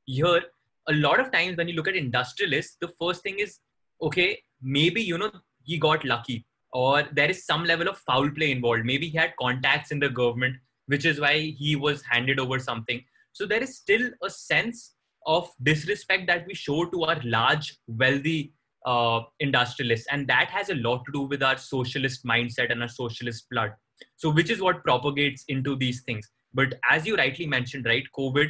Here 0.05 0.41
a 0.88 0.93
lot 0.93 1.20
of 1.20 1.32
times 1.32 1.58
when 1.58 1.67
you 1.67 1.75
look 1.75 1.88
at 1.88 1.96
industrialists 1.96 2.77
the 2.82 2.89
first 3.00 3.24
thing 3.24 3.39
is 3.39 3.60
okay 4.01 4.38
maybe 4.62 5.01
you 5.01 5.17
know 5.17 5.32
he 5.63 5.77
got 5.77 6.03
lucky 6.03 6.46
or 6.74 7.03
there 7.12 7.30
is 7.30 7.46
some 7.46 7.63
level 7.63 7.88
of 7.88 7.98
foul 8.00 8.30
play 8.30 8.51
involved. 8.51 8.86
Maybe 8.86 9.08
he 9.10 9.18
had 9.18 9.34
contacts 9.39 9.92
in 9.92 10.00
the 10.00 10.10
government 10.10 10.58
which 10.88 11.06
is 11.06 11.20
why 11.20 11.56
he 11.58 11.75
was 11.75 12.03
handed 12.03 12.39
over 12.39 12.60
something. 12.60 13.03
So 13.32 13.46
there 13.46 13.63
is 13.63 13.77
still 13.77 14.10
a 14.22 14.30
sense 14.30 14.94
of 15.25 15.50
disrespect 15.62 16.27
that 16.27 16.46
we 16.46 16.53
show 16.53 16.86
to 16.86 17.03
our 17.03 17.22
large 17.24 17.77
wealthy 17.88 18.53
uh, 18.86 19.22
industrialists. 19.39 20.08
And 20.12 20.27
that 20.27 20.50
has 20.50 20.70
a 20.70 20.75
lot 20.75 21.06
to 21.06 21.12
do 21.13 21.22
with 21.22 21.42
our 21.42 21.58
socialist 21.58 22.25
mindset 22.25 22.72
and 22.72 22.82
our 22.82 22.89
socialist 22.89 23.46
blood. 23.50 23.72
So 24.18 24.30
which 24.30 24.50
is 24.50 24.62
what 24.62 24.84
propagates 24.84 25.46
into 25.48 25.75
these 25.75 26.01
things. 26.03 26.30
But 26.53 26.75
as 26.89 27.06
you 27.06 27.15
rightly 27.15 27.48
mentioned 27.48 27.86
right 27.86 28.03
covid 28.18 28.50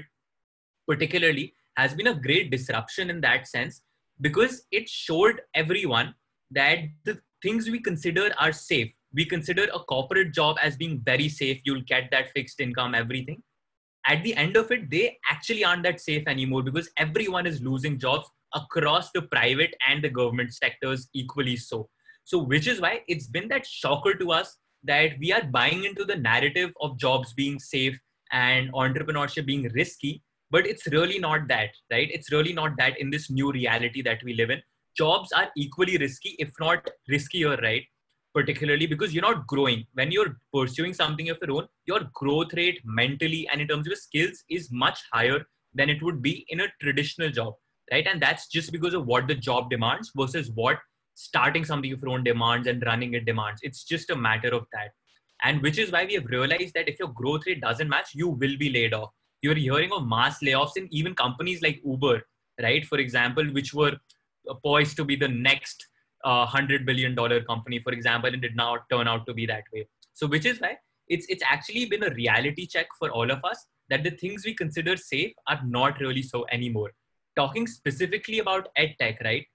particularly 0.88 1.54
has 1.78 1.94
been 1.94 2.08
a 2.08 2.14
great 2.14 2.52
disruption 2.52 3.10
in 3.10 3.22
that 3.22 3.48
sense 3.48 3.82
because 4.20 4.66
it 4.72 4.90
showed 4.90 5.42
everyone 5.54 6.14
that 6.54 6.80
the 7.06 7.20
things 7.42 7.70
we 7.70 7.80
consider 7.80 8.30
are 8.40 8.52
safe 8.52 8.92
we 9.14 9.26
consider 9.26 9.66
a 9.74 9.80
corporate 9.80 10.34
job 10.34 10.58
as 10.62 10.76
being 10.76 11.02
very 11.06 11.30
safe 11.30 11.62
you'll 11.64 11.82
get 11.82 12.10
that 12.12 12.32
fixed 12.32 12.60
income 12.60 12.96
everything 12.96 13.42
at 14.08 14.24
the 14.24 14.36
end 14.36 14.56
of 14.58 14.72
it 14.72 14.90
they 14.90 15.18
actually 15.30 15.64
aren't 15.64 15.84
that 15.84 16.00
safe 16.00 16.28
anymore 16.28 16.64
because 16.64 16.90
everyone 16.98 17.46
is 17.46 17.62
losing 17.62 18.00
jobs 18.00 18.30
across 18.54 19.12
the 19.12 19.22
private 19.22 19.76
and 19.88 20.04
the 20.04 20.10
government 20.10 20.54
sectors 20.54 21.10
equally 21.14 21.56
so. 21.56 21.90
So, 22.24 22.40
which 22.40 22.68
is 22.68 22.80
why 22.80 23.02
it's 23.08 23.28
been 23.28 23.48
that 23.50 23.66
shocker 23.66 24.14
to 24.16 24.32
us 24.32 24.58
that 24.84 25.12
we 25.20 25.32
are 25.34 25.44
buying 25.44 25.84
into 25.84 26.06
the 26.06 26.16
narrative 26.16 26.72
of 26.82 26.98
jobs 26.98 27.34
being 27.34 27.60
safe 27.60 28.00
and 28.32 28.72
entrepreneurship 28.74 29.46
being 29.46 29.70
risky, 29.74 30.24
but 30.52 30.66
it's 30.66 30.88
really 30.88 31.20
not 31.20 31.48
that, 31.50 31.70
right? 31.92 32.10
It's 32.12 32.32
really 32.32 32.54
not 32.54 32.78
that 32.78 33.00
in 33.00 33.10
this 33.10 33.30
new 33.30 33.52
reality 33.52 34.02
that 34.04 34.22
we 34.24 34.34
live 34.34 34.50
in. 34.50 34.62
Jobs 34.98 35.32
are 35.32 35.50
equally 35.58 35.98
risky, 35.98 36.36
if 36.40 36.52
not 36.60 36.88
riskier, 37.10 37.62
right? 37.62 37.84
Particularly 38.34 38.88
because 38.88 39.14
you're 39.14 39.22
not 39.22 39.48
growing. 39.48 39.86
When 39.94 40.12
you're 40.12 40.38
pursuing 40.54 40.94
something 40.94 41.30
of 41.30 41.38
your 41.42 41.58
own, 41.58 41.68
your 41.86 42.02
growth 42.14 42.54
rate 42.54 42.80
mentally 42.84 43.48
and 43.52 43.62
in 43.62 43.68
terms 43.68 43.88
of 43.88 43.92
your 43.92 43.96
skills 43.96 44.44
is 44.50 44.72
much 44.72 45.00
higher 45.12 45.46
than 45.74 45.90
it 45.90 46.02
would 46.02 46.22
be 46.22 46.46
in 46.50 46.62
a 46.62 46.68
traditional 46.80 47.30
job 47.30 47.54
right? 47.92 48.08
And 48.08 48.22
that's 48.22 48.48
just 48.48 48.72
because 48.72 48.94
of 48.94 49.06
what 49.06 49.28
the 49.28 49.36
job 49.36 49.70
demands 49.70 50.12
versus 50.16 50.52
what 50.52 50.80
starting 51.16 51.64
something 51.64 51.92
of 51.94 52.02
your 52.02 52.12
own 52.12 52.24
demands 52.24 52.68
and 52.68 52.84
running 52.86 53.14
it 53.14 53.26
demands. 53.26 53.62
It's 53.64 53.84
just 53.84 54.10
a 54.10 54.16
matter 54.16 54.50
of 54.50 54.66
that. 54.74 54.92
And 55.44 55.62
which 55.62 55.78
is 55.78 55.92
why 55.92 56.06
we 56.06 56.14
have 56.14 56.26
realized 56.26 56.74
that 56.74 56.88
if 56.88 57.00
your 57.00 57.10
growth 57.10 57.42
rate 57.46 57.62
doesn't 57.62 57.90
match, 57.90 58.10
you 58.14 58.30
will 58.30 58.58
be 58.58 58.72
laid 58.72 58.94
off. 58.94 59.12
You're 59.42 59.56
hearing 59.56 59.92
of 59.92 60.08
mass 60.08 60.40
layoffs 60.40 60.78
in 60.78 60.88
even 60.92 61.14
companies 61.14 61.62
like 61.62 61.82
Uber, 61.86 62.24
right? 62.62 62.86
For 62.86 62.98
example, 62.98 63.44
which 63.46 63.74
were 63.74 63.98
poised 64.64 64.96
to 64.98 65.06
be 65.06 65.16
the 65.16 65.28
next 65.28 65.88
uh, 66.24 66.46
$100 66.48 66.86
billion 66.86 67.16
company, 67.46 67.80
for 67.80 67.92
example, 67.92 68.32
and 68.32 68.42
did 68.42 68.56
not 68.56 68.90
turn 68.90 69.08
out 69.08 69.26
to 69.28 69.34
be 69.34 69.46
that 69.46 69.64
way. 69.74 69.88
So, 70.14 70.28
which 70.28 70.46
is 70.46 70.62
why 70.62 70.78
it's, 71.08 71.26
it's 71.30 71.44
actually 71.50 71.86
been 71.86 72.04
a 72.04 72.14
reality 72.14 72.66
check 72.66 72.88
for 72.98 73.10
all 73.12 73.30
of 73.30 73.44
us 73.44 73.66
that 73.90 74.04
the 74.04 74.12
things 74.12 74.46
we 74.46 74.54
consider 74.54 74.96
safe 74.96 75.34
are 75.48 75.60
not 75.66 76.00
really 76.00 76.22
so 76.22 76.46
anymore 76.52 76.92
talking 77.36 77.68
specifically 77.68 78.40
about 78.40 78.70
edtech, 78.78 79.22
right? 79.24 79.46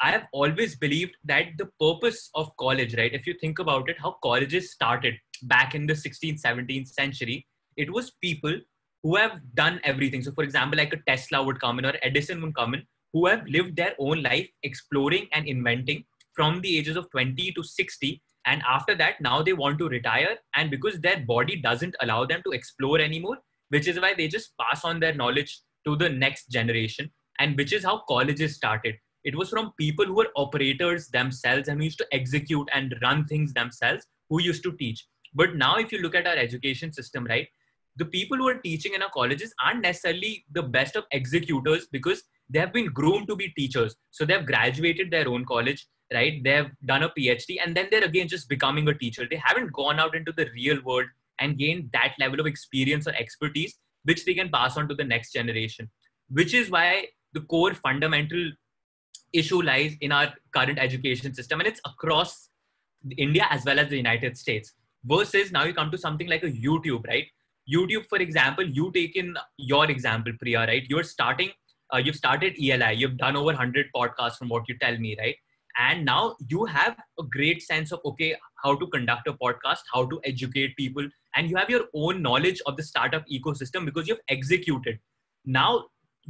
I 0.00 0.10
have 0.10 0.24
always 0.32 0.76
believed 0.76 1.16
that 1.24 1.46
the 1.56 1.68
purpose 1.80 2.30
of 2.34 2.54
college, 2.58 2.96
right? 2.96 3.12
If 3.12 3.26
you 3.26 3.34
think 3.40 3.58
about 3.58 3.88
it, 3.88 3.96
how 3.98 4.16
colleges 4.22 4.72
started 4.72 5.14
back 5.42 5.74
in 5.74 5.86
the 5.86 5.94
16th, 5.94 6.40
17th 6.42 6.88
century, 6.88 7.46
it 7.76 7.92
was 7.92 8.12
people 8.22 8.54
who 9.02 9.16
have 9.16 9.40
done 9.54 9.80
everything. 9.84 10.22
So, 10.22 10.32
for 10.32 10.44
example, 10.44 10.76
like 10.76 10.92
a 10.92 10.98
Tesla 11.06 11.42
would 11.42 11.60
come 11.60 11.78
in 11.78 11.86
or 11.86 11.94
Edison 12.02 12.42
would 12.42 12.54
come 12.54 12.74
in, 12.74 12.82
who 13.16 13.26
have 13.26 13.46
lived 13.56 13.76
their 13.76 13.94
own 13.98 14.22
life 14.22 14.48
exploring 14.62 15.26
and 15.32 15.46
inventing 15.46 16.04
from 16.34 16.60
the 16.60 16.76
ages 16.78 16.96
of 16.96 17.10
20 17.10 17.52
to 17.52 17.62
60. 17.62 18.22
And 18.44 18.62
after 18.68 18.94
that, 18.96 19.22
now 19.22 19.42
they 19.42 19.54
want 19.54 19.78
to 19.78 19.88
retire. 19.88 20.36
And 20.54 20.70
because 20.70 21.00
their 21.00 21.20
body 21.20 21.56
doesn't 21.56 21.96
allow 22.02 22.26
them 22.26 22.42
to 22.44 22.52
explore 22.58 23.00
anymore, 23.00 23.38
which 23.70 23.88
is 23.88 23.98
why 23.98 24.12
they 24.12 24.28
just 24.28 24.52
pass 24.60 24.84
on 24.84 25.00
their 25.00 25.14
knowledge 25.14 25.60
to 25.86 25.96
the 25.96 26.10
next 26.10 26.50
generation 26.50 27.10
and 27.38 27.56
which 27.56 27.72
is 27.72 27.84
how 27.84 28.02
colleges 28.08 28.56
started 28.56 28.94
it 29.24 29.36
was 29.36 29.50
from 29.50 29.72
people 29.78 30.06
who 30.06 30.14
were 30.14 30.30
operators 30.36 31.08
themselves 31.08 31.68
and 31.68 31.78
who 31.78 31.84
used 31.84 31.98
to 31.98 32.06
execute 32.12 32.68
and 32.72 32.94
run 33.02 33.24
things 33.26 33.52
themselves 33.52 34.06
who 34.28 34.40
used 34.42 34.62
to 34.62 34.72
teach 34.76 35.06
but 35.34 35.56
now 35.56 35.76
if 35.76 35.92
you 35.92 35.98
look 35.98 36.14
at 36.14 36.26
our 36.26 36.36
education 36.36 36.92
system 36.92 37.24
right 37.24 37.48
the 37.96 38.04
people 38.04 38.36
who 38.36 38.48
are 38.48 38.58
teaching 38.58 38.94
in 38.94 39.02
our 39.02 39.10
colleges 39.10 39.54
aren't 39.64 39.82
necessarily 39.82 40.44
the 40.52 40.62
best 40.62 40.96
of 40.96 41.04
executors 41.12 41.86
because 41.90 42.22
they 42.48 42.58
have 42.58 42.72
been 42.72 42.86
groomed 42.86 43.28
to 43.28 43.36
be 43.36 43.48
teachers. 43.56 43.96
So 44.10 44.24
they 44.24 44.34
have 44.34 44.46
graduated 44.46 45.10
their 45.10 45.28
own 45.28 45.44
college 45.44 45.86
right? 46.14 46.40
They 46.44 46.52
have 46.52 46.70
done 46.84 47.02
a 47.02 47.08
phd 47.08 47.56
and 47.64 47.76
then 47.76 47.88
they're 47.90 48.04
again 48.04 48.28
just 48.28 48.48
becoming 48.48 48.86
a 48.86 48.94
teacher. 48.94 49.26
They 49.28 49.42
haven't 49.44 49.72
gone 49.72 49.98
out 49.98 50.14
into 50.14 50.30
the 50.30 50.46
real 50.54 50.80
world 50.84 51.06
and 51.40 51.58
gained 51.58 51.90
that 51.92 52.14
level 52.20 52.38
of 52.38 52.46
experience 52.46 53.06
or 53.08 53.14
expertise 53.14 53.74
which 54.04 54.24
they 54.24 54.34
can 54.34 54.48
pass 54.48 54.76
on 54.76 54.88
to 54.88 54.94
the 54.94 55.04
next 55.04 55.32
generation 55.32 55.90
which 56.30 56.54
is 56.54 56.70
why 56.70 57.06
the 57.32 57.40
core 57.40 57.74
fundamental 57.74 58.50
issue 59.32 59.62
lies 59.62 59.94
in 60.00 60.12
our 60.12 60.32
current 60.54 60.78
education 60.78 61.34
system 61.34 61.60
and 61.60 61.68
it's 61.68 61.80
across 61.84 62.48
india 63.18 63.46
as 63.50 63.64
well 63.64 63.78
as 63.78 63.88
the 63.88 63.96
united 63.96 64.36
states 64.36 64.72
versus 65.04 65.52
now 65.52 65.64
you 65.64 65.74
come 65.74 65.90
to 65.90 65.98
something 65.98 66.28
like 66.28 66.42
a 66.42 66.50
youtube 66.66 67.06
right? 67.06 67.26
Youtube 67.72 68.06
for 68.08 68.18
example 68.18 68.64
you 68.64 68.92
take 68.92 69.16
in 69.16 69.36
your 69.56 69.90
example 69.90 70.32
priya 70.40 70.60
right? 70.66 70.84
You're 70.88 71.02
starting 71.02 71.50
uh, 71.94 71.98
you've 71.98 72.16
started 72.16 72.58
eli 72.58 72.90
you've 72.92 73.16
done 73.16 73.36
over 73.36 73.46
100 73.46 73.86
podcasts 73.94 74.36
from 74.36 74.48
what 74.48 74.68
you 74.68 74.76
tell 74.78 74.96
me 74.98 75.16
right? 75.18 75.36
And 75.78 76.06
now 76.06 76.36
you 76.48 76.64
have 76.64 76.96
a 77.20 77.22
great 77.22 77.62
sense 77.62 77.92
of 77.92 78.00
okay 78.04 78.34
how 78.62 78.76
to 78.76 78.86
conduct 78.86 79.28
a 79.28 79.34
podcast 79.34 79.80
how 79.92 80.06
to 80.06 80.20
educate 80.24 80.76
people 80.76 81.06
and 81.34 81.50
you 81.50 81.56
have 81.56 81.68
your 81.70 81.84
own 81.94 82.22
knowledge 82.22 82.62
of 82.66 82.76
the 82.76 82.82
startup 82.82 83.24
ecosystem 83.32 83.84
because 83.84 84.08
you've 84.08 84.26
executed. 84.28 84.98
Now 85.44 85.84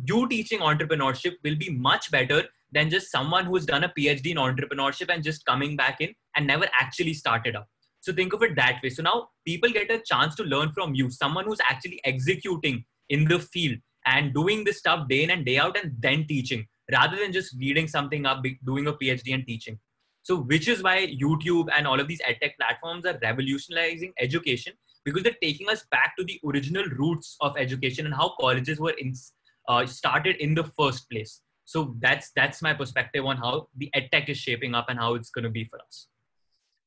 you 0.04 0.28
teaching 0.28 0.60
entrepreneurship 0.60 1.34
will 1.44 1.56
be 1.56 1.70
much 1.70 2.10
better 2.10 2.42
than 2.72 2.90
just 2.90 3.10
someone 3.10 3.46
who's 3.46 3.64
done 3.64 3.84
a 3.84 3.88
PhD 3.88 4.32
in 4.32 4.36
entrepreneurship 4.36 5.12
and 5.14 5.22
just 5.22 5.46
coming 5.46 5.76
back 5.76 6.00
in 6.00 6.12
and 6.36 6.46
never 6.46 6.66
actually 6.80 7.14
started 7.14 7.56
up. 7.56 7.68
so 8.00 8.12
think 8.12 8.32
of 8.34 8.42
it 8.42 8.54
that 8.56 8.80
way. 8.82 8.90
So 8.90 9.02
now 9.02 9.28
people 9.44 9.70
get 9.70 9.90
a 9.90 10.00
chance 10.10 10.34
to 10.36 10.44
learn 10.44 10.72
from 10.72 10.94
you 10.94 11.10
someone 11.10 11.44
who's 11.44 11.62
actually 11.68 12.00
executing 12.04 12.84
in 13.08 13.24
the 13.24 13.38
field 13.38 13.78
and 14.06 14.32
doing 14.32 14.64
this 14.64 14.78
stuff 14.78 15.08
day 15.08 15.24
in 15.24 15.30
and 15.30 15.44
day 15.44 15.58
out 15.58 15.76
and 15.82 15.92
then 15.98 16.26
teaching 16.26 16.66
rather 16.92 17.16
than 17.16 17.32
just 17.32 17.56
reading 17.58 17.88
something 17.88 18.26
up 18.26 18.44
doing 18.64 18.86
a 18.86 18.92
phd 18.92 19.34
and 19.34 19.46
teaching. 19.46 19.78
So 20.22 20.36
which 20.36 20.68
is 20.68 20.82
why 20.82 21.06
youtube 21.06 21.68
and 21.76 21.86
all 21.86 22.00
of 22.00 22.08
these 22.08 22.22
edtech 22.22 22.56
platforms 22.58 23.06
are 23.06 23.18
revolutionizing 23.22 24.12
education 24.18 24.72
because 25.04 25.22
they're 25.22 25.42
taking 25.42 25.68
us 25.68 25.84
back 25.90 26.16
to 26.18 26.24
the 26.24 26.40
original 26.44 26.84
roots 26.84 27.36
of 27.40 27.56
education 27.56 28.06
and 28.06 28.14
how 28.14 28.34
colleges 28.40 28.80
were 28.80 28.94
in, 28.98 29.14
uh, 29.68 29.86
started 29.86 30.36
in 30.36 30.54
the 30.54 30.64
first 30.78 31.08
place. 31.10 31.42
So 31.64 31.96
that's 32.00 32.30
that's 32.34 32.62
my 32.62 32.74
perspective 32.74 33.24
on 33.24 33.36
how 33.36 33.68
the 33.76 33.90
edtech 33.96 34.28
is 34.28 34.38
shaping 34.38 34.74
up 34.74 34.86
and 34.88 34.98
how 34.98 35.14
it's 35.14 35.30
going 35.30 35.44
to 35.44 35.50
be 35.50 35.64
for 35.64 35.80
us. 35.80 36.06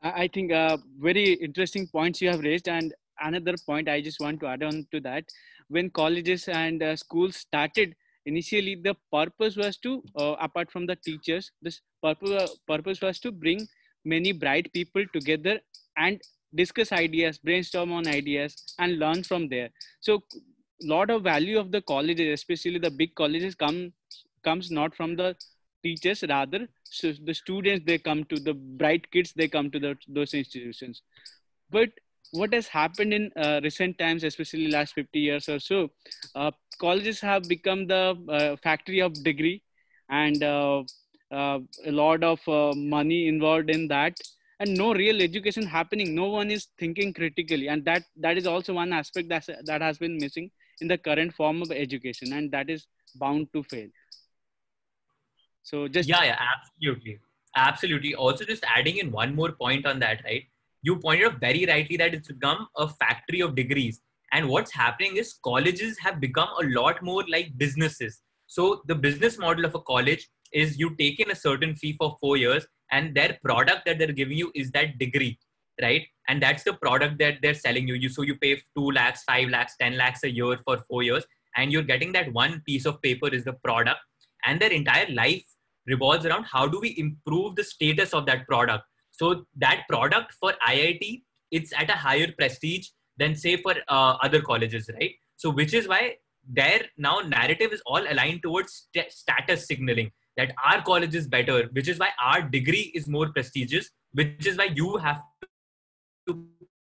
I 0.02 0.30
think 0.30 0.54
uh, 0.54 0.78
very 0.98 1.34
interesting 1.34 1.88
points 1.88 2.22
you 2.22 2.30
have 2.30 2.40
raised 2.40 2.70
and 2.70 2.94
another 3.22 3.56
point 3.66 3.90
i 3.90 4.02
just 4.02 4.20
want 4.20 4.40
to 4.40 4.48
add 4.48 4.64
on 4.64 4.86
to 4.92 5.00
that 5.00 5.26
when 5.70 5.90
colleges 5.90 6.48
and 6.48 6.84
uh, 6.84 6.96
schools 6.96 7.36
started 7.38 7.96
initially 8.26 8.76
the 8.76 8.96
purpose 9.12 9.56
was 9.56 9.78
to 9.78 10.04
uh, 10.16 10.36
apart 10.40 10.72
from 10.72 10.86
the 10.86 10.96
teachers 10.96 11.52
this 11.62 11.82
purpose, 12.04 12.58
purpose 12.68 13.02
was 13.02 13.20
to 13.20 13.32
bring 13.32 13.68
many 14.06 14.32
bright 14.32 14.72
people 14.74 15.04
together 15.14 15.60
and 15.98 16.22
discuss 16.54 16.92
ideas 16.92 17.38
brainstorm 17.38 17.92
on 17.92 18.08
ideas 18.08 18.76
and 18.80 19.00
learn 19.00 19.24
from 19.24 19.48
there. 19.48 19.70
So 20.00 20.24
lot 20.82 21.10
of 21.10 21.24
value 21.24 21.60
of 21.60 21.72
the 21.72 21.82
colleges 21.82 22.34
especially 22.34 22.80
the 22.80 22.92
big 22.92 23.14
colleges 23.16 23.56
come 23.56 23.94
comes 24.44 24.72
not 24.72 24.96
from 24.96 25.16
the 25.16 25.36
teachers 25.84 26.24
rather 26.30 26.68
so 26.84 27.12
the 27.26 27.34
students 27.34 27.86
they 27.86 27.98
come 27.98 28.24
to 28.26 28.38
the 28.40 28.54
bright 28.54 29.10
kids 29.12 29.34
they 29.36 29.48
come 29.48 29.70
to 29.72 29.80
the, 29.80 29.96
those 30.08 30.34
institutions. 30.34 31.02
But 31.70 31.90
what 32.32 32.54
has 32.54 32.68
happened 32.68 33.14
in 33.14 33.32
uh, 33.36 33.60
recent 33.64 33.98
times 33.98 34.24
especially 34.24 34.70
last 34.70 34.94
50 34.94 35.20
years 35.20 35.50
or 35.50 35.60
so 35.60 35.90
uh, 36.36 36.52
colleges 36.80 37.20
have 37.20 37.44
become 37.48 37.88
the 37.88 38.16
uh, 38.30 38.56
factory 38.58 39.00
of 39.00 39.14
degree 39.24 39.62
and 40.10 40.44
uh, 40.44 40.84
uh, 41.32 41.60
a 41.86 41.92
lot 41.92 42.24
of 42.24 42.40
uh, 42.48 42.74
money 42.76 43.28
involved 43.28 43.70
in 43.70 43.88
that 43.88 44.16
and 44.60 44.78
no 44.78 44.94
real 44.94 45.22
education 45.22 45.66
happening 45.66 46.14
no 46.16 46.28
one 46.28 46.52
is 46.52 46.68
thinking 46.78 47.14
critically 47.14 47.68
and 47.68 47.86
that 47.86 48.04
that 48.18 48.38
is 48.38 48.46
also 48.46 48.74
one 48.74 48.94
aspect 48.94 49.30
that 49.30 49.48
that 49.66 49.82
has 49.82 49.98
been 49.98 50.18
missing 50.18 50.52
in 50.82 50.88
the 50.88 50.98
current 50.98 51.34
form 51.34 51.62
of 51.62 51.72
education 51.72 52.34
and 52.34 52.52
that 52.52 52.70
is 52.70 52.88
bound 53.16 53.48
to 53.54 53.64
fail 53.64 53.88
so 55.70 55.88
just 55.88 56.10
yeah, 56.10 56.24
yeah, 56.24 56.38
absolutely, 56.56 57.20
absolutely. 57.56 58.16
Also, 58.16 58.44
just 58.44 58.64
adding 58.66 58.98
in 58.98 59.12
one 59.12 59.36
more 59.36 59.52
point 59.52 59.86
on 59.86 60.00
that, 60.00 60.22
right? 60.26 60.46
You 60.82 60.98
pointed 60.98 61.28
out 61.28 61.40
very 61.40 61.66
rightly 61.66 61.98
that 61.98 62.14
it's 62.14 62.30
become 62.30 62.68
a 62.78 62.88
factory 62.88 63.42
of 63.42 63.56
degrees, 63.56 64.02
and 64.32 64.48
what's 64.48 64.72
happening 64.72 65.18
is 65.18 65.34
colleges 65.44 65.98
have 66.00 66.20
become 66.22 66.50
a 66.62 66.68
lot 66.68 67.02
more 67.04 67.24
like 67.30 67.58
businesses. 67.58 68.22
So 68.48 68.82
the 68.88 68.96
business 68.96 69.38
model 69.38 69.66
of 69.66 69.76
a 69.76 69.82
college 69.82 70.30
is 70.54 70.80
you 70.80 70.96
take 70.96 71.20
in 71.20 71.32
a 71.32 71.36
certain 71.36 71.76
fee 71.76 71.96
for 71.98 72.18
four 72.20 72.38
years, 72.38 72.66
and 72.92 73.14
their 73.14 73.38
product 73.44 73.86
that 73.86 74.00
they're 74.00 74.12
giving 74.12 74.38
you 74.38 74.52
is 74.56 74.72
that 74.72 74.98
degree, 74.98 75.38
right? 75.82 76.08
And 76.28 76.42
that's 76.42 76.64
the 76.64 76.74
product 76.74 77.20
that 77.20 77.40
they're 77.42 77.54
selling 77.54 77.88
you. 77.88 77.96
You 77.96 78.10
so 78.10 78.22
you 78.22 78.36
pay 78.36 78.62
two 78.76 78.92
lakhs, 78.92 79.24
five 79.24 79.50
lakhs, 79.50 79.76
ten 79.80 79.98
lakhs 79.98 80.24
a 80.24 80.32
year 80.32 80.58
for 80.64 80.78
four 80.88 81.04
years, 81.04 81.26
and 81.58 81.72
you're 81.72 81.84
getting 81.84 82.12
that 82.14 82.32
one 82.34 82.62
piece 82.66 82.86
of 82.86 83.02
paper 83.02 83.28
is 83.28 83.44
the 83.44 83.54
product, 83.54 84.00
and 84.46 84.60
their 84.60 84.72
entire 84.72 85.12
life 85.14 85.44
revolves 85.88 86.26
around 86.26 86.46
how 86.46 86.68
do 86.68 86.80
we 86.80 86.96
improve 86.98 87.56
the 87.56 87.64
status 87.64 88.14
of 88.14 88.26
that 88.28 88.48
product 88.48 88.86
so 89.20 89.46
that 89.64 89.84
product 89.90 90.34
for 90.40 90.54
iit 90.70 91.22
it's 91.52 91.74
at 91.82 91.90
a 91.90 92.00
higher 92.06 92.32
prestige 92.40 92.90
than 93.18 93.36
say 93.36 93.58
for 93.58 93.76
uh, 93.88 94.14
other 94.26 94.42
colleges 94.42 94.90
right? 94.98 95.14
So 95.36 95.50
which 95.50 95.74
is 95.74 95.88
why 95.88 96.16
their 96.60 96.82
now 96.98 97.20
narrative 97.20 97.74
is 97.74 97.82
all 97.86 98.04
aligned 98.14 98.44
towards 98.44 98.88
st- 98.94 99.12
status 99.12 99.68
signaling 99.68 100.12
that 100.38 100.54
our 100.66 100.82
college 100.82 101.16
is 101.16 101.28
better 101.28 101.58
which 101.74 101.90
is 101.94 102.00
why 102.00 102.10
our 102.24 102.42
degree 102.42 102.92
is 102.96 103.08
more 103.08 103.30
prestigious 103.32 103.90
which 104.14 104.48
is 104.52 104.58
why 104.58 104.70
you 104.82 104.98
have 104.98 105.22
to 106.28 106.48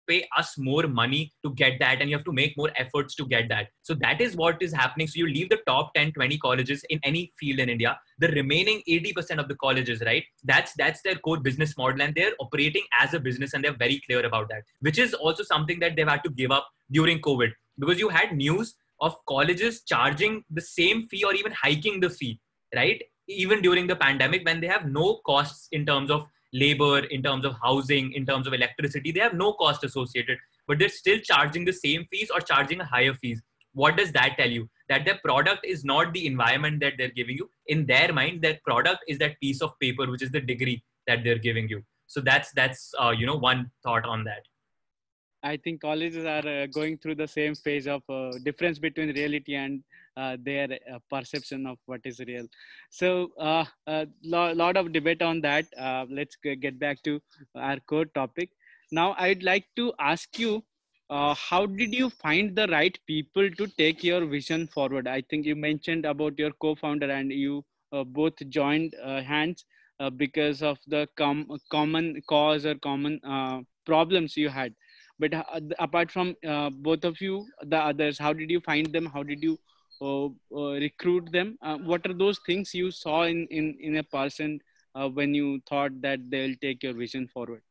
pay 0.08 0.26
us 0.36 0.56
more 0.58 0.86
money 0.86 1.32
to 1.44 1.52
get 1.54 1.78
that 1.80 2.00
and 2.00 2.10
you 2.10 2.16
have 2.16 2.24
to 2.24 2.32
make 2.32 2.56
more 2.56 2.70
efforts 2.76 3.14
to 3.16 3.26
get 3.26 3.48
that. 3.48 3.68
So 3.82 3.94
that 3.94 4.20
is 4.20 4.36
what 4.36 4.62
is 4.62 4.72
happening. 4.72 5.06
So 5.06 5.18
you 5.18 5.26
leave 5.26 5.48
the 5.48 5.60
top 5.66 5.94
10 5.94 6.12
20 6.12 6.38
colleges 6.38 6.84
in 6.90 7.00
any 7.02 7.32
field 7.38 7.58
in 7.58 7.68
india. 7.68 7.98
The 8.18 8.28
remaining 8.28 8.82
80% 8.88 9.38
of 9.38 9.48
the 9.48 9.56
colleges 9.56 10.02
right? 10.04 10.24
That's 10.44 10.72
that's 10.76 11.02
their 11.02 11.16
core 11.16 11.40
business 11.40 11.76
model 11.76 12.02
and 12.02 12.14
they're 12.14 12.32
operating 12.40 12.82
as 13.00 13.14
a 13.14 13.20
business 13.20 13.54
and 13.54 13.64
they're 13.64 13.76
very 13.76 14.00
clear 14.06 14.24
about 14.24 14.48
that 14.48 14.62
which 14.80 14.98
is 14.98 15.14
also 15.14 15.42
something 15.42 15.78
that 15.80 15.96
they've 15.96 16.08
had 16.08 16.24
to 16.24 16.30
give 16.30 16.50
up 16.50 16.66
during 16.90 17.20
covid 17.20 17.52
because 17.78 17.98
you 17.98 18.08
had 18.08 18.32
news 18.36 18.74
of 19.00 19.16
colleges 19.26 19.82
charging 19.82 20.42
the 20.50 20.60
same 20.60 21.06
fee 21.08 21.24
or 21.24 21.34
even 21.34 21.52
hiking 21.52 22.00
the 22.00 22.10
fee 22.10 22.40
right? 22.74 23.02
Even 23.28 23.60
during 23.60 23.86
the 23.86 23.96
pandemic 23.96 24.44
when 24.44 24.60
they 24.60 24.66
have 24.66 24.86
no 24.86 25.20
costs 25.26 25.68
in 25.72 25.84
terms 25.84 26.10
of 26.10 26.26
labor, 26.52 26.98
in 26.98 27.22
terms 27.22 27.44
of 27.44 27.54
housing, 27.62 28.12
in 28.12 28.26
terms 28.26 28.46
of 28.46 28.54
electricity. 28.54 29.12
They 29.12 29.20
have 29.20 29.34
no 29.34 29.52
cost 29.52 29.84
associated, 29.84 30.38
but 30.66 30.78
they're 30.78 30.88
still 30.88 31.18
charging 31.18 31.64
the 31.64 31.72
same 31.72 32.06
fees 32.10 32.30
or 32.32 32.40
charging 32.40 32.80
a 32.80 32.84
higher 32.84 33.14
fees. 33.14 33.42
What 33.72 33.96
does 33.96 34.12
that 34.12 34.36
tell 34.38 34.50
you? 34.50 34.68
That 34.88 35.04
their 35.04 35.18
product 35.22 35.66
is 35.66 35.84
not 35.84 36.12
the 36.12 36.26
environment 36.26 36.80
that 36.80 36.94
they're 36.96 37.10
giving 37.10 37.36
you. 37.36 37.50
In 37.66 37.86
their 37.86 38.12
mind, 38.12 38.42
their 38.42 38.58
product 38.64 39.00
is 39.08 39.18
that 39.18 39.38
piece 39.40 39.60
of 39.60 39.78
paper, 39.80 40.10
which 40.10 40.22
is 40.22 40.30
the 40.30 40.40
degree 40.40 40.82
that 41.06 41.24
they're 41.24 41.38
giving 41.38 41.68
you. 41.68 41.82
So 42.06 42.20
that's 42.20 42.52
that's 42.52 42.94
uh, 43.00 43.10
you 43.10 43.26
know 43.26 43.36
one 43.36 43.70
thought 43.82 44.04
on 44.04 44.24
that. 44.24 44.42
I 45.42 45.56
think 45.56 45.80
colleges 45.80 46.24
are 46.24 46.46
uh, 46.48 46.66
going 46.66 46.98
through 46.98 47.16
the 47.16 47.28
same 47.28 47.54
phase 47.54 47.86
of 47.86 48.02
uh, 48.08 48.32
difference 48.44 48.78
between 48.78 49.14
reality 49.14 49.54
and 49.54 49.82
uh, 50.16 50.36
their 50.42 50.78
uh, 50.92 50.98
perception 51.10 51.66
of 51.66 51.78
what 51.86 52.00
is 52.04 52.20
real. 52.20 52.46
So 52.90 53.30
a 53.38 53.42
uh, 53.42 53.64
uh, 53.86 54.04
lo- 54.24 54.52
lot 54.52 54.76
of 54.76 54.92
debate 54.92 55.22
on 55.22 55.40
that. 55.42 55.66
let's 56.10 56.36
get 56.36 56.78
back 56.78 57.02
to 57.02 57.20
our 57.54 57.78
core 57.80 58.06
topic. 58.06 58.50
Now 58.90 59.14
I'd 59.18 59.42
like 59.42 59.66
to 59.76 59.92
ask 59.98 60.38
you, 60.38 60.64
how 61.10 61.66
did 61.66 61.94
you 61.94 62.10
find 62.10 62.56
the 62.56 62.66
right 62.68 62.98
people 63.06 63.50
to 63.50 63.66
take 63.78 64.02
your 64.02 64.24
vision 64.26 64.66
forward? 64.66 65.06
I 65.06 65.22
think 65.22 65.46
you 65.46 65.56
mentioned 65.56 66.04
about 66.04 66.38
your 66.38 66.52
co-founder 66.52 67.10
and 67.10 67.32
you 67.32 67.64
both 68.06 68.34
joined 68.48 68.94
hands 69.04 69.64
because 70.16 70.62
of 70.62 70.78
the 70.86 71.08
com- 71.16 71.58
common 71.70 72.20
cause 72.28 72.66
or 72.66 72.74
common 72.76 73.20
problems 73.84 74.36
you 74.36 74.48
had 74.48 74.74
but 75.18 75.32
uh, 75.32 75.60
apart 75.78 76.10
from 76.10 76.34
uh, 76.46 76.70
both 76.70 77.04
of 77.04 77.20
you 77.20 77.46
the 77.62 77.76
others 77.76 78.18
how 78.18 78.32
did 78.32 78.50
you 78.50 78.60
find 78.60 78.92
them 78.92 79.06
how 79.06 79.22
did 79.22 79.42
you 79.42 79.52
uh, 79.52 79.56
uh 79.56 79.75
recruit 80.00 81.30
them? 81.32 81.58
Uh, 81.62 81.78
what 81.78 82.06
are 82.06 82.14
those 82.14 82.40
things 82.46 82.74
you 82.74 82.90
saw 82.90 83.24
in 83.24 83.46
in, 83.50 83.76
in 83.80 83.96
a 83.96 84.02
person 84.02 84.60
uh, 84.94 85.08
when 85.08 85.34
you 85.34 85.60
thought 85.68 86.00
that 86.02 86.30
they'll 86.30 86.56
take 86.60 86.82
your 86.82 86.94
vision 86.94 87.28
forward? 87.28 87.62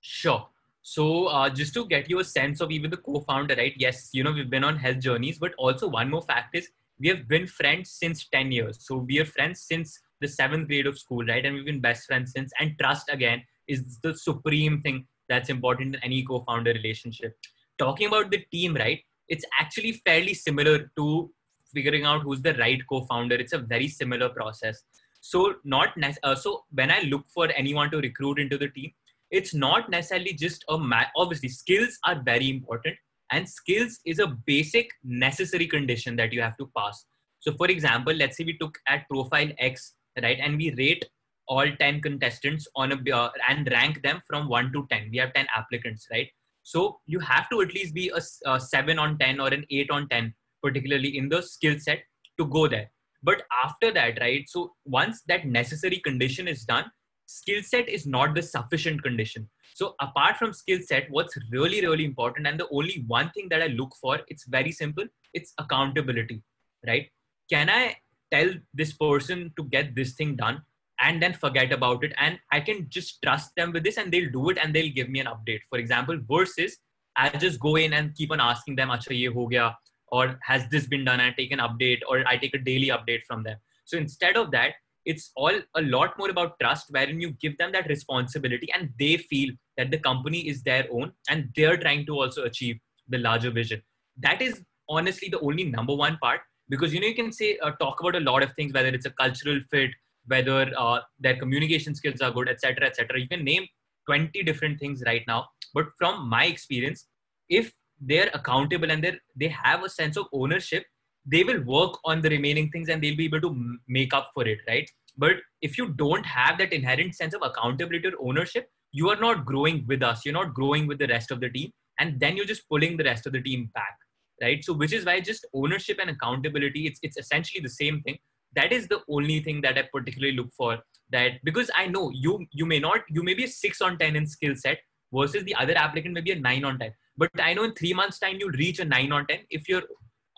Sure. 0.00 0.48
So 0.82 1.48
just 1.50 1.74
to 1.74 1.86
get 1.86 2.10
you 2.10 2.18
a 2.18 2.24
sense 2.24 2.60
of 2.60 2.72
even 2.72 2.90
the 2.90 2.96
co-founder 2.96 3.54
right? 3.54 3.72
Yes 3.76 4.10
you 4.12 4.24
know 4.24 4.32
we've 4.32 4.50
been 4.50 4.64
on 4.64 4.76
health 4.76 4.98
journeys 4.98 5.38
but 5.38 5.54
also 5.56 5.88
one 5.88 6.10
more 6.10 6.22
fact 6.22 6.56
is 6.56 6.68
we 6.98 7.08
have 7.08 7.28
been 7.28 7.46
friends 7.46 7.90
since 7.90 8.26
10 8.28 8.52
years. 8.52 8.78
So 8.80 8.96
we 8.96 9.20
are 9.20 9.24
friends 9.24 9.60
since 9.60 10.00
the 10.20 10.28
seventh 10.28 10.68
grade 10.68 10.86
of 10.86 10.98
school 10.98 11.24
right? 11.24 11.44
And 11.44 11.54
we've 11.54 11.64
been 11.64 11.80
best 11.80 12.06
friends 12.06 12.32
since. 12.32 12.52
And 12.58 12.78
trust 12.78 13.08
again 13.10 13.42
is 13.68 13.98
the 14.02 14.16
supreme 14.16 14.82
thing 14.82 15.06
that's 15.28 15.50
important 15.50 15.94
in 15.94 16.02
any 16.02 16.24
co-founder 16.24 16.72
relationship. 16.72 17.36
Talking 17.78 18.08
about 18.08 18.30
the 18.30 18.44
team, 18.52 18.74
right? 18.74 19.00
It's 19.28 19.44
actually 19.60 19.92
fairly 20.04 20.34
similar 20.34 20.90
to 20.96 21.30
figuring 21.72 22.04
out 22.04 22.22
who's 22.22 22.42
the 22.42 22.54
right 22.54 22.80
co-founder. 22.88 23.36
It's 23.36 23.52
a 23.52 23.58
very 23.58 23.88
similar 23.88 24.28
process. 24.28 24.82
So 25.20 25.54
not 25.64 25.90
uh, 26.22 26.34
so 26.34 26.64
when 26.72 26.90
I 26.90 27.02
look 27.02 27.24
for 27.28 27.48
anyone 27.56 27.90
to 27.92 27.98
recruit 27.98 28.38
into 28.38 28.58
the 28.58 28.68
team, 28.68 28.92
it's 29.30 29.54
not 29.54 29.88
necessarily 29.88 30.34
just 30.34 30.64
a 30.68 30.76
ma- 30.76 31.12
obviously 31.16 31.48
skills 31.48 31.98
are 32.04 32.20
very 32.22 32.50
important 32.50 32.96
and 33.30 33.48
skills 33.48 34.00
is 34.04 34.18
a 34.18 34.26
basic 34.46 34.90
necessary 35.04 35.66
condition 35.66 36.16
that 36.16 36.32
you 36.32 36.42
have 36.42 36.56
to 36.58 36.68
pass. 36.76 37.06
So 37.40 37.52
for 37.52 37.66
example, 37.68 38.12
let's 38.12 38.36
say 38.36 38.44
we 38.44 38.58
took 38.58 38.76
at 38.88 39.08
profile 39.08 39.48
X, 39.58 39.94
right, 40.20 40.38
and 40.40 40.58
we 40.58 40.74
rate 40.74 41.04
all 41.48 41.66
10 41.80 42.00
contestants 42.00 42.68
on 42.76 42.92
a 42.92 43.16
uh, 43.16 43.30
and 43.48 43.68
rank 43.70 44.02
them 44.02 44.20
from 44.26 44.48
1 44.48 44.72
to 44.72 44.86
10 44.90 45.08
we 45.10 45.18
have 45.18 45.32
10 45.34 45.46
applicants 45.56 46.06
right 46.10 46.28
so 46.62 47.00
you 47.06 47.18
have 47.20 47.48
to 47.50 47.60
at 47.60 47.74
least 47.74 47.94
be 47.94 48.10
a, 48.10 48.50
a 48.50 48.60
7 48.60 48.98
on 48.98 49.18
10 49.18 49.40
or 49.40 49.48
an 49.48 49.64
8 49.70 49.90
on 49.90 50.08
10 50.08 50.34
particularly 50.62 51.16
in 51.16 51.28
the 51.28 51.42
skill 51.42 51.76
set 51.78 52.00
to 52.38 52.46
go 52.46 52.68
there. 52.68 52.90
But 53.22 53.42
after 53.64 53.92
that 53.92 54.18
right 54.20 54.48
so 54.48 54.72
once 54.84 55.22
that 55.28 55.46
necessary 55.46 55.98
condition 55.98 56.48
is 56.48 56.64
done 56.64 56.84
skill 57.26 57.62
set 57.62 57.88
is 57.88 58.06
not 58.06 58.34
the 58.34 58.42
sufficient 58.42 59.02
condition. 59.02 59.48
So 59.74 59.94
apart 60.00 60.36
from 60.36 60.52
skill 60.52 60.80
set 60.82 61.06
what's 61.10 61.36
really 61.50 61.80
really 61.80 62.04
important 62.04 62.46
and 62.46 62.58
the 62.58 62.68
only 62.70 63.04
one 63.06 63.30
thing 63.30 63.48
that 63.48 63.62
i 63.62 63.66
look 63.68 63.94
for 64.00 64.20
it's 64.28 64.44
very 64.46 64.72
simple 64.72 65.04
it's 65.32 65.52
accountability 65.58 66.42
right? 66.86 67.08
Can 67.50 67.70
i 67.70 67.96
tell 68.32 68.50
this 68.72 68.92
person 68.92 69.52
to 69.56 69.64
get 69.64 69.94
this 69.94 70.14
thing 70.14 70.36
done 70.36 70.62
and 71.02 71.22
then 71.22 71.34
forget 71.34 71.72
about 71.72 72.04
it. 72.04 72.12
And 72.18 72.38
i 72.50 72.60
can 72.60 72.86
just 72.88 73.20
trust 73.22 73.54
them 73.56 73.72
with 73.72 73.84
this 73.84 73.98
and 73.98 74.12
they'll 74.12 74.30
do 74.30 74.50
it 74.50 74.58
and 74.62 74.74
they'll 74.74 74.92
give 74.92 75.08
me 75.08 75.20
an 75.20 75.26
update. 75.26 75.60
For 75.68 75.78
example 75.78 76.18
versus 76.30 76.78
i 77.16 77.28
just 77.28 77.60
go 77.60 77.76
in 77.76 77.92
and 77.92 78.14
keep 78.14 78.30
on 78.32 78.40
asking 78.40 78.76
them 78.76 78.88
acha 78.88 79.16
ye 79.22 79.26
ho 79.26 79.46
gaya 79.46 79.76
or 80.08 80.38
has 80.42 80.68
this 80.68 80.86
been 80.86 81.04
done? 81.04 81.20
I 81.20 81.32
take 81.32 81.52
an 81.52 81.58
update 81.58 82.00
or 82.08 82.22
i 82.26 82.36
take 82.36 82.54
a 82.54 82.58
daily 82.70 82.88
update 82.88 83.22
from 83.26 83.42
them. 83.42 83.58
So 83.84 83.98
instead 83.98 84.36
of 84.36 84.50
that 84.52 84.72
it's 85.04 85.32
all 85.34 85.56
a 85.74 85.82
lot 85.82 86.16
more 86.18 86.30
about 86.30 86.58
trust 86.60 86.86
wherein 86.90 87.20
you 87.20 87.32
give 87.44 87.58
them 87.58 87.72
that 87.72 87.88
responsibility 87.88 88.68
and 88.74 88.90
they 88.98 89.16
feel 89.16 89.52
that 89.76 89.90
the 89.90 89.98
company 89.98 90.46
is 90.48 90.62
their 90.62 90.86
own 90.92 91.12
and 91.28 91.48
they're 91.56 91.76
trying 91.76 92.06
to 92.06 92.14
also 92.20 92.44
achieve 92.44 92.78
the 93.08 93.18
larger 93.18 93.50
vision. 93.50 93.82
That 94.18 94.40
is 94.40 94.62
honestly 94.88 95.28
the 95.28 95.40
only 95.40 95.64
number 95.64 95.94
one 95.94 96.18
part 96.22 96.40
because 96.68 96.94
you 96.94 97.00
know 97.00 97.06
you 97.06 97.14
can 97.14 97.32
say 97.32 97.58
uh, 97.58 97.72
talk 97.80 98.00
about 98.00 98.16
a 98.16 98.20
lot 98.20 98.42
of 98.42 98.52
things 98.54 98.72
whether 98.72 98.88
it's 98.88 99.06
a 99.06 99.10
cultural 99.10 99.60
fit 99.70 99.90
whether 100.26 100.70
uh, 100.78 101.00
their 101.18 101.36
communication 101.36 101.94
skills 101.94 102.20
are 102.20 102.30
good 102.30 102.48
etc 102.48 102.86
etc 102.86 103.18
you 103.18 103.28
can 103.28 103.44
name 103.44 103.66
20 104.06 104.42
different 104.42 104.78
things 104.80 105.02
right 105.06 105.22
now. 105.26 105.46
But 105.74 105.86
from 105.98 106.28
my 106.28 106.46
experience 106.46 107.06
if 107.48 107.72
they're 108.00 108.30
accountable 108.34 108.90
and 108.90 109.02
they 109.02 109.18
they 109.36 109.48
have 109.48 109.84
a 109.84 109.88
sense 109.88 110.16
of 110.16 110.26
ownership 110.32 110.84
they 111.24 111.44
will 111.44 111.62
work 111.62 111.98
on 112.04 112.20
the 112.20 112.28
remaining 112.30 112.68
things 112.70 112.88
and 112.88 113.00
they'll 113.00 113.16
be 113.16 113.26
able 113.26 113.40
to 113.40 113.54
make 113.88 114.12
up 114.12 114.30
for 114.34 114.46
it 114.46 114.58
right? 114.68 114.88
But 115.16 115.36
if 115.60 115.78
you 115.78 115.88
don't 115.88 116.26
have 116.26 116.58
that 116.58 116.72
inherent 116.72 117.14
sense 117.14 117.34
of 117.34 117.42
accountability 117.42 118.08
or 118.08 118.28
ownership 118.28 118.68
you 118.94 119.08
are 119.08 119.20
not 119.20 119.46
growing 119.46 119.84
with 119.88 120.02
us. 120.02 120.22
You're 120.24 120.34
not 120.34 120.52
growing 120.52 120.86
with 120.86 120.98
the 120.98 121.06
rest 121.06 121.30
of 121.30 121.40
the 121.40 121.48
team. 121.48 121.70
And 121.98 122.20
then 122.20 122.36
you're 122.36 122.44
just 122.44 122.68
pulling 122.68 122.98
the 122.98 123.04
rest 123.04 123.26
of 123.26 123.32
the 123.32 123.40
team 123.40 123.70
back 123.74 123.96
right? 124.42 124.62
So 124.64 124.72
which 124.72 124.92
is 124.92 125.06
why 125.06 125.20
just 125.20 125.46
ownership 125.54 125.98
and 126.00 126.10
accountability 126.10 126.86
it's 126.86 126.98
it's 127.02 127.16
essentially 127.16 127.62
the 127.62 127.70
same 127.70 128.02
thing 128.02 128.18
that 128.54 128.72
is 128.72 128.88
the 128.88 129.00
only 129.08 129.40
thing 129.40 129.60
that 129.60 129.78
i 129.78 129.82
particularly 129.92 130.36
look 130.36 130.50
for 130.56 130.78
that 131.10 131.32
because 131.44 131.70
i 131.76 131.86
know 131.86 132.10
you 132.14 132.46
you 132.52 132.66
may 132.66 132.78
not 132.78 133.00
you 133.08 133.22
may 133.22 133.34
be 133.34 133.44
a 133.44 133.48
6 133.48 133.80
on 133.80 133.98
10 133.98 134.16
in 134.16 134.26
skill 134.26 134.54
set 134.56 134.78
versus 135.12 135.44
the 135.44 135.54
other 135.54 135.76
applicant 135.76 136.14
may 136.14 136.20
be 136.20 136.32
a 136.32 136.40
9 136.40 136.64
on 136.64 136.78
10 136.78 136.92
but 137.16 137.30
i 137.40 137.52
know 137.54 137.64
in 137.64 137.74
3 137.74 137.92
months 137.94 138.18
time 138.18 138.36
you'll 138.38 138.60
reach 138.64 138.78
a 138.80 138.84
9 138.84 139.12
on 139.12 139.26
10 139.26 139.38
if 139.50 139.68
you're 139.68 139.82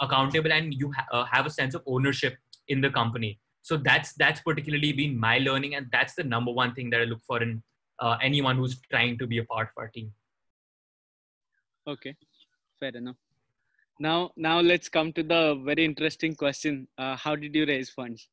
accountable 0.00 0.53
and 0.53 0.74
you 0.74 0.92
ha- 0.92 1.07
uh, 1.12 1.24
have 1.24 1.46
a 1.46 1.50
sense 1.50 1.74
of 1.74 1.83
ownership 1.87 2.37
in 2.68 2.81
the 2.81 2.90
company. 2.90 3.40
So 3.62 3.77
that's 3.77 4.12
that's 4.14 4.40
particularly 4.40 4.92
been 4.92 5.18
my 5.18 5.38
learning 5.38 5.74
and 5.74 5.87
that's 5.90 6.14
the 6.14 6.24
number 6.24 6.53
one 6.53 6.74
thing 6.74 6.90
that 6.90 7.00
i 7.00 7.05
look 7.05 7.22
for 7.27 7.42
in 7.42 7.62
uh, 8.00 8.16
anyone 8.22 8.57
who's 8.57 8.81
trying 8.90 9.16
to 9.18 9.27
be 9.27 9.38
a 9.38 9.44
part 9.44 9.68
of 9.68 9.83
our 9.83 9.88
team. 9.88 10.12
Okay. 11.87 12.14
Fair 12.81 12.96
enough 12.96 13.16
now 13.98 14.30
now 14.37 14.61
let's 14.61 14.88
come 14.88 15.12
to 15.12 15.22
the 15.22 15.61
very 15.64 15.85
interesting 15.85 16.35
question. 16.35 16.88
Uh, 16.98 17.16
how 17.16 17.37
did 17.37 17.54
you 17.54 17.66
raise 17.66 17.90
funds? 17.90 18.28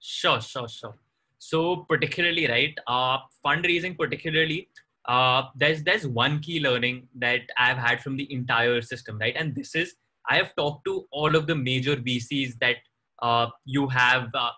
Sure 0.00 0.40
sure 0.40 0.68
sure. 0.68 0.94
So 1.38 1.84
particularly 1.88 2.46
right 2.46 2.74
uh, 2.86 3.18
fundraising 3.44 3.96
particularly 3.96 4.68
uh, 5.06 5.44
there's 5.54 5.82
there's 5.82 6.06
one 6.06 6.40
key 6.40 6.60
learning 6.60 7.08
that 7.14 7.42
i've 7.56 7.76
had 7.76 8.00
from 8.00 8.16
the 8.16 8.30
entire 8.32 8.82
system 8.82 9.18
right? 9.18 9.36
And 9.36 9.54
this 9.54 9.74
is 9.74 9.94
i 10.28 10.36
have 10.36 10.54
talked 10.56 10.84
to 10.84 11.06
all 11.12 11.36
of 11.36 11.46
the 11.46 11.54
major 11.54 11.96
vcs 11.96 12.58
that 12.58 12.76
uh, 13.22 13.48
you 13.64 13.86
have 13.88 14.28
uh, 14.34 14.50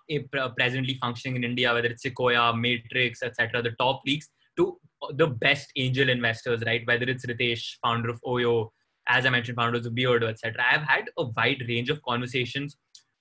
presently 0.56 0.94
functioning 1.00 1.36
in 1.36 1.44
india 1.44 1.72
whether 1.72 1.88
it's 1.88 2.02
sequoia 2.02 2.56
matrix 2.56 3.22
etc 3.22 3.60
the 3.62 3.72
top 3.72 4.00
leagues 4.06 4.30
to 4.56 4.78
the 5.12 5.26
best 5.26 5.72
angel 5.76 6.08
investors 6.08 6.62
right? 6.66 6.86
Whether 6.86 7.06
it's 7.08 7.26
ritesh 7.26 7.76
founder 7.82 8.10
of 8.10 8.20
oyo 8.22 8.70
as 9.08 9.26
I 9.26 9.30
mentioned, 9.30 9.56
founders 9.56 9.86
of 9.86 9.94
Beardo, 9.94 10.28
etc. 10.28 10.62
I've 10.70 10.82
had 10.82 11.04
a 11.16 11.24
wide 11.24 11.62
range 11.68 11.90
of 11.90 12.02
conversations, 12.02 12.76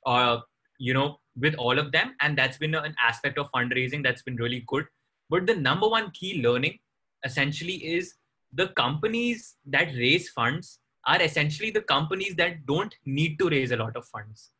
uh, 0.05 0.39
you 0.79 0.93
know, 0.93 1.19
with 1.39 1.55
all 1.55 1.79
of 1.79 1.91
them, 1.91 2.15
and 2.21 2.37
that's 2.37 2.57
been 2.57 2.75
an 2.75 2.95
aspect 3.01 3.37
of 3.37 3.49
fundraising 3.51 4.03
that's 4.03 4.23
been 4.23 4.35
really 4.35 4.63
good. 4.67 4.85
But 5.29 5.47
the 5.47 5.55
number 5.55 5.87
one 5.87 6.11
key 6.11 6.41
learning, 6.41 6.79
essentially, 7.23 7.75
is 7.75 8.13
the 8.53 8.67
companies 8.69 9.55
that 9.65 9.87
raise 9.95 10.29
funds 10.29 10.79
are 11.05 11.21
essentially 11.21 11.71
the 11.71 11.81
companies 11.81 12.35
that 12.35 12.65
don't 12.65 12.93
need 13.05 13.39
to 13.39 13.49
raise 13.49 13.71
a 13.71 13.77
lot 13.77 13.95
of 13.95 14.05
funds, 14.05 14.51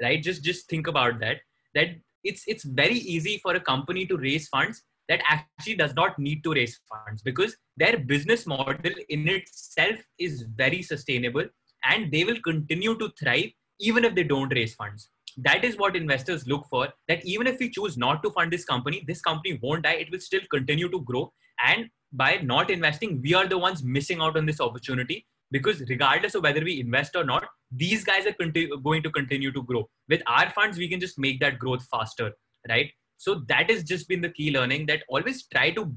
right? 0.00 0.22
Just 0.22 0.44
just 0.44 0.68
think 0.68 0.86
about 0.86 1.20
that. 1.20 1.38
That 1.74 1.96
it's 2.24 2.44
it's 2.46 2.64
very 2.64 2.98
easy 2.98 3.38
for 3.38 3.54
a 3.54 3.60
company 3.60 4.06
to 4.06 4.16
raise 4.16 4.48
funds 4.48 4.82
that 5.08 5.22
actually 5.28 5.76
does 5.76 5.94
not 5.94 6.18
need 6.18 6.42
to 6.44 6.52
raise 6.52 6.80
funds 6.88 7.22
because 7.22 7.56
their 7.76 7.98
business 7.98 8.46
model 8.46 8.92
in 9.08 9.28
itself 9.28 9.96
is 10.18 10.42
very 10.56 10.82
sustainable 10.82 11.44
and 11.84 12.10
they 12.10 12.24
will 12.24 12.40
continue 12.44 12.96
to 12.98 13.10
thrive 13.18 13.50
even 13.80 14.04
if 14.04 14.14
they 14.14 14.24
don't 14.24 14.52
raise 14.54 14.74
funds. 14.74 15.10
That 15.38 15.64
is 15.64 15.76
what 15.76 15.96
investors 15.96 16.46
look 16.46 16.66
for 16.70 16.88
that 17.08 17.24
even 17.24 17.46
if 17.46 17.58
we 17.58 17.70
choose 17.70 17.96
not 17.96 18.22
to 18.22 18.30
fund 18.30 18.52
this 18.52 18.64
company 18.64 19.04
this 19.06 19.20
company 19.20 19.58
won't 19.62 19.84
die 19.84 19.98
it 20.04 20.10
will 20.10 20.20
still 20.20 20.40
continue 20.50 20.88
to 20.90 21.00
grow. 21.02 21.32
And 21.64 21.88
by 22.12 22.36
not 22.42 22.70
investing 22.70 23.20
we 23.22 23.34
are 23.34 23.46
the 23.46 23.58
ones 23.58 23.82
missing 23.82 24.20
out 24.20 24.36
on 24.36 24.46
this 24.46 24.60
opportunity 24.60 25.26
because 25.50 25.82
regardless 25.88 26.34
of 26.34 26.42
whether 26.42 26.64
we 26.64 26.80
invest 26.80 27.14
or 27.14 27.24
not 27.24 27.44
these 27.70 28.02
guys 28.04 28.26
are 28.26 28.32
conti- 28.32 28.70
going 28.82 29.02
to 29.02 29.10
continue 29.10 29.52
to 29.52 29.62
grow. 29.62 29.88
With 30.08 30.22
our 30.26 30.50
funds 30.50 30.78
we 30.78 30.88
can 30.88 31.00
just 31.00 31.18
make 31.18 31.38
that 31.40 31.58
growth 31.58 31.86
faster 31.90 32.32
right 32.68 32.90
so 33.16 33.42
that 33.48 33.70
has 33.70 33.82
just 33.82 34.08
been 34.08 34.20
the 34.20 34.28
key 34.30 34.50
learning 34.50 34.86
that 34.86 35.02
always 35.08 35.46
try 35.46 35.70
to 35.70 35.92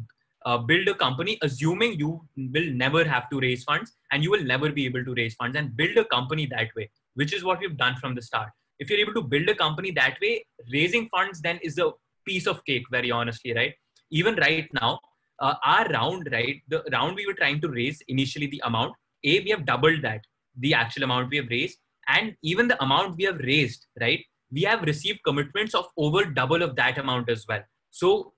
uh, 0.45 0.57
build 0.57 0.87
a 0.87 0.93
company 0.93 1.37
assuming 1.41 1.99
you 1.99 2.21
will 2.37 2.71
never 2.71 3.03
have 3.03 3.29
to 3.29 3.39
raise 3.39 3.63
funds 3.63 3.91
and 4.11 4.23
you 4.23 4.31
will 4.31 4.43
never 4.43 4.71
be 4.71 4.85
able 4.85 5.03
to 5.03 5.13
raise 5.15 5.35
funds 5.35 5.57
and 5.57 5.75
build 5.75 5.97
a 5.97 6.05
company 6.05 6.45
that 6.45 6.69
way 6.75 6.89
which 7.15 7.33
is 7.33 7.43
what 7.43 7.59
we've 7.59 7.77
done 7.77 7.95
from 7.97 8.15
the 8.15 8.21
start. 8.21 8.49
If 8.79 8.89
you're 8.89 8.99
able 8.99 9.13
to 9.15 9.21
build 9.21 9.49
a 9.49 9.55
company 9.55 9.91
that 9.91 10.17
way 10.21 10.45
raising 10.71 11.09
funds 11.09 11.41
then 11.41 11.59
is 11.61 11.77
a 11.77 11.91
piece 12.25 12.47
of 12.47 12.63
cake 12.65 12.85
very 12.89 13.11
honestly 13.11 13.53
right? 13.53 13.73
Even 14.11 14.35
right 14.35 14.67
now 14.73 14.99
uh, 15.39 15.55
our 15.63 15.87
round 15.89 16.29
right 16.31 16.61
the 16.67 16.83
round 16.91 17.15
we 17.15 17.25
were 17.25 17.33
trying 17.33 17.59
to 17.61 17.69
raise 17.69 18.01
initially 18.07 18.47
the 18.47 18.61
amount 18.65 18.93
a 19.23 19.39
we 19.41 19.49
have 19.49 19.65
doubled 19.65 20.01
that 20.01 20.21
the 20.57 20.73
actual 20.73 21.03
amount 21.03 21.29
we 21.29 21.37
have 21.37 21.49
raised 21.49 21.77
and 22.07 22.35
even 22.41 22.67
the 22.67 22.81
amount 22.83 23.15
we 23.17 23.23
have 23.23 23.37
raised 23.39 23.85
right 24.01 24.23
we 24.51 24.63
have 24.63 24.81
received 24.83 25.19
commitments 25.25 25.75
of 25.75 25.85
over 25.97 26.25
double 26.25 26.61
of 26.61 26.75
that 26.75 26.97
amount 26.97 27.29
as 27.29 27.45
well. 27.47 27.61
So 27.91 28.33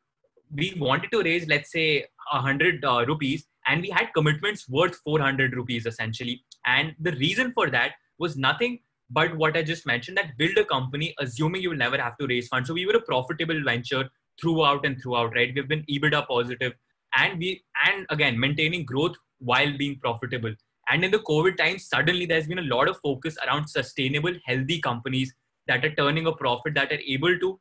we 0.54 0.76
wanted 0.78 1.12
to 1.12 1.24
raise, 1.24 1.48
let's 1.48 1.72
say, 1.72 2.06
100 2.32 2.84
uh, 2.84 3.06
rupees, 3.08 3.46
and 3.68 3.82
we 3.82 3.90
had 3.90 4.14
commitments 4.14 4.68
worth 4.68 4.96
400 5.04 5.56
rupees 5.56 5.86
essentially. 5.86 6.44
And 6.66 6.96
the 7.00 7.14
reason 7.14 7.52
for 7.54 7.70
that 7.70 7.94
was 8.18 8.38
nothing 8.38 8.80
but 9.14 9.36
what 9.36 9.58
I 9.58 9.64
just 9.64 9.86
mentioned 9.86 10.18
that 10.18 10.38
build 10.38 10.58
a 10.58 10.64
company 10.64 11.14
assuming 11.20 11.62
you 11.62 11.72
will 11.72 11.78
never 11.78 11.98
have 11.98 12.18
to 12.18 12.28
raise 12.28 12.48
funds. 12.48 12.68
So 12.68 12.74
we 12.74 12.86
were 12.86 12.94
a 12.94 13.02
profitable 13.02 13.62
venture 13.64 14.10
throughout 14.40 14.86
and 14.86 15.02
throughout, 15.02 15.36
right? 15.36 15.52
We've 15.54 15.68
been 15.68 15.84
EBITDA 15.90 16.28
positive 16.28 16.74
and 17.16 17.38
we 17.38 17.64
and 17.86 18.06
again 18.10 18.40
maintaining 18.40 18.86
growth 18.86 19.16
while 19.40 19.78
being 19.78 20.00
profitable. 20.00 20.54
And 20.90 21.04
in 21.04 21.12
the 21.12 21.20
COVID 21.20 21.58
times, 21.58 21.88
suddenly 21.88 22.26
there's 22.26 22.48
been 22.48 22.60
a 22.60 22.74
lot 22.76 22.88
of 22.88 22.98
focus 23.04 23.38
around 23.46 23.68
sustainable, 23.68 24.34
healthy 24.46 24.80
companies 24.80 25.34
that 25.72 25.86
are 25.86 25.96
turning 25.96 26.28
a 26.28 26.36
profit 26.44 26.74
that 26.76 26.92
are 26.92 27.04
able 27.16 27.38
to 27.44 27.60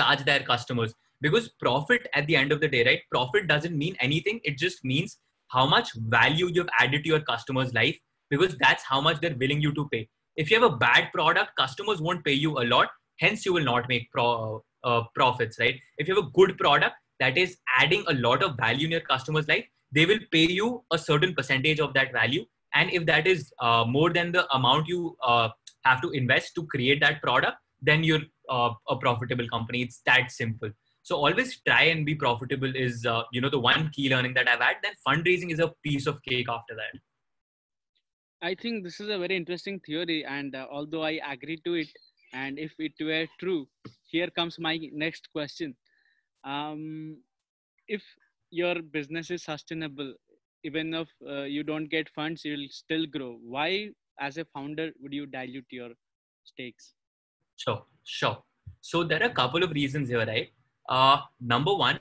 charge 0.00 0.24
their 0.24 0.40
customers. 0.40 0.94
Because 1.20 1.48
profit 1.60 2.08
at 2.14 2.26
the 2.26 2.36
end 2.36 2.52
of 2.52 2.60
the 2.60 2.68
day 2.68 2.84
right 2.84 3.00
profit 3.10 3.46
doesn't 3.48 3.76
mean 3.76 3.96
anything. 4.00 4.40
It 4.44 4.58
just 4.58 4.84
means 4.84 5.18
how 5.48 5.66
much 5.66 5.94
value 6.16 6.50
you've 6.52 6.74
added 6.80 7.04
to 7.04 7.08
your 7.08 7.20
customer's 7.20 7.72
life 7.74 7.96
because 8.30 8.56
that's 8.58 8.82
how 8.82 9.00
much 9.00 9.20
they're 9.20 9.36
willing 9.44 9.60
you 9.60 9.72
to 9.74 9.88
pay. 9.92 10.08
If 10.36 10.50
you 10.50 10.60
have 10.60 10.72
a 10.72 10.76
bad 10.76 11.10
product 11.12 11.52
customers 11.56 12.00
won't 12.00 12.24
pay 12.24 12.32
you 12.32 12.58
a 12.58 12.64
lot. 12.74 12.88
Hence 13.20 13.46
you 13.46 13.52
will 13.52 13.64
not 13.64 13.88
make 13.88 14.10
pro, 14.10 14.62
uh, 14.82 15.02
profits 15.14 15.58
right? 15.60 15.76
If 15.98 16.08
you 16.08 16.16
have 16.16 16.24
a 16.24 16.30
good 16.30 16.58
product 16.58 16.96
that 17.20 17.38
is 17.38 17.56
adding 17.78 18.04
a 18.08 18.14
lot 18.14 18.42
of 18.42 18.56
value 18.56 18.86
in 18.86 18.90
your 18.90 19.06
customer's 19.12 19.46
life 19.46 19.64
they 19.94 20.06
will 20.06 20.18
pay 20.32 20.46
you 20.60 20.82
a 20.90 20.98
certain 20.98 21.34
percentage 21.34 21.80
of 21.80 21.94
that 21.94 22.12
value. 22.12 22.44
And 22.74 22.90
if 22.90 23.06
that 23.06 23.26
is 23.28 23.52
uh, 23.60 23.84
more 23.86 24.12
than 24.12 24.32
the 24.32 24.52
amount 24.52 24.88
you 24.88 25.16
uh, 25.22 25.50
have 25.84 26.00
to 26.02 26.10
invest 26.10 26.54
to 26.56 26.66
create 26.66 27.00
that 27.00 27.22
product, 27.22 27.56
then 27.80 28.04
you're 28.04 28.22
uh, 28.48 28.70
a 28.88 28.96
profitable 28.96 29.48
company. 29.48 29.82
It's 29.82 30.00
that 30.06 30.30
simple. 30.30 30.70
So 31.02 31.16
always 31.16 31.60
try 31.66 31.82
and 31.84 32.06
be 32.06 32.14
profitable 32.14 32.74
is 32.74 33.04
uh, 33.04 33.22
you 33.30 33.40
know 33.40 33.50
the 33.50 33.60
one 33.60 33.90
key 33.90 34.08
learning 34.08 34.34
that 34.34 34.48
I've 34.48 34.60
had. 34.60 34.76
Then 34.82 34.94
fundraising 35.06 35.52
is 35.52 35.58
a 35.58 35.72
piece 35.82 36.06
of 36.06 36.22
cake 36.22 36.46
after 36.48 36.74
that. 36.74 37.00
I 38.42 38.54
think 38.54 38.84
this 38.84 39.00
is 39.00 39.08
a 39.08 39.18
very 39.18 39.36
interesting 39.36 39.80
theory, 39.80 40.24
and 40.24 40.54
uh, 40.54 40.66
although 40.70 41.02
I 41.02 41.20
agree 41.30 41.58
to 41.64 41.74
it, 41.74 41.88
and 42.32 42.58
if 42.58 42.72
it 42.78 42.92
were 43.00 43.26
true, 43.38 43.68
here 44.10 44.28
comes 44.28 44.58
my 44.58 44.78
next 44.92 45.30
question. 45.30 45.76
Um, 46.42 47.18
if 47.88 48.02
your 48.50 48.82
business 48.82 49.30
is 49.30 49.44
sustainable, 49.44 50.14
even 50.62 50.94
if 50.94 51.08
uh, 51.28 51.42
you 51.42 51.62
don't 51.62 51.88
get 51.90 52.08
funds, 52.10 52.44
you'll 52.44 52.68
still 52.70 53.06
grow. 53.06 53.38
Why 53.42 53.90
as 54.20 54.38
a 54.38 54.44
founder 54.44 54.90
would 55.00 55.12
you 55.12 55.26
dilute 55.26 55.66
your 55.70 55.90
stakes? 56.44 56.94
Sure 57.56 57.84
sure. 58.04 58.38
So 58.80 59.02
there 59.02 59.22
are 59.22 59.26
a 59.26 59.34
couple 59.34 59.62
of 59.62 59.70
reasons 59.72 60.08
here 60.08 60.24
right? 60.26 60.50
Uh, 60.88 61.18
number 61.40 61.74
one 61.74 61.98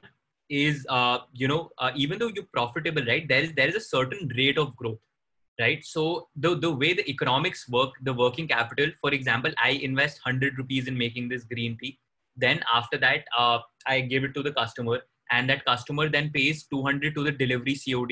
is 0.50 0.86
uh, 0.90 1.20
you 1.34 1.48
know 1.48 1.72
uh, 1.78 1.92
even 1.96 2.20
though 2.20 2.28
you're 2.28 2.52
profitable 2.54 3.04
right 3.06 3.28
there 3.28 3.44
is 3.44 3.54
there 3.54 3.68
is 3.68 3.76
a 3.76 3.80
certain 3.82 4.30
rate 4.38 4.58
of 4.58 4.76
growth 4.76 5.00
right? 5.60 5.84
So 5.84 6.28
the 6.36 6.56
the 6.56 6.72
way 6.72 6.94
the 6.94 7.10
economics 7.10 7.68
work 7.70 7.94
the 8.02 8.14
working 8.14 8.48
capital 8.48 8.92
for 9.00 9.12
example 9.12 9.52
i 9.64 9.72
invest 9.72 10.20
100 10.24 10.58
rupees 10.58 10.88
in 10.88 10.98
making 10.98 11.30
this 11.30 11.44
green 11.44 11.78
tea. 11.82 12.00
Then 12.36 12.62
after 12.74 12.98
that 12.98 13.26
uh, 13.38 13.60
i 13.88 14.02
give 14.02 14.24
it 14.24 14.34
to 14.36 14.44
the 14.44 14.52
customer 14.52 15.02
and 15.32 15.50
that 15.50 15.66
customer 15.66 16.10
then 16.10 16.30
pays 16.32 16.66
200 16.66 17.16
to 17.16 17.24
the 17.24 17.32
delivery 17.32 17.76
cod 17.76 18.12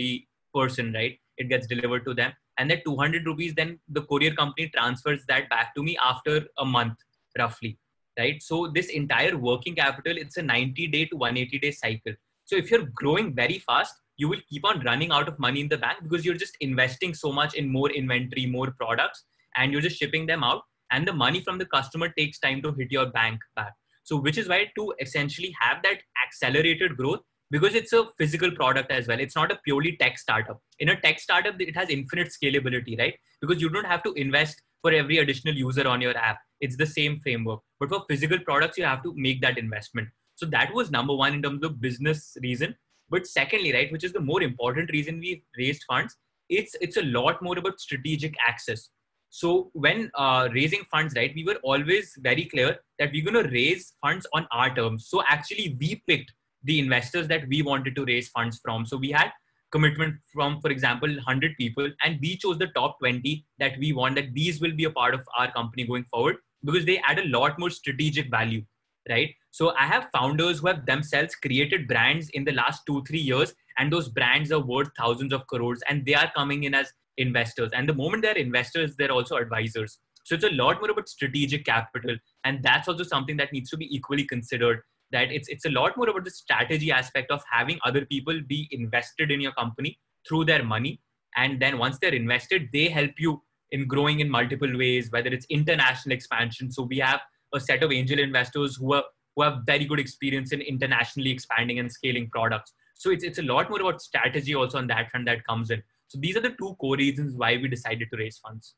person 0.54 0.94
right? 0.94 1.20
It 1.38 1.50
gets 1.50 1.68
delivered 1.68 2.06
to 2.06 2.14
them 2.14 2.34
and 2.62 2.72
that 2.72 2.84
200 2.86 3.26
rupees 3.26 3.54
then 3.60 3.78
the 4.00 4.04
courier 4.10 4.34
company 4.42 4.68
transfers 4.76 5.22
that 5.28 5.50
back 5.54 5.74
to 5.76 5.84
me 5.88 5.98
after 6.10 6.36
a 6.66 6.66
month 6.66 7.08
roughly 7.38 7.78
right? 8.20 8.42
So 8.42 8.68
this 8.68 8.90
entire 8.90 9.38
working 9.38 9.76
capital 9.76 10.18
it's 10.18 10.38
a 10.38 10.42
90 10.42 10.88
day 10.88 11.06
to 11.06 11.16
180 11.16 11.60
day 11.60 11.72
cycle. 11.72 12.14
So 12.46 12.56
if 12.56 12.70
you're 12.70 12.88
growing 12.94 13.34
very 13.34 13.60
fast 13.60 13.96
you 14.18 14.28
will 14.30 14.42
keep 14.50 14.66
on 14.66 14.82
running 14.82 15.12
out 15.12 15.28
of 15.28 15.40
money 15.40 15.62
in 15.62 15.70
the 15.70 15.78
bank 15.78 16.00
because 16.04 16.26
you're 16.26 16.36
just 16.36 16.58
investing 16.60 17.14
so 17.14 17.32
much 17.32 17.56
in 17.56 17.72
more 17.72 17.90
inventory 17.90 18.46
more 18.46 18.72
products 18.72 19.24
and 19.56 19.72
you're 19.72 19.82
just 19.82 19.98
shipping 19.98 20.26
them 20.26 20.44
out 20.44 20.62
and 20.92 21.08
the 21.08 21.14
money 21.14 21.42
from 21.42 21.58
the 21.58 21.66
customer 21.66 22.10
takes 22.18 22.40
time 22.40 22.62
to 22.62 22.74
hit 22.74 22.92
your 22.92 23.08
bank 23.08 23.40
back. 23.56 23.74
So 24.04 24.18
which 24.18 24.38
is 24.38 24.50
why 24.50 24.68
to 24.78 24.94
essentially 25.00 25.56
have 25.60 25.82
that 25.84 26.00
accelerated 26.26 26.98
growth 26.98 27.22
because 27.52 27.76
it's 27.76 27.92
a 27.92 28.06
physical 28.18 28.50
product 28.50 28.92
as 28.92 29.08
well. 29.08 29.20
It's 29.20 29.36
not 29.36 29.52
a 29.52 29.60
purely 29.64 29.98
tech 29.98 30.18
startup. 30.18 30.60
In 30.80 30.90
a 30.90 31.00
tech 31.00 31.20
startup 31.20 31.60
it 31.60 31.76
has 31.76 31.90
infinite 31.90 32.30
scalability 32.30 32.98
right? 32.98 33.14
Because 33.42 33.62
you 33.62 33.70
don't 33.70 33.86
have 33.86 34.04
to 34.04 34.14
invest 34.14 34.62
for 34.82 34.92
every 34.92 35.20
additional 35.20 35.54
user 35.54 35.88
on 35.88 36.02
your 36.02 36.18
app. 36.18 36.40
It's 36.62 36.78
the 36.78 36.86
same 36.86 37.20
framework. 37.20 37.60
But 37.80 37.90
for 37.90 38.06
physical 38.10 38.40
products 38.40 38.78
you 38.78 38.86
have 38.86 39.04
to 39.04 39.14
make 39.16 39.42
that 39.42 39.58
investment. 39.58 40.08
So 40.36 40.46
that 40.48 40.74
was 40.74 40.90
number 40.90 41.14
one 41.14 41.34
in 41.34 41.42
terms 41.44 41.64
of 41.64 41.82
business 41.82 42.38
reason. 42.42 42.76
But 43.10 43.28
secondly 43.28 43.74
right 43.74 43.92
which 43.92 44.06
is 44.06 44.14
the 44.14 44.22
more 44.22 44.42
important 44.42 44.90
reason 44.92 45.20
we 45.20 45.44
raised 45.58 45.84
funds 45.84 46.16
it's 46.50 46.76
it's 46.82 46.98
a 46.98 47.04
lot 47.04 47.42
more 47.42 47.58
about 47.58 47.80
strategic 47.80 48.36
access. 48.48 48.90
So 49.30 49.72
when 49.74 50.10
uh, 50.16 50.50
raising 50.54 50.84
funds 50.90 51.16
right 51.16 51.34
we 51.36 51.44
were 51.44 51.60
always 51.64 52.14
very 52.20 52.46
clear 52.46 52.78
that 53.00 53.12
we're 53.12 53.30
going 53.30 53.44
to 53.44 53.50
raise 53.52 53.94
funds 54.02 54.26
on 54.34 54.48
our 54.52 54.74
terms. 54.74 55.08
So 55.08 55.22
actually 55.28 55.78
we 55.80 56.02
picked 56.08 56.32
the 56.64 56.80
investors 56.80 57.28
that 57.28 57.48
we 57.48 57.62
wanted 57.62 57.96
to 57.96 58.06
raise 58.06 58.30
funds 58.30 58.60
from. 58.64 58.86
So 58.86 58.98
we 58.98 59.12
had 59.12 59.32
commitment 59.72 60.16
from, 60.34 60.60
for 60.62 60.70
example, 60.70 61.10
100 61.10 61.56
people, 61.58 61.90
and 62.04 62.20
we 62.22 62.38
chose 62.38 62.58
the 62.58 62.68
top 62.68 63.00
20 63.00 63.46
that 63.60 63.78
we 63.80 63.94
want 63.94 64.16
that 64.16 64.34
these 64.34 64.60
will 64.62 64.76
be 64.76 64.84
a 64.84 64.92
part 64.92 65.14
of 65.14 65.22
our 65.38 65.52
company 65.52 65.86
going 65.86 66.06
forward 66.06 66.38
because 66.64 66.86
they 66.86 67.02
add 67.08 67.20
a 67.20 67.28
lot 67.28 67.58
more 67.58 67.70
strategic 67.70 68.30
value, 68.30 68.64
right? 69.10 69.34
So 69.52 69.74
I 69.76 69.86
have 69.86 70.10
founders 70.14 70.60
who 70.60 70.68
have 70.68 70.86
themselves 70.86 71.36
created 71.36 71.88
brands 71.88 72.30
in 72.30 72.44
the 72.44 72.52
last 72.52 72.84
two, 72.86 73.04
three 73.08 73.20
years, 73.20 73.54
and 73.78 73.92
those 73.92 74.10
brands 74.10 74.52
are 74.52 74.60
worth 74.60 74.90
thousands 74.98 75.34
of 75.34 75.48
crores, 75.48 75.82
and 75.90 76.06
they 76.06 76.14
are 76.14 76.32
coming 76.36 76.66
in 76.66 76.74
as 76.74 76.92
investors. 77.18 77.72
And 77.74 77.88
the 77.88 77.94
moment 77.94 78.24
they're 78.24 78.38
investors, 78.38 78.96
they're 78.98 79.12
also 79.12 79.38
advisors. 79.38 80.00
So 80.24 80.36
it's 80.36 80.44
a 80.44 80.52
lot 80.52 80.80
more 80.80 80.92
about 80.92 81.10
strategic 81.10 81.66
capital, 81.66 82.18
and 82.44 82.62
that's 82.62 82.88
also 82.88 83.04
something 83.04 83.38
that 83.38 83.52
needs 83.52 83.70
to 83.72 83.78
be 83.78 83.94
equally 83.94 84.26
considered 84.26 84.82
that 85.12 85.32
it's 85.32 85.48
it's 85.50 85.66
a 85.66 85.70
lot 85.70 85.98
more 85.98 86.10
about 86.10 86.26
the 86.26 86.32
strategy 86.32 86.92
aspect 86.92 87.32
of 87.32 87.44
having 87.52 87.80
other 87.86 88.06
people 88.06 88.40
be 88.48 88.68
invested 88.72 89.32
in 89.32 89.42
your 89.42 89.52
company 89.54 90.00
through 90.28 90.46
their 90.46 90.64
money. 90.64 91.00
And 91.36 91.62
then 91.62 91.78
once 91.78 91.98
they're 92.00 92.14
invested 92.14 92.70
they 92.74 92.90
help 92.90 93.12
you 93.18 93.42
in 93.72 93.88
growing 93.88 94.20
in 94.20 94.30
multiple 94.30 94.78
ways 94.78 95.12
whether 95.12 95.30
it's 95.30 95.46
international 95.50 96.14
expansion. 96.14 96.72
So 96.72 96.84
we 96.84 97.00
have 97.00 97.22
a 97.54 97.60
set 97.60 97.84
of 97.84 97.92
angel 97.92 98.20
investors 98.20 98.76
who 98.76 98.94
are 98.94 99.04
who 99.36 99.44
have 99.44 99.60
very 99.66 99.86
good 99.86 100.00
experience 100.00 100.52
in 100.52 100.62
internationally 100.62 101.32
expanding 101.32 101.80
and 101.80 101.92
scaling 101.92 102.30
products. 102.30 102.74
So 102.96 103.12
it's, 103.12 103.24
it's 103.24 103.40
a 103.40 103.44
lot 103.44 103.70
more 103.70 103.80
about 103.80 104.02
strategy 104.02 104.54
also 104.54 104.78
on 104.78 104.88
that 104.88 105.10
front 105.10 105.26
that 105.26 105.46
comes 105.46 105.72
in. 105.72 105.82
So 106.08 106.20
these 106.20 106.36
are 106.36 106.42
the 106.42 106.50
two 106.60 106.76
core 106.80 106.98
reasons 106.98 107.36
why 107.38 107.56
we 107.56 107.70
decided 107.70 108.10
to 108.12 108.18
raise 108.18 108.38
funds. 108.40 108.76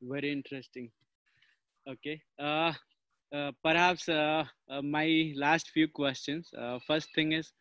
Very 0.00 0.30
interesting. 0.30 0.90
Okay 1.88 2.20
uh, 2.38 2.72
uh, 3.32 3.52
perhaps 3.62 4.08
uh, 4.08 4.44
uh, 4.70 4.82
my 4.82 5.32
last 5.36 5.70
few 5.70 5.88
questions. 5.88 6.50
first 6.86 7.08
thing 7.14 7.32
is, 7.32 7.52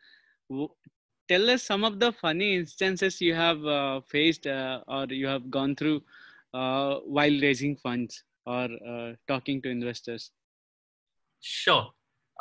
tell 1.27 1.49
us 1.49 1.63
some 1.63 1.83
of 1.83 1.99
the 1.99 2.11
funny 2.11 2.55
instances 2.55 3.19
you 3.21 3.33
have 3.33 4.05
faced 4.05 4.47
or 4.47 5.05
you 5.09 5.27
have 5.27 5.49
gone 5.49 5.75
through 5.75 6.01
while 6.51 7.41
raising 7.41 7.75
funds 7.75 8.23
or 8.45 8.67
talking 9.27 9.61
to 9.61 9.69
investors. 9.69 10.31
Sure. 11.41 11.87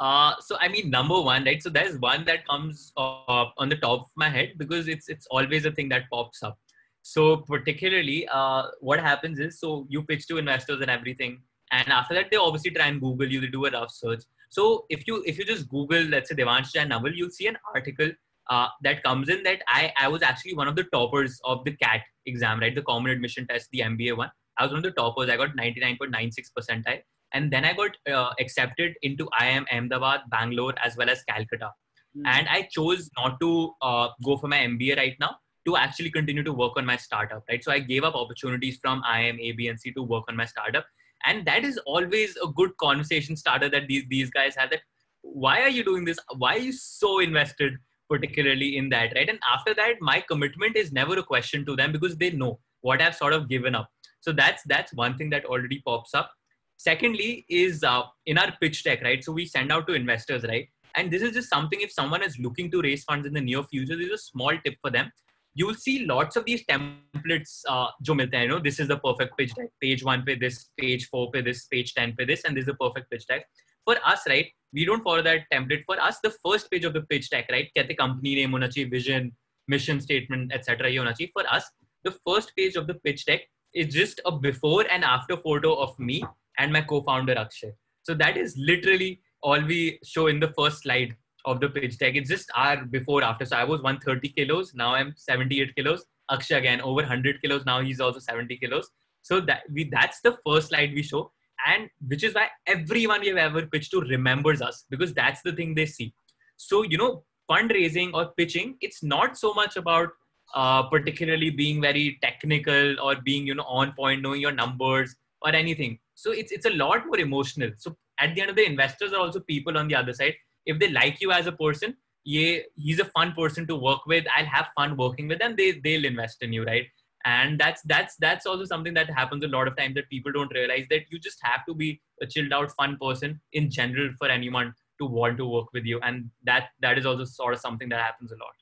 Uh, 0.00 0.34
so 0.40 0.56
I 0.60 0.68
mean, 0.68 0.90
number 0.90 1.20
one, 1.20 1.44
right? 1.44 1.62
So 1.62 1.70
there's 1.70 1.98
one 1.98 2.24
that 2.24 2.46
comes 2.46 2.92
uh, 2.96 3.44
on 3.58 3.68
the 3.68 3.76
top 3.76 4.00
of 4.00 4.10
my 4.16 4.28
head 4.28 4.54
because 4.56 4.88
it's 4.88 5.08
it's 5.08 5.26
always 5.30 5.66
a 5.66 5.70
thing 5.70 5.88
that 5.90 6.10
pops 6.10 6.42
up. 6.42 6.58
So 7.02 7.36
particularly, 7.36 8.26
uh, 8.32 8.64
what 8.80 8.98
happens 8.98 9.38
is, 9.38 9.60
so 9.60 9.86
you 9.88 10.02
pitch 10.02 10.26
to 10.28 10.38
investors 10.38 10.80
and 10.80 10.90
everything, 10.90 11.42
and 11.78 11.94
after 11.98 12.14
that 12.18 12.30
they 12.30 12.40
obviously 12.46 12.72
try 12.78 12.86
and 12.92 13.00
google 13.06 13.34
you 13.34 13.40
they 13.44 13.52
do 13.56 13.64
a 13.68 13.70
rough 13.76 13.92
search 14.02 14.22
so 14.56 14.66
if 14.96 15.06
you 15.08 15.22
if 15.32 15.38
you 15.38 15.44
just 15.52 15.68
google 15.76 16.12
let's 16.14 16.30
say 16.30 16.36
devansh 16.42 16.72
jain 16.76 16.92
naval 16.94 17.20
you'll 17.20 17.36
see 17.38 17.48
an 17.52 17.58
article 17.74 18.10
uh, 18.50 18.68
that 18.82 19.02
comes 19.02 19.28
in 19.28 19.42
that 19.42 19.62
I, 19.66 19.92
I 19.98 20.08
was 20.08 20.22
actually 20.22 20.54
one 20.54 20.68
of 20.68 20.76
the 20.76 20.84
toppers 20.84 21.40
of 21.44 21.64
the 21.64 21.72
CAT 21.72 22.02
exam, 22.26 22.60
right? 22.60 22.74
The 22.74 22.82
common 22.82 23.10
admission 23.12 23.46
test, 23.46 23.68
the 23.72 23.80
MBA 23.80 24.16
one. 24.16 24.30
I 24.58 24.64
was 24.64 24.72
one 24.72 24.78
of 24.78 24.82
the 24.84 24.90
toppers. 24.92 25.30
I 25.30 25.36
got 25.36 25.56
99.96 25.56 26.34
percentile. 26.58 27.00
And 27.32 27.50
then 27.50 27.64
I 27.64 27.72
got 27.72 27.90
uh, 28.10 28.32
accepted 28.38 28.94
into 29.02 29.28
IIM 29.40 29.64
Ahmedabad, 29.72 30.20
Bangalore, 30.30 30.74
as 30.84 30.96
well 30.96 31.10
as 31.10 31.22
Calcutta. 31.24 31.70
Mm. 32.16 32.22
And 32.26 32.48
I 32.48 32.68
chose 32.70 33.10
not 33.18 33.40
to 33.40 33.72
uh, 33.82 34.08
go 34.24 34.36
for 34.36 34.46
my 34.46 34.58
MBA 34.58 34.96
right 34.96 35.16
now 35.18 35.36
to 35.66 35.76
actually 35.76 36.10
continue 36.10 36.44
to 36.44 36.52
work 36.52 36.74
on 36.76 36.86
my 36.86 36.96
startup, 36.96 37.42
right? 37.48 37.64
So 37.64 37.72
I 37.72 37.80
gave 37.80 38.04
up 38.04 38.14
opportunities 38.14 38.78
from 38.80 39.02
IIM, 39.02 39.40
A, 39.40 39.52
B, 39.52 39.68
and 39.68 39.80
C 39.80 39.90
to 39.92 40.02
work 40.02 40.24
on 40.28 40.36
my 40.36 40.44
startup 40.44 40.84
and 41.26 41.46
that 41.46 41.64
is 41.64 41.78
always 41.86 42.36
a 42.42 42.48
good 42.48 42.76
conversation 42.78 43.36
starter 43.36 43.68
that 43.68 43.88
these 43.88 44.04
these 44.08 44.30
guys 44.30 44.54
have 44.56 44.70
that 44.70 44.80
why 45.24 45.62
are 45.62 45.70
you 45.70 45.82
doing 45.82 46.04
this? 46.04 46.18
Why 46.36 46.56
are 46.56 46.58
you 46.58 46.72
so 46.72 47.18
invested 47.20 47.74
particularly 48.08 48.76
in 48.76 48.90
that? 48.90 49.12
Right? 49.14 49.28
And 49.28 49.38
after 49.52 49.74
that 49.74 49.94
my 50.00 50.22
commitment 50.28 50.76
is 50.76 50.92
never 50.92 51.18
a 51.18 51.22
question 51.22 51.64
to 51.66 51.76
them 51.76 51.92
because 51.92 52.16
they 52.16 52.30
know 52.30 52.60
what 52.82 53.00
i've 53.00 53.14
sort 53.14 53.32
of 53.32 53.48
given 53.48 53.74
up. 53.74 53.88
So 54.20 54.32
that's 54.32 54.62
that's 54.66 54.92
one 54.92 55.16
thing 55.16 55.30
that 55.30 55.46
already 55.46 55.82
pops 55.84 56.14
up. 56.14 56.30
Secondly 56.76 57.46
is 57.48 57.82
uh, 57.82 58.02
in 58.26 58.38
our 58.38 58.52
pitch 58.60 58.84
deck 58.84 59.02
right? 59.02 59.24
So 59.24 59.32
we 59.32 59.46
send 59.46 59.72
out 59.72 59.86
to 59.86 59.94
investors 59.94 60.44
right? 60.44 60.68
And 60.96 61.10
this 61.10 61.22
is 61.22 61.32
just 61.32 61.48
something 61.48 61.80
if 61.80 61.90
someone 61.90 62.22
is 62.22 62.38
looking 62.38 62.70
to 62.70 62.82
raise 62.82 63.02
funds 63.04 63.26
in 63.26 63.32
the 63.32 63.40
near 63.40 63.64
future 63.64 63.96
this 63.96 64.06
is 64.08 64.12
a 64.12 64.18
small 64.18 64.52
tip 64.64 64.76
for 64.80 64.90
them 64.90 65.10
you 65.55 65.65
will 65.67 65.75
see 65.75 66.05
lots 66.05 66.35
of 66.35 66.45
these 66.45 66.63
templates 66.71 67.53
uh, 67.67 67.87
jo 68.01 68.13
milte 68.19 68.37
hain, 68.37 68.43
you 68.43 68.51
know 68.53 68.59
this 68.67 68.79
is 68.79 68.87
the 68.87 68.99
perfect 69.07 69.37
pitch 69.37 69.53
deck 69.55 69.71
page 69.81 70.03
1 70.03 70.23
pe 70.29 70.35
this 70.45 70.69
page 70.81 71.07
4 71.09 71.31
pe 71.33 71.41
this 71.49 71.65
page 71.73 71.93
10 71.93 72.15
pe 72.19 72.29
this 72.31 72.45
and 72.45 72.57
this 72.57 72.67
is 72.67 72.71
the 72.73 72.79
perfect 72.83 73.09
pitch 73.11 73.27
deck 73.33 73.45
for 73.89 73.95
us 74.13 74.25
right 74.33 74.55
we 74.79 74.85
don't 74.89 75.03
follow 75.09 75.21
that 75.29 75.45
template 75.53 75.85
for 75.91 75.99
us 76.07 76.19
the 76.23 76.33
first 76.45 76.71
page 76.71 76.89
of 76.89 76.97
the 76.97 77.03
pitch 77.13 77.29
deck 77.35 77.53
right 77.57 77.71
कहते 77.77 77.97
company 78.01 78.35
name 78.41 78.57
hona 78.57 78.71
chahiye 78.75 78.91
vision 78.97 79.31
mission 79.75 80.03
statement 80.07 80.57
etc 80.59 80.91
ye 80.95 80.99
hona 81.03 81.15
chahiye 81.19 81.31
for 81.39 81.45
us 81.59 81.71
the 82.09 82.13
first 82.27 82.53
page 82.59 82.75
of 82.81 82.91
the 82.91 82.97
pitch 83.07 83.25
deck 83.31 83.47
is 83.81 83.93
just 83.93 84.21
a 84.25 84.31
before 84.45 84.83
and 84.97 85.03
after 85.15 85.37
photo 85.47 85.73
of 85.85 85.97
me 86.11 86.19
and 86.57 86.73
my 86.73 86.81
co-founder 86.91 87.35
Akshay 87.45 87.71
so 88.03 88.13
that 88.21 88.37
is 88.37 88.55
literally 88.57 89.09
all 89.41 89.61
we 89.73 89.81
show 90.03 90.27
in 90.27 90.39
the 90.39 90.53
first 90.59 90.81
slide 90.83 91.15
of 91.44 91.60
the 91.60 91.68
pitch 91.68 91.98
deck. 91.98 92.14
It's 92.14 92.28
just 92.28 92.50
our 92.54 92.84
before 92.84 93.22
after. 93.22 93.44
So 93.44 93.56
I 93.56 93.64
was 93.64 93.82
130 93.82 94.28
kilos. 94.30 94.74
Now 94.74 94.94
I'm 94.94 95.14
78 95.16 95.74
kilos. 95.76 96.04
Akshay 96.30 96.56
again 96.56 96.80
over 96.80 97.02
100 97.02 97.40
kilos. 97.42 97.66
Now 97.66 97.80
he's 97.80 98.00
also 98.00 98.18
70 98.18 98.56
kilos. 98.56 98.90
So 99.22 99.40
that 99.40 99.62
we 99.72 99.84
that's 99.84 100.20
the 100.20 100.36
first 100.46 100.68
slide 100.68 100.92
we 100.94 101.02
show, 101.02 101.32
and 101.66 101.88
which 102.08 102.24
is 102.24 102.34
why 102.34 102.48
everyone 102.66 103.20
we 103.20 103.28
have 103.28 103.38
ever 103.38 103.66
pitched 103.66 103.90
to 103.92 104.00
remembers 104.00 104.60
us 104.60 104.84
because 104.90 105.14
that's 105.14 105.40
the 105.42 105.52
thing 105.52 105.74
they 105.74 105.86
see. 105.86 106.14
So 106.56 106.82
you 106.82 106.98
know, 106.98 107.24
fundraising 107.50 108.12
or 108.12 108.32
pitching, 108.36 108.76
it's 108.80 109.02
not 109.02 109.38
so 109.38 109.54
much 109.54 109.76
about 109.76 110.10
uh, 110.54 110.82
particularly 110.84 111.50
being 111.50 111.80
very 111.80 112.18
technical 112.22 113.00
or 113.00 113.16
being 113.16 113.46
you 113.46 113.54
know 113.54 113.64
on 113.64 113.92
point, 113.92 114.22
knowing 114.22 114.40
your 114.40 114.52
numbers 114.52 115.16
or 115.40 115.54
anything. 115.54 115.98
So 116.14 116.32
it's 116.32 116.52
it's 116.52 116.66
a 116.66 116.70
lot 116.70 117.06
more 117.06 117.18
emotional. 117.18 117.70
So 117.78 117.96
at 118.20 118.34
the 118.34 118.42
end 118.42 118.50
of 118.50 118.56
the 118.56 118.62
day, 118.62 118.70
investors 118.70 119.12
are 119.12 119.20
also 119.20 119.40
people 119.40 119.78
on 119.78 119.88
the 119.88 119.94
other 119.94 120.12
side 120.12 120.34
if 120.66 120.78
they 120.78 120.90
like 120.90 121.20
you 121.20 121.32
as 121.32 121.46
a 121.46 121.52
person 121.52 121.96
yeah 122.24 122.58
he's 122.76 123.00
a 123.00 123.04
fun 123.04 123.32
person 123.32 123.66
to 123.66 123.76
work 123.76 124.04
with 124.06 124.24
i'll 124.36 124.46
have 124.46 124.68
fun 124.76 124.96
working 124.96 125.28
with 125.28 125.38
them 125.38 125.54
they 125.56 125.72
they'll 125.84 126.04
invest 126.04 126.42
in 126.42 126.52
you 126.52 126.64
right? 126.64 126.86
And 127.26 127.58
that's 127.58 127.80
that's 127.82 128.16
that's 128.16 128.44
also 128.44 128.64
something 128.64 128.92
that 128.94 129.08
happens 129.08 129.44
a 129.44 129.48
lot 129.48 129.66
of 129.66 129.76
times 129.76 129.94
that 129.94 130.10
people 130.10 130.30
don't 130.30 130.52
realize 130.52 130.84
that 130.90 131.04
you 131.10 131.18
just 131.18 131.38
have 131.42 131.64
to 131.66 131.74
be 131.74 132.00
a 132.20 132.26
chilled 132.26 132.52
out 132.52 132.70
fun 132.72 132.98
person 133.00 133.40
in 133.54 133.70
general 133.70 134.10
for 134.18 134.28
anyone 134.28 134.74
to 135.00 135.06
want 135.06 135.38
to 135.38 135.46
work 135.46 135.72
with 135.72 135.84
you. 135.84 136.00
And 136.00 136.30
that 136.44 136.68
that 136.80 136.98
is 136.98 137.06
also 137.06 137.24
sort 137.24 137.54
of 137.54 137.60
something 137.60 137.88
that 137.88 138.00
happens 138.00 138.30
a 138.30 138.36
lot. 138.36 138.52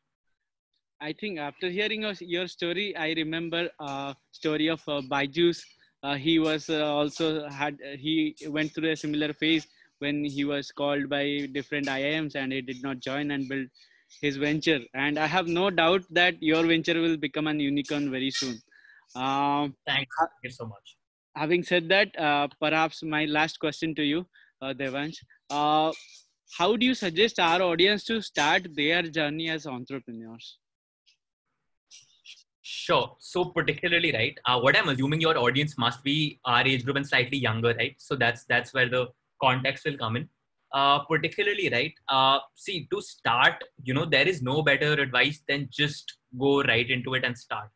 I 1.00 1.12
think 1.12 1.40
after 1.40 1.68
hearing 1.68 2.06
your 2.20 2.46
story 2.46 2.96
i 2.96 3.12
remember 3.14 3.68
a 3.80 4.14
story 4.30 4.68
of 4.68 4.80
uh, 4.86 5.00
Byju's. 5.00 5.64
Uh, 6.04 6.16
he 6.16 6.40
was 6.40 6.68
uh, 6.68 6.84
also 6.84 7.48
had 7.48 7.76
he 7.96 8.34
went 8.48 8.72
through 8.74 8.90
a 8.90 8.96
similar 8.96 9.32
phase 9.32 9.66
when 10.04 10.24
he 10.36 10.44
was 10.44 10.70
called 10.80 11.08
by 11.14 11.24
different 11.52 11.86
IIMs 11.86 12.34
and 12.34 12.52
he 12.52 12.60
did 12.70 12.82
not 12.82 13.00
join 13.08 13.30
and 13.30 13.48
build 13.48 13.66
his 14.20 14.36
venture. 14.36 14.80
And 14.94 15.18
I 15.18 15.26
have 15.26 15.48
no 15.48 15.70
doubt 15.70 16.02
that 16.10 16.42
your 16.42 16.64
venture 16.72 17.00
will 17.00 17.16
become 17.16 17.46
an 17.46 17.60
unicorn 17.60 18.10
very 18.10 18.30
soon. 18.30 18.56
Um, 19.14 19.74
Thanks. 19.86 20.16
Thank 20.18 20.30
you 20.44 20.50
so 20.50 20.66
much. 20.66 20.96
Having 21.36 21.62
said 21.64 21.88
that, 21.88 22.18
uh, 22.18 22.48
perhaps 22.60 23.02
my 23.02 23.24
last 23.24 23.58
question 23.58 23.94
to 23.94 24.02
you, 24.02 24.26
uh, 24.60 24.74
Devansh. 24.74 25.16
uh, 25.50 25.92
how 26.58 26.76
do 26.76 26.84
you 26.84 26.94
suggest 26.94 27.40
our 27.40 27.62
audience 27.62 28.04
to 28.04 28.20
start 28.20 28.66
their 28.74 29.02
journey 29.02 29.48
as 29.48 29.66
entrepreneurs? 29.66 30.58
Sure. 32.60 33.16
So 33.18 33.46
particularly, 33.46 34.12
right? 34.12 34.38
Uh, 34.44 34.60
what 34.60 34.76
I'm 34.76 34.88
assuming 34.88 35.20
your 35.20 35.36
audience 35.38 35.76
must 35.78 36.04
be 36.04 36.38
our 36.44 36.66
age 36.66 36.84
group 36.84 36.96
and 36.96 37.06
slightly 37.06 37.38
younger, 37.38 37.74
right? 37.78 37.94
So 37.98 38.16
that's 38.16 38.44
that's 38.44 38.74
where 38.74 38.88
the 38.88 39.08
context 39.42 39.84
will 39.84 39.98
come 39.98 40.16
in. 40.16 40.28
Uh, 40.74 41.00
particularly, 41.04 41.68
right? 41.68 41.92
Uh, 42.08 42.38
see, 42.54 42.88
to 42.90 43.02
start, 43.02 43.62
you 43.84 43.92
know, 43.92 44.06
there 44.06 44.26
is 44.26 44.40
no 44.40 44.62
better 44.62 44.94
advice 44.94 45.42
than 45.46 45.68
just 45.70 46.16
go 46.38 46.62
right 46.62 46.88
into 46.88 47.12
it 47.12 47.24
and 47.24 47.36
start, 47.36 47.68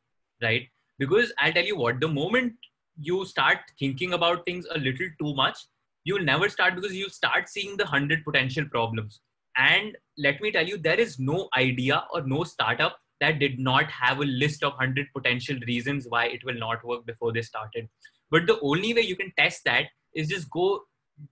right? 0.42 0.62
Because 0.98 1.30
I'll 1.38 1.52
tell 1.52 1.66
you 1.66 1.76
what, 1.76 2.00
the 2.00 2.08
moment 2.08 2.54
you 2.98 3.26
start 3.26 3.58
thinking 3.78 4.14
about 4.14 4.46
things 4.46 4.66
a 4.74 4.78
little 4.78 5.08
too 5.20 5.34
much, 5.34 5.58
you'll 6.04 6.24
never 6.24 6.48
start 6.48 6.74
because 6.74 6.94
you 6.94 7.10
start 7.10 7.50
seeing 7.50 7.76
the 7.76 7.84
hundred 7.84 8.24
potential 8.24 8.64
problems. 8.64 9.20
And 9.58 9.96
let 10.16 10.40
me 10.40 10.50
tell 10.50 10.66
you, 10.66 10.78
there 10.78 10.98
is 11.00 11.18
no 11.18 11.48
idea 11.56 12.04
or 12.14 12.22
no 12.22 12.44
startup 12.44 12.98
that 13.20 13.38
did 13.38 13.58
not 13.58 13.90
have 13.90 14.20
a 14.20 14.24
list 14.24 14.62
of 14.62 14.72
100 14.72 15.08
potential 15.14 15.58
reasons 15.66 16.06
why 16.08 16.26
it 16.26 16.44
will 16.44 16.58
not 16.58 16.84
work 16.84 17.06
before 17.06 17.32
they 17.32 17.42
started. 17.42 17.88
But 18.30 18.46
the 18.46 18.58
only 18.60 18.94
way 18.94 19.02
you 19.02 19.16
can 19.16 19.32
test 19.38 19.64
that 19.64 19.86
is 20.14 20.28
just 20.28 20.50
go 20.50 20.82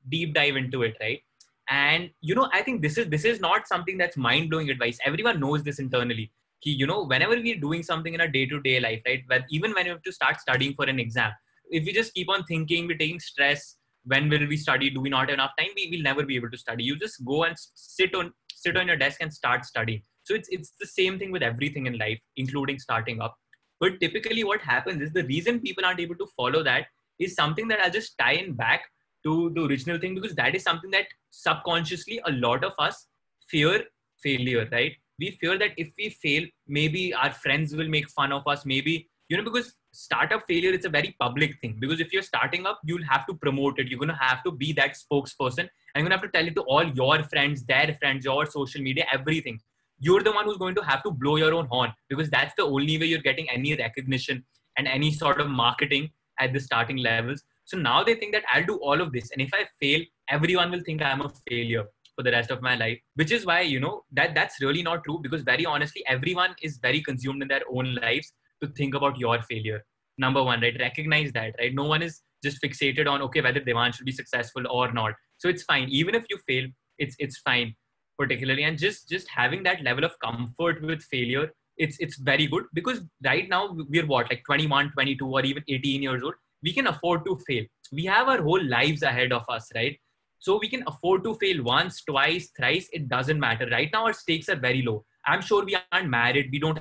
deep 0.09 0.35
dive 0.35 0.57
into 0.57 0.83
it, 0.83 0.97
right? 1.01 1.21
And 1.69 2.11
you 2.21 2.35
know, 2.35 2.49
I 2.53 2.63
think 2.63 2.83
this 2.83 2.99
is 2.99 3.09
this 3.09 3.25
is 3.25 3.41
not 3.41 3.67
something 3.67 3.99
that's 3.99 4.17
mind 4.17 4.51
blowing 4.51 4.71
advice. 4.71 4.99
Everyone 5.05 5.41
knows 5.41 5.63
this 5.63 5.79
internally. 5.79 6.31
he, 6.61 6.73
You 6.73 6.87
know, 6.87 7.05
whenever 7.05 7.37
we're 7.37 7.61
doing 7.61 7.83
something 7.83 8.15
in 8.15 8.21
a 8.21 8.29
day 8.29 8.47
to 8.47 8.61
day 8.61 8.81
life, 8.81 9.03
right? 9.07 9.23
But 9.29 9.45
even 9.51 9.73
when 9.73 9.87
you 9.87 9.93
have 9.93 10.03
to 10.03 10.13
start 10.13 10.41
studying 10.41 10.75
for 10.75 10.85
an 10.85 10.99
exam, 10.99 11.33
if 11.71 11.85
we 11.85 11.93
just 11.93 12.15
keep 12.15 12.29
on 12.29 12.45
thinking, 12.45 12.87
we're 12.87 12.99
taking 12.99 13.21
stress. 13.21 13.77
When 14.07 14.29
will 14.29 14.47
we 14.47 14.59
study? 14.59 14.91
Do 14.91 15.01
we 15.01 15.09
not 15.09 15.31
have 15.31 15.35
enough 15.39 15.53
time? 15.59 15.69
We 15.77 15.89
will 15.91 16.03
never 16.03 16.25
be 16.25 16.37
able 16.37 16.51
to 16.51 16.59
study. 16.59 16.85
You 16.85 16.99
just 16.99 17.25
go 17.25 17.45
and 17.45 17.57
sit 17.75 18.15
on 18.15 18.33
sit 18.55 18.77
on 18.77 18.87
your 18.87 18.97
desk 18.97 19.19
and 19.21 19.33
start 19.33 19.65
studying 19.65 20.03
so 20.25 20.35
it's 20.35 20.49
it's 20.51 20.73
the 20.81 20.87
same 20.87 21.19
thing 21.19 21.31
with 21.31 21.43
everything 21.43 21.87
in 21.87 21.99
life, 21.99 22.19
including 22.37 22.79
starting 22.79 23.21
up. 23.21 23.37
But 23.81 24.01
typically, 24.01 24.45
what 24.45 24.61
happens 24.63 25.03
is 25.03 25.13
the 25.13 25.25
reason 25.25 25.61
people 25.61 25.85
aren't 25.85 26.01
able 26.01 26.17
to 26.17 26.27
follow 26.37 26.63
that 26.65 26.87
is 27.19 27.35
something 27.35 27.69
that 27.69 27.81
I'll 27.81 27.91
just 27.91 28.17
tie 28.19 28.33
in 28.33 28.55
back 28.55 28.85
to 29.25 29.51
the 29.55 29.65
original 29.65 29.99
thing 29.99 30.15
because 30.15 30.35
that 30.35 30.55
is 30.55 30.63
something 30.63 30.91
that 30.91 31.07
subconsciously 31.31 32.21
a 32.27 32.33
lot 32.33 32.65
of 32.65 32.73
us 32.79 33.07
fear 33.49 33.85
failure, 34.23 34.69
right? 34.73 34.93
We 35.19 35.33
fear 35.41 35.59
that 35.59 35.73
if 35.77 35.93
we 35.99 36.11
fail, 36.11 36.45
maybe 36.67 37.15
our 37.15 37.33
friends 37.33 37.75
will 37.75 37.89
make 37.89 38.09
fun 38.11 38.33
of 38.33 38.47
us. 38.47 38.65
Maybe 38.65 39.09
you 39.29 39.37
know 39.37 39.45
because 39.45 39.75
startup 39.93 40.43
failure 40.47 40.71
is 40.71 40.85
a 40.85 40.89
very 40.89 41.17
public 41.19 41.59
thing 41.61 41.77
because 41.79 42.01
if 42.01 42.13
you're 42.13 42.23
starting 42.23 42.67
up 42.67 42.81
you'll 42.85 43.05
have 43.05 43.27
to 43.27 43.33
promote 43.33 43.79
it 43.79 43.89
you're 43.89 43.99
going 43.99 44.09
to 44.09 44.15
have 44.21 44.43
to 44.43 44.51
be 44.51 44.71
that 44.73 44.97
spokesperson 45.03 45.61
and 45.61 45.71
you're 45.95 46.07
going 46.07 46.11
to 46.11 46.17
have 46.17 46.23
to 46.23 46.29
tell 46.29 46.47
it 46.47 46.55
to 46.55 46.63
all 46.63 46.85
your 46.85 47.23
friends 47.23 47.63
their 47.65 47.97
friends 48.01 48.25
your 48.25 48.45
social 48.45 48.83
media 48.83 49.07
everything 49.11 49.59
you're 49.99 50.23
the 50.23 50.33
one 50.33 50.45
who's 50.45 50.59
going 50.59 50.75
to 50.75 50.83
have 50.83 51.03
to 51.03 51.11
blow 51.11 51.37
your 51.37 51.55
own 51.55 51.67
horn 51.67 51.93
because 52.09 52.29
that's 52.29 52.53
the 52.57 52.63
only 52.63 52.99
way 52.99 53.07
you're 53.07 53.27
getting 53.31 53.49
any 53.49 53.75
recognition 53.77 54.45
and 54.77 54.89
any 54.89 55.13
sort 55.13 55.41
of 55.41 55.49
marketing 55.49 56.11
at 56.41 56.53
the 56.53 56.61
starting 56.61 56.97
levels. 56.97 57.43
So 57.65 57.79
now 57.79 58.05
they 58.05 58.15
think 58.15 58.33
that 58.33 58.45
I'll 58.53 58.65
do 58.65 58.77
all 58.77 59.01
of 59.01 59.13
this. 59.13 59.31
And 59.31 59.41
if 59.41 59.51
I 59.55 59.67
fail, 59.81 60.03
everyone 60.29 60.71
will 60.71 60.83
think 60.85 61.03
I'm 61.03 61.23
a 61.23 61.31
failure 61.49 61.85
for 62.17 62.23
the 62.23 62.31
rest 62.31 62.51
of 62.51 62.63
my 62.63 62.77
life, 62.77 62.99
which 63.15 63.33
is 63.33 63.45
why, 63.45 63.63
you 63.63 63.81
know, 63.81 64.05
that 64.13 64.35
that's 64.35 64.61
really 64.61 64.83
not 64.83 65.05
true 65.05 65.19
because 65.23 65.43
very 65.43 65.67
honestly, 65.67 66.05
everyone 66.07 66.55
is 66.63 66.79
very 66.79 67.01
consumed 67.01 67.43
in 67.43 67.49
their 67.49 67.63
own 67.73 67.95
lives 67.97 68.33
to 68.63 68.69
think 68.69 68.95
about 68.95 69.19
your 69.19 69.41
failure. 69.43 69.85
Number 70.19 70.43
one, 70.43 70.61
right? 70.61 70.77
Recognize 70.79 71.33
that, 71.33 71.55
right? 71.59 71.75
No 71.75 71.85
one 71.85 72.03
is 72.03 72.21
just 72.43 72.63
fixated 72.63 73.09
on, 73.09 73.23
okay, 73.23 73.41
whether 73.41 73.61
Devansh 73.61 73.95
should 73.95 74.07
be 74.07 74.13
successful 74.13 74.63
or 74.71 74.93
not. 74.93 75.15
So 75.39 75.49
it's 75.49 75.65
fine. 75.65 75.89
Even 75.89 76.15
if 76.15 76.25
you 76.31 76.39
fail, 76.47 76.69
it's, 76.99 77.17
it's 77.19 77.39
fine 77.39 77.75
particularly 78.19 78.65
and 78.65 78.79
just 78.79 79.09
just 79.09 79.29
having 79.29 79.63
that 79.63 79.83
level 79.83 80.05
of 80.05 80.13
comfort 80.21 80.81
with 80.83 81.03
failure 81.03 81.51
it's 81.77 81.97
it's 81.99 82.17
very 82.17 82.47
good 82.47 82.65
because 82.73 83.01
right 83.25 83.49
now 83.49 83.77
we're 83.89 84.07
what 84.07 84.31
like 84.31 84.43
21 84.47 84.93
22 84.93 85.27
or 85.27 85.43
even 85.43 85.63
18 85.69 86.03
years 86.03 86.23
old 86.23 86.35
we 86.65 86.73
can 86.73 86.87
afford 86.89 87.25
to 87.27 87.39
fail. 87.47 87.65
We 87.93 88.05
have 88.07 88.29
our 88.29 88.43
whole 88.43 88.65
lives 88.65 89.03
ahead 89.03 89.33
of 89.33 89.45
us 89.49 89.69
right? 89.75 89.99
So 90.39 90.59
we 90.59 90.69
can 90.69 90.83
afford 90.87 91.25
to 91.25 91.35
fail 91.35 91.63
once 91.63 92.03
twice 92.03 92.51
thrice. 92.57 92.89
It 92.93 93.09
doesn't 93.09 93.39
matter. 93.39 93.69
Right 93.71 93.91
now 93.93 94.07
our 94.07 94.13
stakes 94.13 94.49
are 94.49 94.57
very 94.57 94.83
low. 94.83 95.05
I'm 95.27 95.41
sure 95.41 95.65
we 95.65 95.77
aren't 95.93 96.11
married. 96.11 96.49
We 96.53 96.59
don't 96.59 96.81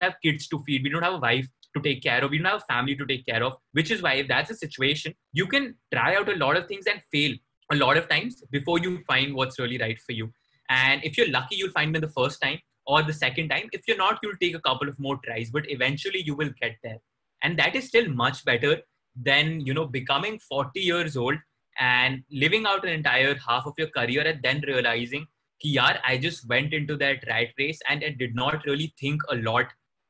have 0.00 0.14
kids 0.22 0.48
to 0.48 0.62
feed. 0.66 0.82
We 0.82 0.90
don't 0.90 1.02
have 1.02 1.14
a 1.14 1.18
wife 1.18 1.46
to 1.76 1.82
take 1.82 2.02
care 2.02 2.24
of. 2.24 2.30
We 2.30 2.38
don't 2.38 2.46
have 2.46 2.62
a 2.62 2.72
family 2.72 2.96
to 2.96 3.06
take 3.06 3.26
care 3.26 3.42
of 3.42 3.54
which 3.72 3.90
is 3.90 4.02
why 4.02 4.14
if 4.14 4.28
that's 4.28 4.50
a 4.50 4.54
situation 4.54 5.14
you 5.32 5.46
can 5.46 5.74
try 5.92 6.16
out 6.16 6.28
a 6.28 6.36
lot 6.36 6.56
of 6.56 6.66
things 6.66 6.86
and 6.86 7.00
fail 7.12 7.34
a 7.72 7.76
lot 7.76 7.96
of 7.96 8.08
times 8.08 8.42
before 8.50 8.78
you 8.78 9.02
find 9.06 9.34
what's 9.34 9.58
really 9.58 9.78
right 9.78 9.98
for 10.00 10.12
you. 10.12 10.32
And 10.70 11.02
if 11.04 11.16
you're 11.16 11.30
lucky, 11.30 11.56
you'll 11.56 11.72
find 11.72 11.94
them 11.94 12.00
the 12.00 12.08
first 12.08 12.40
time 12.40 12.58
or 12.86 13.02
the 13.02 13.12
second 13.12 13.48
time. 13.50 13.68
If 13.72 13.82
you're 13.86 13.96
not, 13.96 14.18
you'll 14.22 14.36
take 14.40 14.54
a 14.54 14.60
couple 14.60 14.88
of 14.88 14.98
more 14.98 15.18
tries, 15.24 15.50
but 15.50 15.70
eventually 15.70 16.22
you 16.22 16.34
will 16.34 16.50
get 16.60 16.76
there. 16.82 16.98
And 17.42 17.58
that 17.58 17.76
is 17.76 17.86
still 17.86 18.08
much 18.08 18.44
better 18.44 18.80
than, 19.16 19.60
you 19.60 19.74
know, 19.74 19.86
becoming 19.86 20.38
40 20.38 20.80
years 20.80 21.16
old 21.16 21.36
and 21.78 22.22
living 22.30 22.66
out 22.66 22.84
an 22.84 22.90
entire 22.90 23.34
half 23.36 23.66
of 23.66 23.74
your 23.78 23.88
career 23.88 24.26
and 24.26 24.42
then 24.42 24.62
realizing, 24.66 25.26
ki 25.60 25.76
yaar, 25.76 25.98
I 26.04 26.18
just 26.18 26.48
went 26.48 26.72
into 26.72 26.96
that 26.96 27.24
rat 27.28 27.48
race 27.58 27.80
and 27.88 28.04
I 28.04 28.10
did 28.10 28.34
not 28.34 28.64
really 28.64 28.92
think 29.00 29.22
a 29.30 29.36
lot 29.36 29.66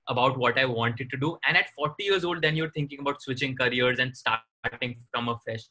about 0.09 0.39
what 0.39 0.59
I 0.59 0.65
wanted 0.65 1.11
to 1.11 1.17
do. 1.17 1.39
And 1.47 1.57
at 1.57 1.71
40 1.77 2.03
years 2.03 2.25
old, 2.25 2.43
then 2.43 2.57
you're 2.57 2.71
thinking 2.71 3.01
about 3.01 3.23
switching 3.23 3.57
careers 3.57 3.99
and 3.99 4.17
starting 4.17 4.97
from 5.13 5.29
a 5.29 5.39
fresh. 5.45 5.65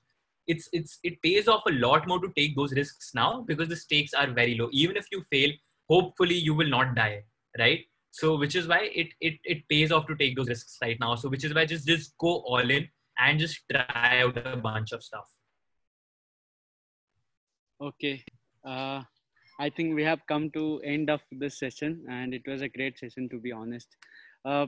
It's 0.46 0.70
it's 0.72 1.00
it 1.04 1.22
pays 1.22 1.50
off 1.50 1.64
a 1.68 1.72
lot 1.72 2.08
more 2.08 2.20
to 2.22 2.32
take 2.38 2.56
those 2.56 2.72
risks 2.72 3.12
now 3.14 3.42
because 3.42 3.68
the 3.68 3.76
stakes 3.76 4.14
are 4.14 4.28
very 4.28 4.56
low. 4.58 4.70
Even 4.72 4.96
if 4.96 5.08
you 5.12 5.24
fail 5.30 5.52
hopefully 5.90 6.36
you 6.36 6.54
will 6.54 6.68
not 6.68 6.96
die 6.96 7.24
right 7.60 7.86
so 8.12 8.38
which 8.38 8.56
is 8.56 8.68
why 8.68 8.90
it 8.94 9.08
it, 9.22 9.36
it 9.44 9.68
pays 9.70 9.92
off 9.92 10.08
to 10.08 10.16
take 10.16 10.36
those 10.36 10.48
risks 10.48 10.78
right 10.82 10.98
now 11.00 11.16
so 11.16 11.30
which 11.30 11.44
is 11.44 11.54
why 11.54 11.66
just 11.66 11.88
just 11.88 12.18
go 12.18 12.38
all 12.46 12.70
in 12.70 12.88
and 13.20 13.40
just 13.40 13.62
try 13.72 14.22
out 14.22 14.38
a 14.38 14.58
bunch 14.58 14.92
of 14.92 15.04
stuff 15.04 15.28
okay 17.82 18.24
uh, 18.66 19.02
i 19.60 19.70
think 19.70 19.96
we 19.96 20.04
have 20.04 20.20
come 20.28 20.50
to 20.52 20.80
end 20.84 21.10
of 21.10 21.22
this 21.32 21.60
session 21.60 22.04
and 22.10 22.34
it 22.34 22.42
was 22.48 22.62
a 22.62 22.70
great 22.70 22.98
session 22.98 23.30
to 23.30 23.40
be 23.40 23.52
honest 23.52 23.96
uh, 24.46 24.68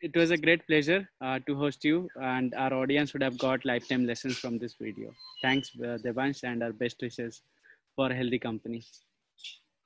it 0.00 0.14
was 0.16 0.30
a 0.30 0.36
great 0.36 0.66
pleasure 0.66 1.08
uh, 1.20 1.38
to 1.46 1.56
host 1.56 1.84
you 1.84 2.08
and 2.16 2.54
our 2.54 2.72
audience 2.72 3.12
would 3.12 3.22
have 3.22 3.38
got 3.38 3.64
lifetime 3.64 4.06
lessons 4.06 4.38
from 4.38 4.58
this 4.58 4.74
video. 4.80 5.10
Thanks 5.42 5.70
uh, 5.78 5.98
Devansh 6.04 6.44
and 6.44 6.62
our 6.62 6.72
best 6.72 6.96
wishes 7.00 7.42
for 7.96 8.10
a 8.10 8.14
healthy 8.14 8.38
company. 8.38 8.84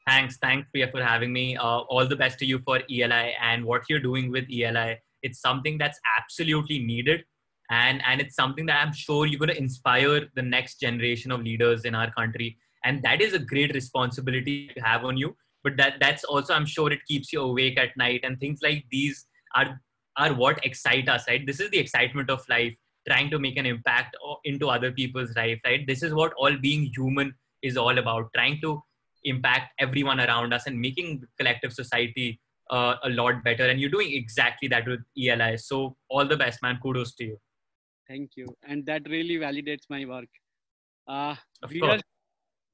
Thanks, 0.08 0.38
thanks 0.38 0.66
Priya 0.70 0.88
for 0.90 1.02
having 1.02 1.34
me. 1.34 1.56
Uh, 1.58 1.80
all 1.92 2.06
the 2.06 2.16
best 2.16 2.38
to 2.38 2.46
you 2.46 2.60
for 2.60 2.80
ELI 2.90 3.34
and 3.42 3.62
what 3.62 3.82
you're 3.90 4.00
doing 4.00 4.30
with 4.30 4.46
ELI. 4.50 4.96
It's 5.22 5.38
something 5.38 5.76
that's 5.76 6.00
absolutely 6.18 6.78
needed 6.78 7.24
and, 7.70 8.00
and 8.06 8.18
it's 8.18 8.34
something 8.34 8.64
that 8.66 8.82
I'm 8.82 8.94
sure 8.94 9.26
you're 9.26 9.38
going 9.38 9.50
to 9.50 9.58
inspire 9.58 10.22
the 10.34 10.40
next 10.40 10.80
generation 10.80 11.30
of 11.30 11.42
leaders 11.42 11.84
in 11.84 11.94
our 11.94 12.10
country. 12.12 12.56
And 12.84 13.02
that 13.02 13.20
is 13.20 13.34
a 13.34 13.38
great 13.38 13.74
responsibility 13.74 14.70
to 14.74 14.80
have 14.80 15.04
on 15.04 15.18
you. 15.18 15.36
But 15.62 15.76
that, 15.76 15.94
that's 16.00 16.24
also, 16.24 16.54
I'm 16.54 16.64
sure 16.64 16.90
it 16.90 17.04
keeps 17.06 17.30
you 17.30 17.42
awake 17.42 17.78
at 17.78 17.94
night 17.98 18.20
and 18.22 18.40
things 18.40 18.60
like 18.62 18.84
these 18.90 19.26
are 19.54 19.78
are 20.16 20.34
what 20.34 20.64
excite 20.64 21.08
us, 21.08 21.24
right? 21.28 21.46
This 21.46 21.60
is 21.60 21.70
the 21.70 21.78
excitement 21.78 22.28
of 22.28 22.42
life, 22.48 22.74
trying 23.06 23.30
to 23.30 23.38
make 23.38 23.56
an 23.56 23.66
impact 23.66 24.16
into 24.44 24.68
other 24.68 24.90
people's 24.90 25.36
life, 25.36 25.60
right? 25.64 25.86
This 25.86 26.02
is 26.02 26.12
what 26.12 26.32
all 26.36 26.56
being 26.56 26.90
human 26.96 27.34
is 27.62 27.76
all 27.76 27.96
about, 27.98 28.30
trying 28.34 28.60
to 28.62 28.82
impact 29.28 29.72
everyone 29.78 30.20
around 30.20 30.52
us 30.52 30.66
and 30.66 30.80
making 30.80 31.22
collective 31.38 31.72
society 31.72 32.40
uh, 32.70 32.94
a 33.04 33.10
lot 33.10 33.42
better. 33.44 33.66
And 33.66 33.80
you're 33.80 33.90
doing 33.90 34.12
exactly 34.12 34.68
that 34.68 34.86
with 34.86 35.00
ELI. 35.16 35.56
So 35.58 35.96
all 36.08 36.26
the 36.26 36.36
best, 36.36 36.62
man. 36.62 36.78
Kudos 36.82 37.14
to 37.16 37.24
you. 37.24 37.36
Thank 38.08 38.30
you. 38.36 38.46
And 38.66 38.86
that 38.86 39.08
really 39.08 39.36
validates 39.36 39.84
my 39.90 40.04
work. 40.04 40.28
Uh, 41.06 41.34
viewers, 41.66 42.02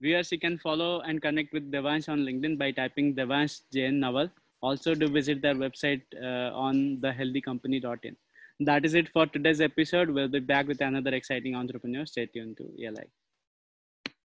viewers, 0.01 0.31
you 0.33 0.39
can 0.39 0.59
follow 0.59 1.01
and 1.01 1.21
connect 1.23 1.53
with 1.53 1.71
Devansh 1.71 2.09
on 2.09 2.21
LinkedIn 2.21 2.59
by 2.59 2.71
typing 2.71 3.15
Devansh 3.15 3.61
Jain 3.73 4.01
Naval. 4.01 4.29
Also 4.63 4.95
do 4.95 5.09
visit 5.09 5.43
their 5.43 5.55
website 5.55 6.03
uh, 6.23 6.55
on 6.55 6.99
thehealthycompany.in. 7.03 8.17
That 8.61 8.85
is 8.85 8.95
it 8.95 9.09
for 9.13 9.27
today's 9.27 9.61
episode. 9.61 10.11
We'll 10.11 10.29
be 10.29 10.41
back 10.41 10.69
with 10.69 10.81
another 10.81 11.13
exciting 11.15 11.55
entrepreneur. 11.55 12.07
Stay 12.07 12.27
tuned 12.27 12.57
to 12.59 12.65
ELI. 12.83 13.11